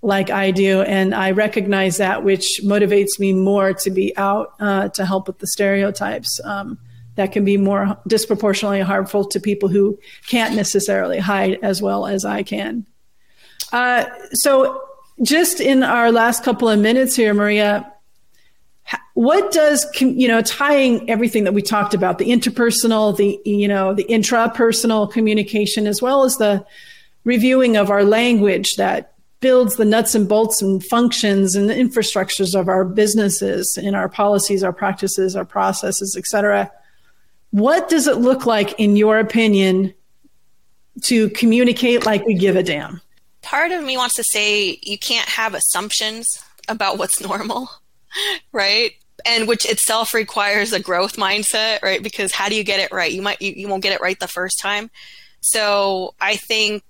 like 0.00 0.30
I 0.30 0.50
do. 0.50 0.82
And 0.82 1.14
I 1.14 1.32
recognize 1.32 1.96
that, 1.96 2.22
which 2.22 2.60
motivates 2.62 3.18
me 3.18 3.32
more 3.32 3.72
to 3.72 3.90
be 3.90 4.16
out 4.16 4.54
uh, 4.60 4.88
to 4.90 5.04
help 5.04 5.26
with 5.26 5.38
the 5.38 5.46
stereotypes 5.48 6.40
um, 6.44 6.78
that 7.16 7.32
can 7.32 7.44
be 7.44 7.56
more 7.56 7.98
disproportionately 8.06 8.80
harmful 8.80 9.24
to 9.26 9.40
people 9.40 9.68
who 9.68 9.98
can't 10.26 10.54
necessarily 10.54 11.18
hide 11.18 11.58
as 11.62 11.82
well 11.82 12.06
as 12.06 12.24
I 12.24 12.42
can. 12.42 12.86
Uh, 13.72 14.04
so, 14.32 14.82
just 15.22 15.60
in 15.60 15.82
our 15.82 16.10
last 16.10 16.42
couple 16.42 16.68
of 16.68 16.78
minutes 16.80 17.14
here, 17.14 17.34
Maria, 17.34 17.92
what 19.14 19.52
does 19.52 19.86
you 20.00 20.26
know 20.26 20.40
tying 20.42 21.08
everything 21.08 21.44
that 21.44 21.52
we 21.52 21.62
talked 21.62 21.94
about 21.94 22.18
the 22.18 22.26
interpersonal 22.26 23.16
the 23.16 23.40
you 23.44 23.68
know 23.68 23.94
the 23.94 24.04
intrapersonal 24.04 25.10
communication 25.10 25.86
as 25.86 26.00
well 26.00 26.24
as 26.24 26.36
the 26.36 26.64
reviewing 27.24 27.76
of 27.76 27.90
our 27.90 28.04
language 28.04 28.74
that 28.76 29.12
builds 29.40 29.76
the 29.76 29.84
nuts 29.84 30.14
and 30.14 30.28
bolts 30.28 30.62
and 30.62 30.84
functions 30.84 31.54
and 31.54 31.68
the 31.68 31.74
infrastructures 31.74 32.58
of 32.58 32.68
our 32.68 32.84
businesses 32.84 33.78
in 33.80 33.94
our 33.94 34.08
policies 34.08 34.64
our 34.64 34.72
practices 34.72 35.36
our 35.36 35.44
processes 35.44 36.16
etc 36.16 36.70
what 37.52 37.88
does 37.88 38.06
it 38.06 38.18
look 38.18 38.44
like 38.44 38.78
in 38.78 38.96
your 38.96 39.18
opinion 39.18 39.94
to 41.02 41.30
communicate 41.30 42.04
like 42.04 42.26
we 42.26 42.34
give 42.34 42.56
a 42.56 42.62
damn 42.62 43.00
part 43.40 43.72
of 43.72 43.82
me 43.82 43.96
wants 43.96 44.14
to 44.16 44.24
say 44.24 44.78
you 44.82 44.98
can't 44.98 45.28
have 45.28 45.54
assumptions 45.54 46.42
about 46.68 46.98
what's 46.98 47.20
normal 47.20 47.68
right? 48.52 48.92
And 49.24 49.46
which 49.46 49.66
itself 49.66 50.14
requires 50.14 50.72
a 50.72 50.80
growth 50.80 51.16
mindset, 51.16 51.82
right? 51.82 52.02
Because 52.02 52.32
how 52.32 52.48
do 52.48 52.56
you 52.56 52.64
get 52.64 52.80
it 52.80 52.92
right? 52.92 53.12
You 53.12 53.22
might 53.22 53.40
you, 53.40 53.52
you 53.52 53.68
won't 53.68 53.82
get 53.82 53.92
it 53.92 54.00
right 54.00 54.18
the 54.18 54.28
first 54.28 54.58
time. 54.60 54.90
So 55.40 56.14
I 56.20 56.36
think 56.36 56.82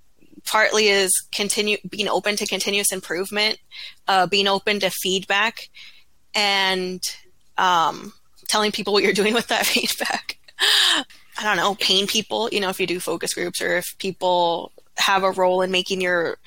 partly 0.45 0.87
is 0.87 1.11
continue 1.33 1.77
being 1.87 2.07
open 2.07 2.35
to 2.37 2.45
continuous 2.45 2.91
improvement, 2.91 3.59
uh, 4.07 4.27
being 4.27 4.47
open 4.47 4.79
to 4.81 4.89
feedback, 4.89 5.69
and 6.33 7.01
um, 7.57 8.13
telling 8.47 8.71
people 8.71 8.93
what 8.93 9.03
you're 9.03 9.13
doing 9.13 9.33
with 9.33 9.47
that 9.47 9.65
feedback. 9.65 10.37
I 10.59 11.43
don't 11.43 11.57
know, 11.57 11.75
pain 11.75 12.07
people, 12.07 12.49
you 12.51 12.59
know, 12.59 12.69
if 12.69 12.79
you 12.79 12.87
do 12.87 12.99
focus 12.99 13.33
groups 13.33 13.61
or 13.61 13.77
if 13.77 13.97
people 13.97 14.71
have 14.97 15.23
a 15.23 15.31
role 15.31 15.61
in 15.61 15.71
making 15.71 16.01
your 16.01 16.37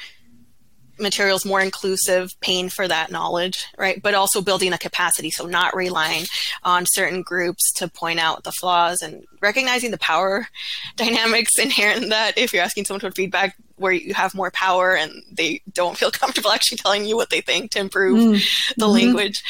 materials 0.98 1.44
more 1.44 1.60
inclusive, 1.60 2.38
paying 2.40 2.68
for 2.68 2.88
that 2.88 3.10
knowledge, 3.10 3.66
right? 3.76 4.00
But 4.02 4.14
also 4.14 4.40
building 4.40 4.72
a 4.72 4.78
capacity. 4.78 5.30
So 5.30 5.46
not 5.46 5.76
relying 5.76 6.24
on 6.62 6.86
certain 6.86 7.22
groups 7.22 7.72
to 7.74 7.88
point 7.88 8.18
out 8.18 8.44
the 8.44 8.52
flaws 8.52 9.02
and 9.02 9.24
recognizing 9.40 9.90
the 9.90 9.98
power 9.98 10.48
dynamics 10.96 11.58
inherent 11.58 12.04
in 12.04 12.08
that. 12.10 12.38
If 12.38 12.52
you're 12.52 12.62
asking 12.62 12.86
someone 12.86 13.00
for 13.00 13.10
feedback 13.10 13.56
where 13.76 13.92
you 13.92 14.14
have 14.14 14.34
more 14.34 14.50
power 14.50 14.96
and 14.96 15.22
they 15.30 15.60
don't 15.72 15.98
feel 15.98 16.10
comfortable 16.12 16.50
actually 16.50 16.78
telling 16.78 17.04
you 17.04 17.16
what 17.16 17.30
they 17.30 17.40
think 17.40 17.72
to 17.72 17.78
improve 17.78 18.18
mm-hmm. 18.18 18.72
the 18.80 18.88
language. 18.88 19.42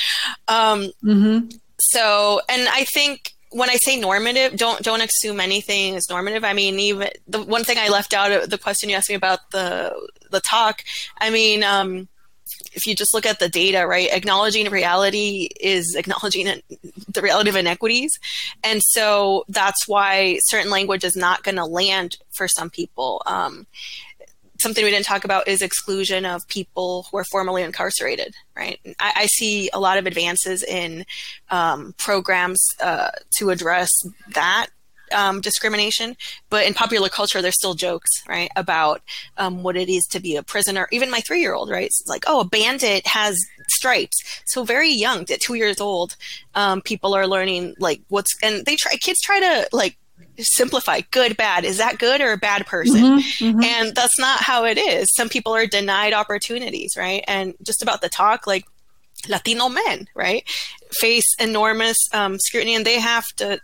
Um, 0.49 0.91
mm-hmm. 1.05 1.49
So, 1.79 2.41
and 2.49 2.69
I 2.69 2.85
think 2.85 3.36
when 3.51 3.71
I 3.71 3.77
say 3.77 3.97
normative, 3.97 4.57
don't 4.57 4.83
don't 4.83 5.03
assume 5.03 5.41
anything 5.41 5.95
is 5.95 6.09
normative. 6.11 6.45
I 6.45 6.53
mean, 6.53 6.79
even 6.79 7.09
the 7.27 7.43
one 7.43 7.65
thing 7.65 7.79
I 7.79 7.89
left 7.89 8.13
out 8.13 8.33
of 8.33 8.51
the 8.51 8.59
question 8.59 8.91
you 8.91 8.97
asked 8.97 9.09
me 9.09 9.15
about 9.15 9.51
the 9.51 9.95
the 10.31 10.41
talk. 10.41 10.83
I 11.21 11.31
mean, 11.31 11.63
um, 11.63 12.09
if 12.73 12.87
you 12.87 12.95
just 12.95 13.15
look 13.15 13.27
at 13.27 13.39
the 13.39 13.49
data, 13.49 13.87
right, 13.87 14.09
acknowledging 14.13 14.69
reality 14.71 15.49
is 15.61 15.95
acknowledging 15.95 16.47
the 17.13 17.23
reality 17.23 17.51
of 17.51 17.57
inequities, 17.57 18.19
and 18.63 18.83
so 18.83 19.45
that's 19.49 19.87
why 19.87 20.39
certain 20.45 20.71
language 20.71 21.05
is 21.05 21.17
not 21.17 21.43
going 21.43 21.57
to 21.57 21.65
land 21.65 22.19
for 22.33 22.49
some 22.49 22.71
people. 22.71 23.23
Um, 23.27 23.67
something 24.67 24.85
we 24.85 24.91
didn't 24.91 25.07
talk 25.07 25.25
about 25.25 25.47
is 25.47 25.63
exclusion 25.63 26.25
of 26.27 26.47
people 26.49 27.07
who 27.09 27.19
are 27.19 27.25
formerly 27.31 27.63
incarcerated, 27.63 28.35
right? 28.57 28.81
I, 28.99 29.13
I 29.17 29.27
see 29.27 29.71
a 29.73 29.79
lot 29.79 29.97
of 29.97 30.07
advances 30.07 30.65
in 30.65 31.05
um, 31.51 31.95
programs 31.99 32.61
uh, 32.83 33.11
to 33.39 33.51
address 33.51 33.93
that 34.35 34.67
um, 35.13 35.41
discrimination, 35.41 36.17
but 36.51 36.67
in 36.67 36.75
popular 36.75 37.09
culture, 37.09 37.41
there's 37.41 37.55
still 37.55 37.75
jokes, 37.75 38.11
right, 38.29 38.51
about 38.57 39.03
um, 39.37 39.63
what 39.63 39.77
it 39.77 39.89
is 39.89 40.05
to 40.07 40.19
be 40.19 40.35
a 40.35 40.43
prisoner. 40.43 40.89
Even 40.91 41.13
my 41.13 41.21
three 41.21 41.41
year 41.41 41.55
old, 41.55 41.71
right? 41.71 41.87
It's 41.87 42.03
like, 42.09 42.25
oh, 42.27 42.41
a 42.41 42.45
bandit 42.45 43.07
has 43.07 43.39
stripes. 43.69 44.17
So 44.47 44.65
very 44.65 44.91
young, 44.91 45.21
at 45.31 45.41
two 45.41 45.55
years 45.55 45.81
old, 45.81 46.17
um, 46.57 46.83
people 46.83 47.15
are 47.15 47.29
learning 47.29 47.77
like 47.79 48.01
what's, 48.09 48.35
and 48.43 48.67
they 48.67 48.75
try, 48.75 48.97
kids 48.97 49.21
try 49.21 49.39
to 49.39 49.69
like 49.73 49.97
simplify 50.39 51.01
good 51.11 51.37
bad. 51.37 51.65
Is 51.65 51.79
that 51.79 51.99
good 51.99 52.21
or 52.21 52.33
a 52.33 52.37
bad 52.37 52.67
person? 52.67 53.01
Mm-hmm, 53.01 53.45
mm-hmm. 53.45 53.63
and 53.63 53.95
that's 53.95 54.19
not 54.19 54.41
how 54.41 54.65
it 54.65 54.79
is. 54.79 55.09
Some 55.15 55.29
people 55.29 55.55
are 55.55 55.67
denied 55.67 56.13
opportunities 56.13 56.95
right? 56.97 57.25
And 57.27 57.55
just 57.63 57.83
about 57.83 58.01
the 58.01 58.09
talk 58.09 58.47
like 58.47 58.65
latino 59.29 59.69
men 59.69 60.09
right? 60.15 60.49
Face 60.93 61.35
enormous 61.39 61.99
um, 62.13 62.39
scrutiny 62.39 62.75
and 62.75 62.85
they 62.85 63.01
have 63.01 63.27
to 63.37 63.61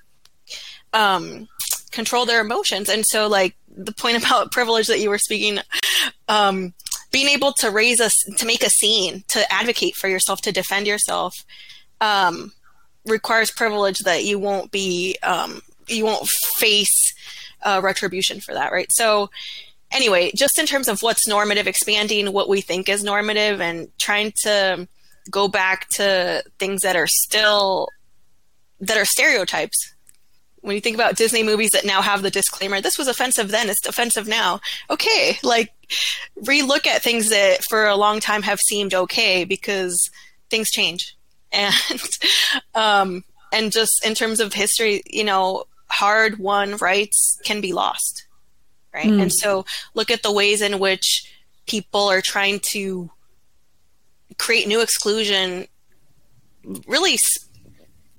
um, 0.92 1.48
control 1.90 2.26
their 2.26 2.40
emotions. 2.40 2.88
And 2.88 3.04
so 3.06 3.28
like 3.28 3.56
the 3.68 3.92
point 3.92 4.22
about 4.24 4.52
privilege 4.52 4.88
that 4.88 5.00
you 5.00 5.10
were 5.10 5.18
speaking 5.18 5.58
um, 6.28 6.74
being 7.10 7.28
able 7.28 7.52
to 7.52 7.70
raise 7.70 8.00
us 8.00 8.14
to 8.38 8.46
make 8.46 8.62
a 8.62 8.70
scene 8.70 9.22
to 9.28 9.52
advocate 9.52 9.94
for 9.94 10.08
yourself 10.08 10.40
to 10.42 10.52
defend 10.52 10.86
yourself 10.86 11.34
um, 12.00 12.52
requires 13.06 13.50
privilege 13.50 13.98
that 14.00 14.24
you 14.24 14.38
won't 14.38 14.70
be 14.70 15.16
um, 15.22 15.60
you 15.88 16.04
won't 16.04 16.28
face 16.58 17.14
uh, 17.62 17.80
retribution 17.82 18.40
for 18.40 18.54
that, 18.54 18.72
right? 18.72 18.90
So 18.90 19.30
anyway, 19.92 20.32
just 20.34 20.58
in 20.58 20.66
terms 20.66 20.88
of 20.88 21.00
what's 21.00 21.28
normative, 21.28 21.66
expanding 21.66 22.32
what 22.32 22.48
we 22.48 22.60
think 22.60 22.88
is 22.88 23.04
normative 23.04 23.60
and 23.60 23.88
trying 23.98 24.32
to 24.42 24.88
go 25.30 25.48
back 25.48 25.88
to 25.90 26.42
things 26.58 26.82
that 26.82 26.96
are 26.96 27.06
still 27.06 27.88
that 28.80 28.96
are 28.96 29.04
stereotypes. 29.04 29.94
When 30.60 30.74
you 30.74 30.80
think 30.80 30.94
about 30.94 31.16
Disney 31.16 31.42
movies 31.42 31.70
that 31.70 31.84
now 31.84 32.02
have 32.02 32.22
the 32.22 32.30
disclaimer, 32.30 32.80
this 32.80 32.98
was 32.98 33.08
offensive 33.08 33.50
then, 33.50 33.68
it's 33.68 33.86
offensive 33.86 34.28
now. 34.28 34.60
Okay, 34.90 35.38
like 35.42 35.72
relook 36.40 36.86
at 36.86 37.02
things 37.02 37.30
that 37.30 37.64
for 37.68 37.86
a 37.86 37.96
long 37.96 38.20
time 38.20 38.42
have 38.42 38.60
seemed 38.60 38.94
okay 38.94 39.44
because 39.44 40.10
things 40.50 40.70
change. 40.70 41.16
And 41.54 41.74
um 42.74 43.24
and 43.52 43.70
just 43.70 44.02
in 44.06 44.14
terms 44.14 44.40
of 44.40 44.54
history, 44.54 45.02
you 45.04 45.22
know, 45.22 45.64
hard 45.92 46.38
won 46.38 46.76
rights 46.78 47.38
can 47.44 47.60
be 47.60 47.74
lost 47.74 48.24
right 48.94 49.06
mm. 49.06 49.20
and 49.20 49.32
so 49.32 49.64
look 49.92 50.10
at 50.10 50.22
the 50.22 50.32
ways 50.32 50.62
in 50.62 50.78
which 50.78 51.30
people 51.66 52.08
are 52.08 52.22
trying 52.22 52.58
to 52.60 53.10
create 54.38 54.66
new 54.66 54.80
exclusion 54.80 55.66
really 56.86 57.18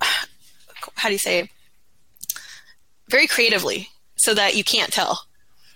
how 0.94 1.08
do 1.08 1.12
you 1.12 1.18
say 1.18 1.50
very 3.08 3.26
creatively 3.26 3.88
so 4.16 4.34
that 4.34 4.54
you 4.54 4.62
can't 4.62 4.92
tell 4.92 5.26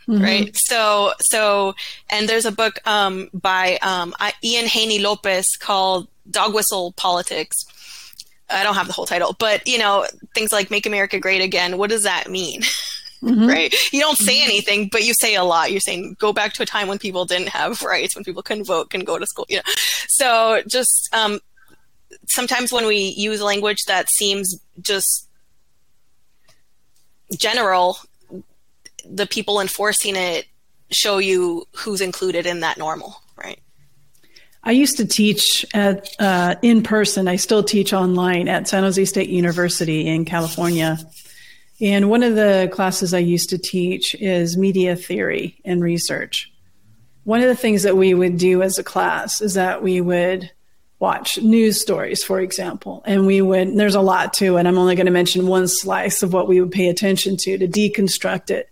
mm-hmm. 0.07 0.23
right 0.23 0.51
so 0.55 1.13
so 1.21 1.75
and 2.11 2.29
there's 2.29 2.47
a 2.47 2.53
book 2.53 2.79
um, 2.87 3.29
by 3.35 3.77
um, 3.83 4.15
ian 4.45 4.67
haney 4.67 5.01
lopez 5.01 5.47
called 5.59 6.07
dog 6.31 6.55
whistle 6.55 6.93
politics 6.93 7.57
I 8.51 8.63
don't 8.63 8.75
have 8.75 8.87
the 8.87 8.93
whole 8.93 9.07
title, 9.07 9.37
but 9.39 9.67
you 9.67 9.79
know, 9.79 10.07
things 10.35 10.53
like 10.53 10.71
make 10.71 10.87
America 10.87 11.19
great 11.19 11.43
again, 11.43 11.79
what 11.79 11.91
does 11.91 12.05
that 12.05 12.31
mean? 12.31 12.63
Mm-hmm. 13.21 13.49
right? 13.49 13.75
You 13.93 14.01
don't 14.01 14.17
say 14.17 14.37
mm-hmm. 14.37 14.45
anything, 14.51 14.89
but 14.93 15.03
you 15.03 15.13
say 15.13 15.35
a 15.35 15.43
lot. 15.43 15.73
You're 15.73 15.81
saying 15.81 16.15
go 16.21 16.33
back 16.33 16.53
to 16.53 16.63
a 16.63 16.67
time 16.67 16.87
when 16.87 16.99
people 16.99 17.25
didn't 17.25 17.49
have 17.49 17.83
rights, 17.83 18.15
when 18.15 18.25
people 18.25 18.45
couldn't 18.45 18.65
vote, 18.65 18.91
couldn't 18.91 19.07
go 19.07 19.19
to 19.19 19.27
school, 19.27 19.45
you 19.49 19.57
know. 19.57 19.63
So 20.07 20.63
just 20.69 21.09
um, 21.13 21.41
sometimes 22.29 22.73
when 22.73 22.87
we 22.87 22.97
use 23.17 23.41
language 23.41 23.79
that 23.89 24.09
seems 24.09 24.61
just 24.81 25.29
general, 27.37 27.99
the 29.05 29.27
people 29.27 29.61
enforcing 29.61 30.15
it 30.15 30.47
show 30.91 31.19
you 31.19 31.67
who's 31.73 32.01
included 32.01 32.47
in 32.47 32.61
that 32.61 32.79
normal, 32.79 33.21
right? 33.37 33.61
I 34.65 34.73
used 34.73 34.97
to 34.97 35.07
teach 35.07 35.65
at 35.73 36.09
uh, 36.19 36.57
in 36.63 36.83
person. 36.83 37.29
I 37.29 37.37
still 37.37 37.63
teach 37.63 37.93
online 37.93 38.49
at 38.49 38.69
San 38.69 38.83
Jose 38.83 39.05
State 39.05 39.29
University 39.29 40.07
in 40.07 40.25
California. 40.25 40.99
And 41.81 42.11
one 42.11 42.23
of 42.23 42.35
the 42.35 42.69
classes 42.73 43.15
I 43.15 43.19
used 43.19 43.51
to 43.51 43.59
teach 43.59 44.15
is 44.17 44.57
media 44.57 44.97
theory 44.97 45.61
and 45.65 45.83
research. 45.83 46.53
One 47.25 47.41
of 47.41 47.47
the 47.47 47.55
things 47.55 47.83
that 47.85 47.97
we 47.97 48.15
would 48.15 48.39
do 48.39 48.63
as 48.63 48.79
a 48.79 48.85
class 48.85 49.41
is 49.41 49.55
that 49.55 49.83
we 49.83 50.01
would 50.01 50.51
watch 50.99 51.39
news 51.41 51.81
stories, 51.81 52.25
for 52.25 52.41
example, 52.41 53.03
and 53.07 53.27
we 53.27 53.41
would, 53.41 53.77
there's 53.77 53.95
a 53.95 54.01
lot 54.01 54.33
to 54.35 54.57
it. 54.57 54.67
I'm 54.67 54.79
only 54.79 54.97
going 54.97 55.07
to 55.07 55.13
mention 55.13 55.47
one 55.47 55.69
slice 55.69 56.23
of 56.25 56.33
what 56.33 56.49
we 56.49 56.61
would 56.61 56.73
pay 56.73 56.89
attention 56.89 57.37
to 57.41 57.59
to 57.59 57.69
deconstruct 57.69 58.51
it. 58.51 58.69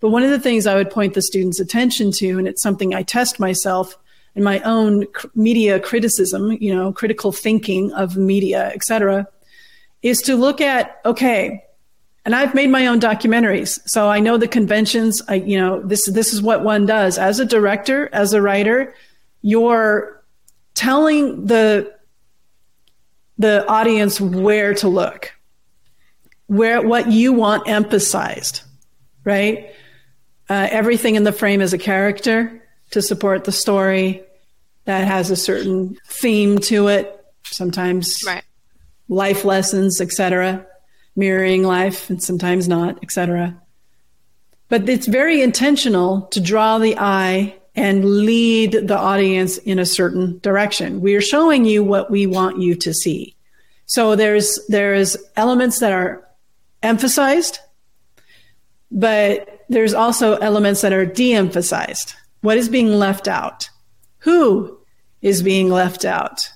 But 0.00 0.10
one 0.10 0.24
of 0.24 0.30
the 0.30 0.40
things 0.40 0.66
I 0.66 0.74
would 0.74 0.90
point 0.90 1.14
the 1.14 1.22
students' 1.22 1.60
attention 1.60 2.10
to, 2.12 2.38
and 2.38 2.48
it's 2.48 2.62
something 2.62 2.94
I 2.94 3.02
test 3.02 3.38
myself 3.38 3.96
my 4.40 4.60
own 4.60 5.06
media 5.34 5.80
criticism, 5.80 6.52
you 6.52 6.74
know, 6.74 6.92
critical 6.92 7.32
thinking 7.32 7.92
of 7.92 8.16
media, 8.16 8.70
et 8.74 8.84
cetera, 8.84 9.26
is 10.02 10.18
to 10.22 10.36
look 10.36 10.60
at, 10.60 11.00
okay, 11.04 11.64
and 12.24 12.34
I've 12.34 12.54
made 12.54 12.68
my 12.68 12.86
own 12.86 13.00
documentaries, 13.00 13.78
so 13.86 14.08
I 14.08 14.20
know 14.20 14.36
the 14.36 14.48
conventions. 14.48 15.22
I, 15.28 15.36
you 15.36 15.58
know, 15.58 15.80
this 15.80 16.04
this 16.10 16.34
is 16.34 16.42
what 16.42 16.62
one 16.62 16.84
does 16.84 17.16
as 17.16 17.40
a 17.40 17.44
director, 17.44 18.10
as 18.12 18.34
a 18.34 18.42
writer. 18.42 18.94
You're 19.40 20.22
telling 20.74 21.46
the 21.46 21.94
the 23.38 23.66
audience 23.66 24.20
where 24.20 24.74
to 24.74 24.88
look, 24.88 25.32
where 26.48 26.82
what 26.82 27.10
you 27.10 27.32
want 27.32 27.66
emphasized, 27.66 28.60
right? 29.24 29.72
Uh, 30.50 30.68
everything 30.70 31.14
in 31.14 31.24
the 31.24 31.32
frame 31.32 31.62
is 31.62 31.72
a 31.72 31.78
character 31.78 32.62
to 32.90 33.00
support 33.00 33.44
the 33.44 33.52
story 33.52 34.22
that 34.88 35.06
has 35.06 35.30
a 35.30 35.36
certain 35.36 35.96
theme 36.08 36.58
to 36.58 36.88
it. 36.88 37.14
Sometimes 37.44 38.18
right. 38.26 38.42
life 39.08 39.44
lessons, 39.44 40.00
etc 40.00 40.66
mirroring 41.18 41.64
life 41.64 42.08
and 42.08 42.22
sometimes 42.22 42.68
not, 42.68 43.02
etc. 43.02 43.60
But 44.68 44.88
it's 44.88 45.08
very 45.08 45.42
intentional 45.42 46.22
to 46.30 46.40
draw 46.40 46.78
the 46.78 46.96
eye 46.96 47.56
and 47.74 48.04
lead 48.04 48.72
the 48.72 48.96
audience 48.96 49.58
in 49.58 49.78
a 49.78 49.84
certain 49.84 50.38
direction. 50.38 51.00
We 51.00 51.16
are 51.16 51.20
showing 51.20 51.64
you 51.64 51.82
what 51.82 52.10
we 52.10 52.26
want 52.26 52.60
you 52.60 52.74
to 52.76 52.94
see. 52.94 53.34
So 53.86 54.14
there's 54.14 54.58
there's 54.68 55.16
elements 55.36 55.80
that 55.80 55.92
are 55.92 56.24
emphasized, 56.82 57.58
but 58.90 59.64
there's 59.68 59.94
also 59.94 60.36
elements 60.36 60.82
that 60.82 60.92
are 60.92 61.04
de-emphasized. 61.04 62.14
What 62.42 62.58
is 62.58 62.68
being 62.68 62.92
left 62.92 63.26
out? 63.26 63.68
Who 64.20 64.77
is 65.22 65.42
being 65.42 65.70
left 65.70 66.04
out? 66.04 66.48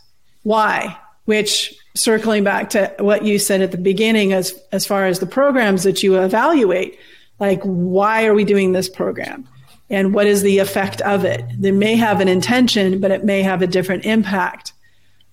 Why? 0.43 0.99
Which 1.25 1.75
circling 1.95 2.45
back 2.45 2.71
to 2.71 2.95
what 2.99 3.25
you 3.25 3.39
said 3.39 3.61
at 3.61 3.71
the 3.71 3.79
beginning 3.79 4.33
as 4.33 4.59
as 4.73 4.87
far 4.87 5.07
as 5.07 5.19
the 5.19 5.27
programs 5.27 5.83
that 5.83 6.03
you 6.03 6.19
evaluate 6.19 6.99
like 7.39 7.61
why 7.63 8.25
are 8.25 8.35
we 8.35 8.45
doing 8.45 8.73
this 8.73 8.89
program 8.89 9.47
and 9.91 10.15
what 10.15 10.27
is 10.27 10.41
the 10.43 10.59
effect 10.59 11.03
of 11.03 11.25
it 11.25 11.45
they 11.59 11.71
may 11.71 11.95
have 11.95 12.21
an 12.21 12.29
intention 12.29 12.99
but 12.99 13.11
it 13.11 13.25
may 13.25 13.43
have 13.43 13.61
a 13.61 13.67
different 13.67 14.07
impact 14.07 14.73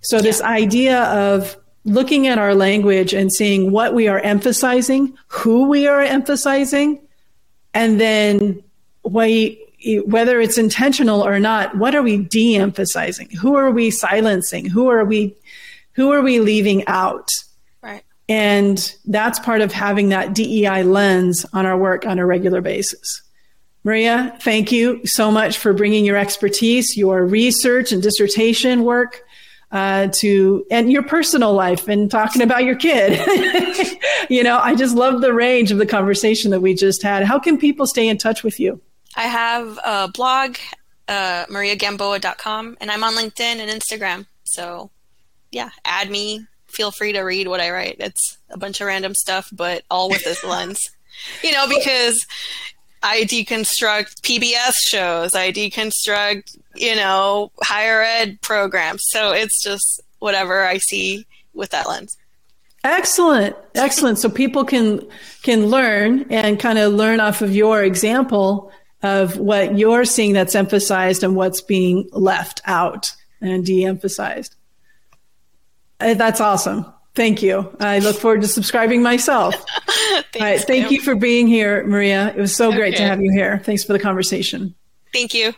so 0.02 0.18
yeah. 0.18 0.22
this 0.22 0.42
idea 0.42 1.04
of 1.04 1.56
looking 1.86 2.28
at 2.28 2.38
our 2.38 2.54
language 2.54 3.14
and 3.14 3.32
seeing 3.32 3.72
what 3.72 3.94
we 3.94 4.10
are 4.10 4.20
emphasizing 4.20 5.18
who 5.28 5.70
we 5.70 5.88
are 5.88 6.02
emphasizing 6.02 7.02
and 7.74 8.02
then 8.02 8.62
we 9.04 9.64
whether 10.06 10.42
it's 10.42 10.58
intentional 10.58 11.26
or 11.26 11.40
not 11.40 11.78
what 11.78 11.96
are 11.96 12.02
we 12.02 12.18
de-emphasizing 12.18 13.30
who 13.32 13.56
are 13.56 13.72
we 13.72 13.90
silencing 13.90 14.66
who 14.66 14.90
are 14.90 15.06
we 15.06 15.36
who 16.00 16.14
are 16.14 16.22
we 16.22 16.40
leaving 16.40 16.88
out? 16.88 17.30
Right. 17.82 18.04
And 18.30 18.96
that's 19.06 19.38
part 19.38 19.60
of 19.60 19.74
having 19.74 20.10
that 20.10 20.34
DEI 20.34 20.84
lens 20.84 21.46
on 21.52 21.66
our 21.66 21.78
work 21.78 22.06
on 22.06 22.20
a 22.20 22.26
regular 22.26 22.62
basis. 22.62 23.22
Maria, 23.84 24.34
thank 24.42 24.72
you 24.72 25.02
so 25.04 25.30
much 25.30 25.58
for 25.58 25.74
bringing 25.74 26.06
your 26.06 26.16
expertise, 26.16 26.96
your 26.96 27.26
research 27.26 27.92
and 27.92 28.02
dissertation 28.02 28.86
work 28.86 29.24
uh, 29.72 30.08
to, 30.14 30.66
and 30.72 30.90
your 30.90 31.04
personal 31.04 31.52
life 31.52 31.90
and 31.90 32.10
talking 32.10 32.42
about 32.42 32.64
your 32.64 32.76
kid. 32.76 33.20
you 34.30 34.42
know, 34.42 34.58
I 34.58 34.76
just 34.76 34.96
love 34.96 35.20
the 35.20 35.34
range 35.34 35.70
of 35.70 35.80
the 35.80 35.86
conversation 35.86 36.52
that 36.52 36.62
we 36.62 36.74
just 36.74 37.04
had. 37.04 37.26
How 37.26 37.40
can 37.40 37.58
people 37.58 37.88
stay 37.88 38.08
in 38.08 38.18
touch 38.18 38.42
with 38.42 38.58
you? 38.58 38.80
I 39.16 39.24
have 39.24 39.80
a 39.84 40.08
blog, 40.08 40.58
uh, 41.08 41.46
mariagamboa.com, 41.46 42.78
and 42.80 42.92
I'm 42.92 43.04
on 43.04 43.14
LinkedIn 43.16 43.58
and 43.58 43.70
Instagram. 43.70 44.26
So 44.44 44.92
yeah, 45.52 45.70
add 45.86 46.10
me. 46.10 46.46
Feel 46.68 46.92
free 46.92 47.14
to 47.14 47.22
read 47.22 47.48
what 47.48 47.60
I 47.60 47.72
write. 47.72 47.98
It's 48.00 48.38
a 48.50 48.58
bunch 48.58 48.80
of 48.80 48.88
random 48.88 49.16
stuff, 49.16 49.50
but 49.52 49.84
all 49.90 50.10
with 50.10 50.24
this 50.24 50.44
lens. 50.44 50.80
You 51.44 51.52
know, 51.52 51.68
because 51.68 52.26
I 53.02 53.22
deconstruct 53.22 54.22
PBS 54.22 54.74
shows, 54.90 55.34
I 55.34 55.52
deconstruct, 55.52 56.58
you 56.76 56.96
know, 56.96 57.52
higher 57.64 58.02
ed 58.02 58.40
programs. 58.42 59.02
So 59.08 59.32
it's 59.32 59.62
just 59.64 60.02
whatever 60.20 60.66
I 60.66 60.78
see 60.78 61.26
with 61.54 61.72
that 61.72 61.88
lens. 61.88 62.16
Excellent. 62.84 63.56
Excellent. 63.76 64.20
So 64.20 64.30
people 64.30 64.64
can 64.64 65.06
can 65.44 65.68
learn 65.68 66.26
and 66.30 66.60
kind 66.60 66.80
of 66.80 66.94
learn 66.94 67.20
off 67.20 67.42
of 67.42 67.54
your 67.54 67.84
example 67.84 68.72
of 69.02 69.38
what 69.38 69.78
you're 69.78 70.06
seeing 70.06 70.34
that's 70.34 70.56
emphasized 70.56 71.24
and 71.24 71.36
what's 71.36 71.62
being 71.62 72.10
left 72.12 72.62
out 72.66 73.16
and 73.42 73.66
de-emphasized. 73.66 74.56
Uh, 76.00 76.14
that's 76.14 76.42
awesome. 76.42 76.86
Thank 77.16 77.42
you. 77.42 77.76
I 77.80 78.00
look 78.00 78.16
forward 78.16 78.42
to 78.42 78.48
subscribing 78.48 79.02
myself. 79.02 79.56
Thanks, 80.34 80.64
thank 80.66 80.92
you 80.92 81.02
for 81.02 81.16
being 81.16 81.48
here, 81.48 81.86
Maria. 81.86 82.30
It 82.30 82.38
was 82.38 82.56
so 82.56 82.70
okay. 82.70 82.78
great 82.78 82.98
to 82.98 83.04
have 83.04 83.22
you 83.22 83.32
here. 83.32 83.60
Thanks 83.64 83.84
for 83.84 83.94
the 83.94 84.00
conversation. 84.00 84.76
Thank 85.12 85.34
you. 85.34 85.54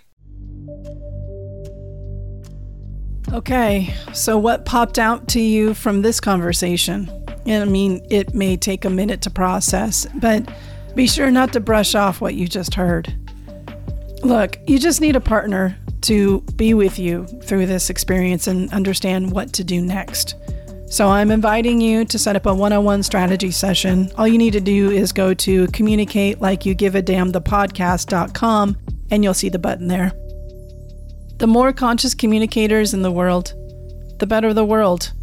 Okay, 3.33 3.93
so 4.13 4.37
what 4.37 4.65
popped 4.65 4.99
out 4.99 5.27
to 5.29 5.39
you 5.39 5.73
from 5.73 6.01
this 6.01 6.19
conversation? 6.19 7.09
And 7.45 7.63
I 7.63 7.71
mean, 7.71 8.05
it 8.09 8.33
may 8.33 8.57
take 8.57 8.83
a 8.83 8.89
minute 8.89 9.21
to 9.21 9.29
process, 9.29 10.05
but 10.15 10.49
be 10.95 11.07
sure 11.07 11.31
not 11.31 11.53
to 11.53 11.59
brush 11.59 11.95
off 11.95 12.21
what 12.21 12.35
you 12.35 12.47
just 12.47 12.73
heard. 12.73 13.13
Look, 14.23 14.57
you 14.67 14.77
just 14.77 15.01
need 15.01 15.15
a 15.15 15.21
partner 15.21 15.75
to 16.01 16.41
be 16.55 16.73
with 16.73 16.99
you 16.99 17.25
through 17.43 17.65
this 17.65 17.89
experience 17.89 18.47
and 18.47 18.71
understand 18.71 19.31
what 19.31 19.53
to 19.53 19.63
do 19.63 19.81
next. 19.81 20.35
So, 20.87 21.07
I'm 21.07 21.31
inviting 21.31 21.79
you 21.79 22.03
to 22.05 22.19
set 22.19 22.35
up 22.35 22.45
a 22.45 22.53
one 22.53 22.73
on 22.73 22.83
one 22.83 23.01
strategy 23.01 23.49
session. 23.49 24.11
All 24.17 24.27
you 24.27 24.37
need 24.37 24.51
to 24.51 24.59
do 24.59 24.91
is 24.91 25.13
go 25.13 25.33
to 25.33 25.67
communicate 25.67 26.41
like 26.41 26.65
you 26.65 26.73
give 26.73 26.95
a 26.95 27.01
damn 27.01 27.29
the 27.29 27.41
podcast.com 27.41 28.77
and 29.09 29.23
you'll 29.23 29.33
see 29.33 29.47
the 29.47 29.57
button 29.57 29.87
there. 29.87 30.11
The 31.37 31.47
more 31.47 31.71
conscious 31.71 32.13
communicators 32.13 32.93
in 32.93 33.03
the 33.03 33.11
world, 33.11 33.53
the 34.19 34.27
better 34.27 34.53
the 34.53 34.65
world. 34.65 35.13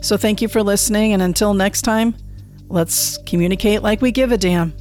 So, 0.00 0.16
thank 0.16 0.40
you 0.40 0.48
for 0.48 0.62
listening, 0.62 1.12
and 1.12 1.20
until 1.20 1.52
next 1.52 1.82
time, 1.82 2.14
let's 2.68 3.18
communicate 3.26 3.82
like 3.82 4.00
we 4.00 4.10
give 4.10 4.32
a 4.32 4.38
damn. 4.38 4.72